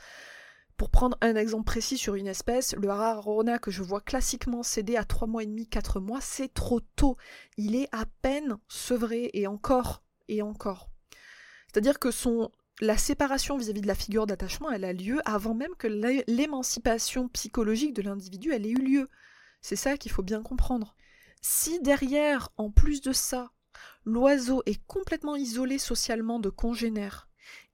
Pour 0.77 0.89
prendre 0.89 1.17
un 1.21 1.37
exemple 1.37 1.63
précis 1.63 1.97
sur 1.97 2.15
une 2.15 2.27
espèce, 2.27 2.75
le 2.75 2.89
Ararona 2.89 3.59
que 3.59 3.71
je 3.71 3.81
vois 3.81 4.01
classiquement 4.01 4.61
cédé 4.61 4.97
à 4.97 5.05
3 5.05 5.25
mois 5.25 5.43
et 5.43 5.45
demi, 5.45 5.69
4 5.69 6.01
mois, 6.01 6.19
c'est 6.19 6.53
trop 6.53 6.81
tôt. 6.81 7.15
Il 7.55 7.77
est 7.77 7.87
à 7.93 8.03
peine 8.21 8.57
sevré 8.67 9.29
et 9.33 9.47
encore, 9.47 10.03
et 10.27 10.41
encore. 10.41 10.89
C'est-à-dire 11.71 11.97
que 11.97 12.09
la 12.81 12.97
séparation 12.97 13.55
vis-à-vis 13.55 13.79
de 13.79 13.87
la 13.87 13.95
figure 13.95 14.27
d'attachement, 14.27 14.69
elle 14.69 14.83
a 14.83 14.91
lieu 14.91 15.21
avant 15.23 15.53
même 15.53 15.75
que 15.77 15.87
l'émancipation 16.27 17.29
psychologique 17.29 17.93
de 17.93 18.01
l'individu, 18.01 18.51
ait 18.51 18.61
eu 18.67 18.75
lieu. 18.75 19.09
C'est 19.61 19.77
ça 19.77 19.97
qu'il 19.97 20.11
faut 20.11 20.23
bien 20.23 20.43
comprendre. 20.43 20.97
Si 21.41 21.79
derrière, 21.79 22.49
en 22.57 22.69
plus 22.69 22.99
de 22.99 23.13
ça, 23.13 23.53
l'oiseau 24.03 24.61
est 24.65 24.83
complètement 24.87 25.35
isolé 25.35 25.77
socialement 25.77 26.39
de 26.39 26.49
congénères 26.49 27.27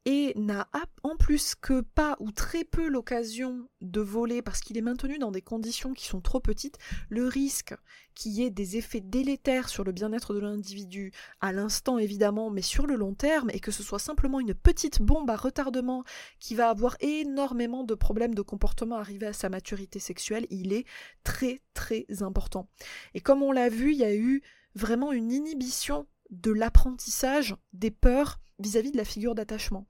et 0.06 0.34
n'a 0.36 0.68
en 1.04 1.16
plus 1.16 1.54
que 1.54 1.82
pas 1.82 2.16
ou 2.20 2.32
très 2.32 2.64
peu 2.64 2.88
l'occasion 2.88 3.70
de 3.82 4.02
voler 4.02 4.42
parce 4.42 4.62
qu'il 4.62 4.78
est 4.78 4.82
maintenu 4.82 5.20
dans 5.20 5.32
des 5.32 5.44
conditions 5.44 5.94
qui 5.94 6.08
sont 6.08 6.22
trop 6.22 6.40
petites, 6.40 6.80
le 7.10 7.28
risque 7.28 7.76
qu'il 8.16 8.32
y 8.32 8.44
ait 8.44 8.50
des 8.50 8.78
effets 8.78 9.00
délétères 9.00 9.70
sur 9.70 9.84
le 9.84 9.92
bien-être 9.92 10.34
de 10.34 10.40
l'individu, 10.40 11.12
à 11.40 11.54
l'instant 11.54 12.00
évidemment, 12.00 12.50
mais 12.50 12.64
sur 12.64 12.88
le 12.88 12.96
long 12.96 13.14
terme, 13.14 13.52
et 13.52 13.60
que 13.60 13.72
ce 13.72 13.84
soit 13.84 14.00
simplement 14.00 14.40
une 14.40 14.56
petite 14.56 15.02
bombe 15.02 15.30
à 15.30 15.36
retardement 15.36 16.04
qui 16.40 16.56
va 16.56 16.70
avoir 16.70 16.98
énormément 17.00 17.84
de 17.84 17.94
problèmes 17.94 18.36
de 18.36 18.42
comportement 18.42 18.96
arrivé 18.96 19.28
à 19.28 19.34
sa 19.34 19.50
maturité 19.50 20.00
sexuelle, 20.00 20.48
il 20.50 20.74
est 20.74 20.86
très 21.24 21.62
très 21.74 22.06
important. 22.22 22.68
Et 23.14 23.22
comme 23.22 23.44
on 23.44 23.52
l'a 23.52 23.70
vu, 23.70 23.92
il 23.94 24.00
y 24.00 24.04
a 24.04 24.16
eu 24.16 24.42
vraiment 24.76 25.12
une 25.12 25.32
inhibition 25.32 26.08
de 26.30 26.52
l'apprentissage 26.52 27.56
des 27.74 27.92
peurs 27.92 28.40
vis-à-vis 28.60 28.92
de 28.92 28.98
la 28.98 29.06
figure 29.06 29.36
d'attachement. 29.36 29.88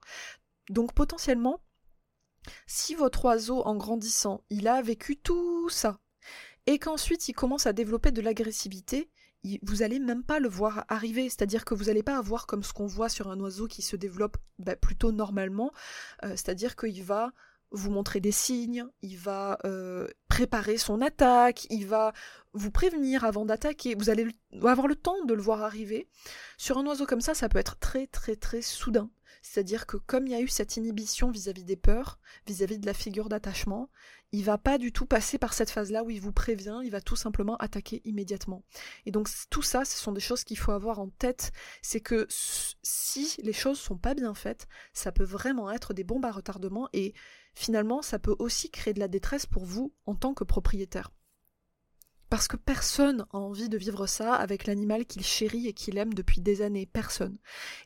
Donc 0.70 0.92
potentiellement, 0.92 1.62
si 2.66 2.94
votre 2.94 3.24
oiseau, 3.24 3.62
en 3.62 3.76
grandissant, 3.76 4.44
il 4.50 4.66
a 4.66 4.82
vécu 4.82 5.16
tout 5.16 5.68
ça, 5.68 6.00
et 6.66 6.78
qu'ensuite 6.78 7.28
il 7.28 7.34
commence 7.34 7.66
à 7.66 7.72
développer 7.72 8.10
de 8.10 8.20
l'agressivité, 8.20 9.10
vous 9.62 9.82
allez 9.82 9.98
même 9.98 10.22
pas 10.22 10.38
le 10.38 10.48
voir 10.48 10.84
arriver, 10.88 11.28
c'est-à-dire 11.28 11.64
que 11.64 11.74
vous 11.74 11.84
n'allez 11.84 12.04
pas 12.04 12.16
avoir 12.16 12.46
comme 12.46 12.62
ce 12.62 12.72
qu'on 12.72 12.86
voit 12.86 13.08
sur 13.08 13.28
un 13.28 13.40
oiseau 13.40 13.66
qui 13.66 13.82
se 13.82 13.96
développe 13.96 14.36
bah, 14.58 14.76
plutôt 14.76 15.10
normalement, 15.10 15.72
euh, 16.22 16.30
c'est-à-dire 16.30 16.76
qu'il 16.76 17.02
va 17.02 17.32
vous 17.72 17.90
montrer 17.90 18.20
des 18.20 18.32
signes, 18.32 18.86
il 19.00 19.16
va 19.16 19.58
euh, 19.64 20.06
préparer 20.28 20.76
son 20.76 21.00
attaque, 21.00 21.66
il 21.70 21.86
va 21.86 22.12
vous 22.52 22.70
prévenir 22.70 23.24
avant 23.24 23.46
d'attaquer, 23.46 23.94
vous 23.94 24.10
allez 24.10 24.26
avoir 24.62 24.86
le 24.86 24.94
temps 24.94 25.24
de 25.24 25.34
le 25.34 25.42
voir 25.42 25.62
arriver. 25.62 26.08
Sur 26.58 26.78
un 26.78 26.86
oiseau 26.86 27.06
comme 27.06 27.20
ça, 27.20 27.34
ça 27.34 27.48
peut 27.48 27.58
être 27.58 27.78
très 27.78 28.06
très 28.06 28.36
très 28.36 28.62
soudain. 28.62 29.10
C'est-à-dire 29.40 29.86
que 29.86 29.96
comme 29.96 30.26
il 30.26 30.32
y 30.32 30.36
a 30.36 30.40
eu 30.40 30.48
cette 30.48 30.76
inhibition 30.76 31.30
vis-à-vis 31.30 31.64
des 31.64 31.76
peurs, 31.76 32.20
vis-à-vis 32.46 32.78
de 32.78 32.86
la 32.86 32.94
figure 32.94 33.28
d'attachement, 33.28 33.88
il 34.30 34.44
va 34.44 34.56
pas 34.56 34.78
du 34.78 34.92
tout 34.92 35.04
passer 35.04 35.36
par 35.36 35.52
cette 35.52 35.70
phase-là 35.70 36.04
où 36.04 36.10
il 36.10 36.20
vous 36.20 36.32
prévient, 36.32 36.80
il 36.84 36.90
va 36.90 37.00
tout 37.00 37.16
simplement 37.16 37.56
attaquer 37.56 38.00
immédiatement. 38.04 38.64
Et 39.04 39.10
donc 39.10 39.28
tout 39.50 39.62
ça, 39.62 39.84
ce 39.84 39.98
sont 39.98 40.12
des 40.12 40.20
choses 40.20 40.44
qu'il 40.44 40.58
faut 40.58 40.72
avoir 40.72 41.00
en 41.00 41.08
tête, 41.08 41.52
c'est 41.82 42.00
que 42.00 42.26
si 42.30 43.36
les 43.42 43.52
choses 43.52 43.78
sont 43.78 43.98
pas 43.98 44.14
bien 44.14 44.34
faites, 44.34 44.68
ça 44.92 45.10
peut 45.12 45.24
vraiment 45.24 45.70
être 45.70 45.92
des 45.92 46.04
bombes 46.04 46.24
à 46.24 46.30
retardement 46.30 46.88
et 46.92 47.12
finalement, 47.54 48.02
ça 48.02 48.18
peut 48.18 48.36
aussi 48.38 48.70
créer 48.70 48.94
de 48.94 49.00
la 49.00 49.08
détresse 49.08 49.46
pour 49.46 49.64
vous 49.64 49.92
en 50.06 50.14
tant 50.14 50.34
que 50.34 50.44
propriétaire. 50.44 51.10
Parce 52.32 52.48
que 52.48 52.56
personne 52.56 53.26
a 53.34 53.36
envie 53.36 53.68
de 53.68 53.76
vivre 53.76 54.06
ça 54.06 54.34
avec 54.34 54.66
l'animal 54.66 55.04
qu'il 55.04 55.22
chérit 55.22 55.68
et 55.68 55.74
qu'il 55.74 55.98
aime 55.98 56.14
depuis 56.14 56.40
des 56.40 56.62
années. 56.62 56.86
Personne. 56.86 57.36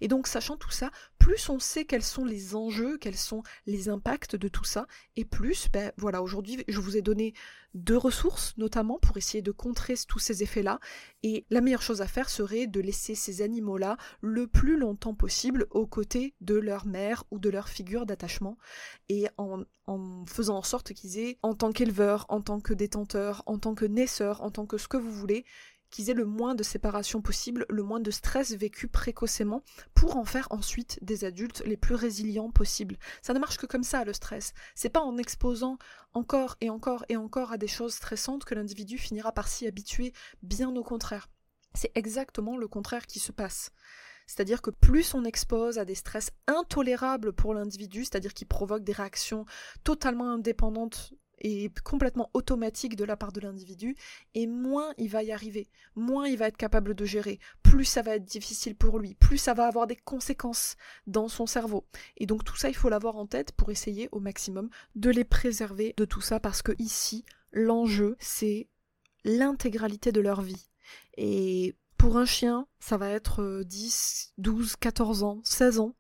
Et 0.01 0.07
donc, 0.07 0.29
sachant 0.29 0.57
tout 0.57 0.71
ça, 0.71 0.93
plus 1.19 1.49
on 1.49 1.59
sait 1.59 1.85
quels 1.85 2.05
sont 2.05 2.25
les 2.25 2.55
enjeux, 2.55 2.97
quels 2.97 3.17
sont 3.17 3.43
les 3.67 3.89
impacts 3.89 4.37
de 4.37 4.47
tout 4.47 4.63
ça, 4.63 4.87
et 5.17 5.25
plus, 5.25 5.67
ben 5.73 5.91
voilà, 5.97 6.23
aujourd'hui, 6.23 6.63
je 6.69 6.79
vous 6.79 6.97
ai 6.97 7.03
donné 7.03 7.35
deux 7.75 7.97
ressources, 7.97 8.55
notamment 8.57 9.01
pour 9.01 9.17
essayer 9.17 9.43
de 9.43 9.51
contrer 9.51 9.95
tous 10.07 10.21
ces 10.21 10.45
effets-là. 10.45 10.79
Et 11.25 11.45
la 11.51 11.61
meilleure 11.61 11.83
chose 11.83 12.01
à 12.01 12.07
faire 12.07 12.31
serait 12.31 12.69
de 12.69 12.81
laisser 12.81 13.17
ces 13.17 13.43
animaux-là 13.43 13.97
le 14.21 14.47
plus 14.47 14.77
longtemps 14.77 15.15
possible 15.15 15.67
aux 15.73 15.89
côtés 15.89 16.35
de 16.41 16.55
leur 16.55 16.87
mère 16.87 17.25
ou 17.33 17.41
de 17.41 17.51
leur 17.51 17.69
figure 17.69 18.07
d'attachement, 18.07 18.59
et 19.09 19.27
en, 19.39 19.65
en 19.87 20.27
faisant 20.27 20.57
en 20.57 20.63
sorte 20.63 20.93
qu'ils 20.93 21.19
aient, 21.19 21.39
en 21.43 21.55
tant 21.55 21.73
qu'éleveur, 21.73 22.27
en 22.29 22.41
tant 22.41 22.61
que 22.61 22.75
détenteur, 22.75 23.43
en 23.47 23.59
tant 23.59 23.75
que 23.75 23.85
naisseur, 23.85 24.43
en 24.43 24.51
tant 24.51 24.67
que 24.67 24.79
ce 24.79 24.89
que 24.89 24.97
vous 24.97 25.13
voulez, 25.13 25.45
qu'ils 25.91 26.11
aient 26.11 26.15
le 26.15 26.25
moins 26.25 26.55
de 26.55 26.63
séparation 26.63 27.23
possible, 27.23 27.65
le 27.69 27.83
moins 27.83 28.01
de 28.01 28.11
stress 28.11 28.53
vécu 28.53 28.89
précocement, 28.89 29.63
pour 29.95 30.17
en 30.17 30.25
faire 30.25 30.49
ensuite 30.51 30.99
des 31.03 31.25
adultes 31.25 31.63
les 31.65 31.77
plus 31.77 31.95
résilients 31.95 32.51
possibles. 32.51 32.99
Ça 33.23 33.33
ne 33.33 33.39
marche 33.39 33.57
que 33.57 33.67
comme 33.67 33.85
ça, 33.85 34.05
le 34.05 34.13
stress. 34.13 34.53
C'est 34.75 34.89
pas 34.89 35.01
en 35.01 35.17
exposant 35.19 35.79
encore 36.13 36.57
et 36.61 36.71
encore 36.71 37.05
et 37.09 37.17
encore 37.17 37.53
à 37.53 37.59
des 37.59 37.69
choses 37.69 37.95
stressantes 37.95 38.45
que 38.45 38.55
l'individu 38.55 38.99
finira 38.99 39.33
par 39.33 39.49
s'y 39.49 39.67
habituer, 39.67 40.13
bien 40.43 40.75
au 40.75 40.83
contraire. 40.83 41.29
C'est 41.75 41.93
exactement 41.95 42.57
le 42.57 42.69
contraire 42.69 43.07
qui 43.07 43.21
se 43.21 43.33
passe. 43.33 43.71
C'est-à-dire 44.27 44.63
que 44.63 44.71
plus 44.71 45.15
on 45.15 45.25
expose 45.25 45.79
à 45.79 45.85
des 45.85 45.95
stress 45.95 46.31
intolérables 46.47 47.33
pour 47.33 47.55
l'individu, 47.55 48.05
c'est-à-dire 48.05 48.35
qui 48.35 48.45
provoquent 48.45 48.85
des 48.85 48.93
réactions 48.93 49.45
totalement 49.85 50.31
indépendantes 50.31 51.15
et 51.39 51.71
complètement 51.85 52.31
automatique 52.35 52.97
de 52.97 53.05
la 53.05 53.17
part 53.17 53.33
de 53.33 53.41
l'individu, 53.41 53.95
et 54.35 54.47
moins 54.47 54.93
il 54.97 55.09
va 55.09 55.23
y 55.23 55.33
arriver, 55.33 55.69
moins 55.95 56.27
il 56.27 56.39
va 56.39 56.49
être 56.49 56.57
capable 56.57 56.95
de 56.95 57.05
gérer, 57.05 57.39
plus 57.63 57.85
ça 57.85 58.03
va 58.03 58.17
être 58.17 58.25
difficile 58.25 58.75
pour 58.75 58.99
lui, 58.99 59.15
plus 59.15 59.39
ça 59.39 59.55
va 59.55 59.67
avoir 59.67 59.87
des 59.87 59.97
conséquences 59.97 60.77
dans 61.07 61.29
son 61.29 61.47
cerveau. 61.47 61.85
Et 62.17 62.27
donc 62.27 62.43
tout 62.45 62.57
ça, 62.57 62.69
il 62.69 62.75
faut 62.75 62.89
l'avoir 62.89 63.17
en 63.17 63.27
tête 63.27 63.53
pour 63.53 63.71
essayer 63.71 64.09
au 64.13 64.21
maximum 64.21 64.71
de 64.95 65.11
les 65.11 65.25
préserver 65.25 65.95
de 65.97 66.05
tout 66.05 66.23
ça, 66.23 66.41
parce 66.41 66.63
que 66.63 66.73
ici, 66.79 67.25
l'enjeu, 67.53 68.17
c'est 68.19 68.69
l'intégralité 69.25 70.13
de 70.13 70.21
leur 70.21 70.41
vie. 70.41 70.71
Et 71.17 71.75
pour 71.99 72.17
un 72.17 72.27
chien, 72.27 72.67
ça 72.79 72.97
va 72.97 73.11
être 73.11 73.63
10, 73.65 74.35
12, 74.39 74.77
14 74.77 75.23
ans, 75.23 75.41
16 75.45 75.81
ans. 75.81 75.95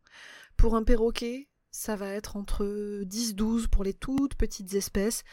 Pour 0.57 0.75
un 0.75 0.85
perroquet, 0.85 1.49
ça 1.71 1.97
va 1.97 2.09
être 2.09 2.37
entre 2.37 2.65
10-12 3.05 3.69
pour 3.69 3.85
les 3.85 3.95
toutes 3.95 4.35
petites 4.35 4.75
espèces, 4.75 5.25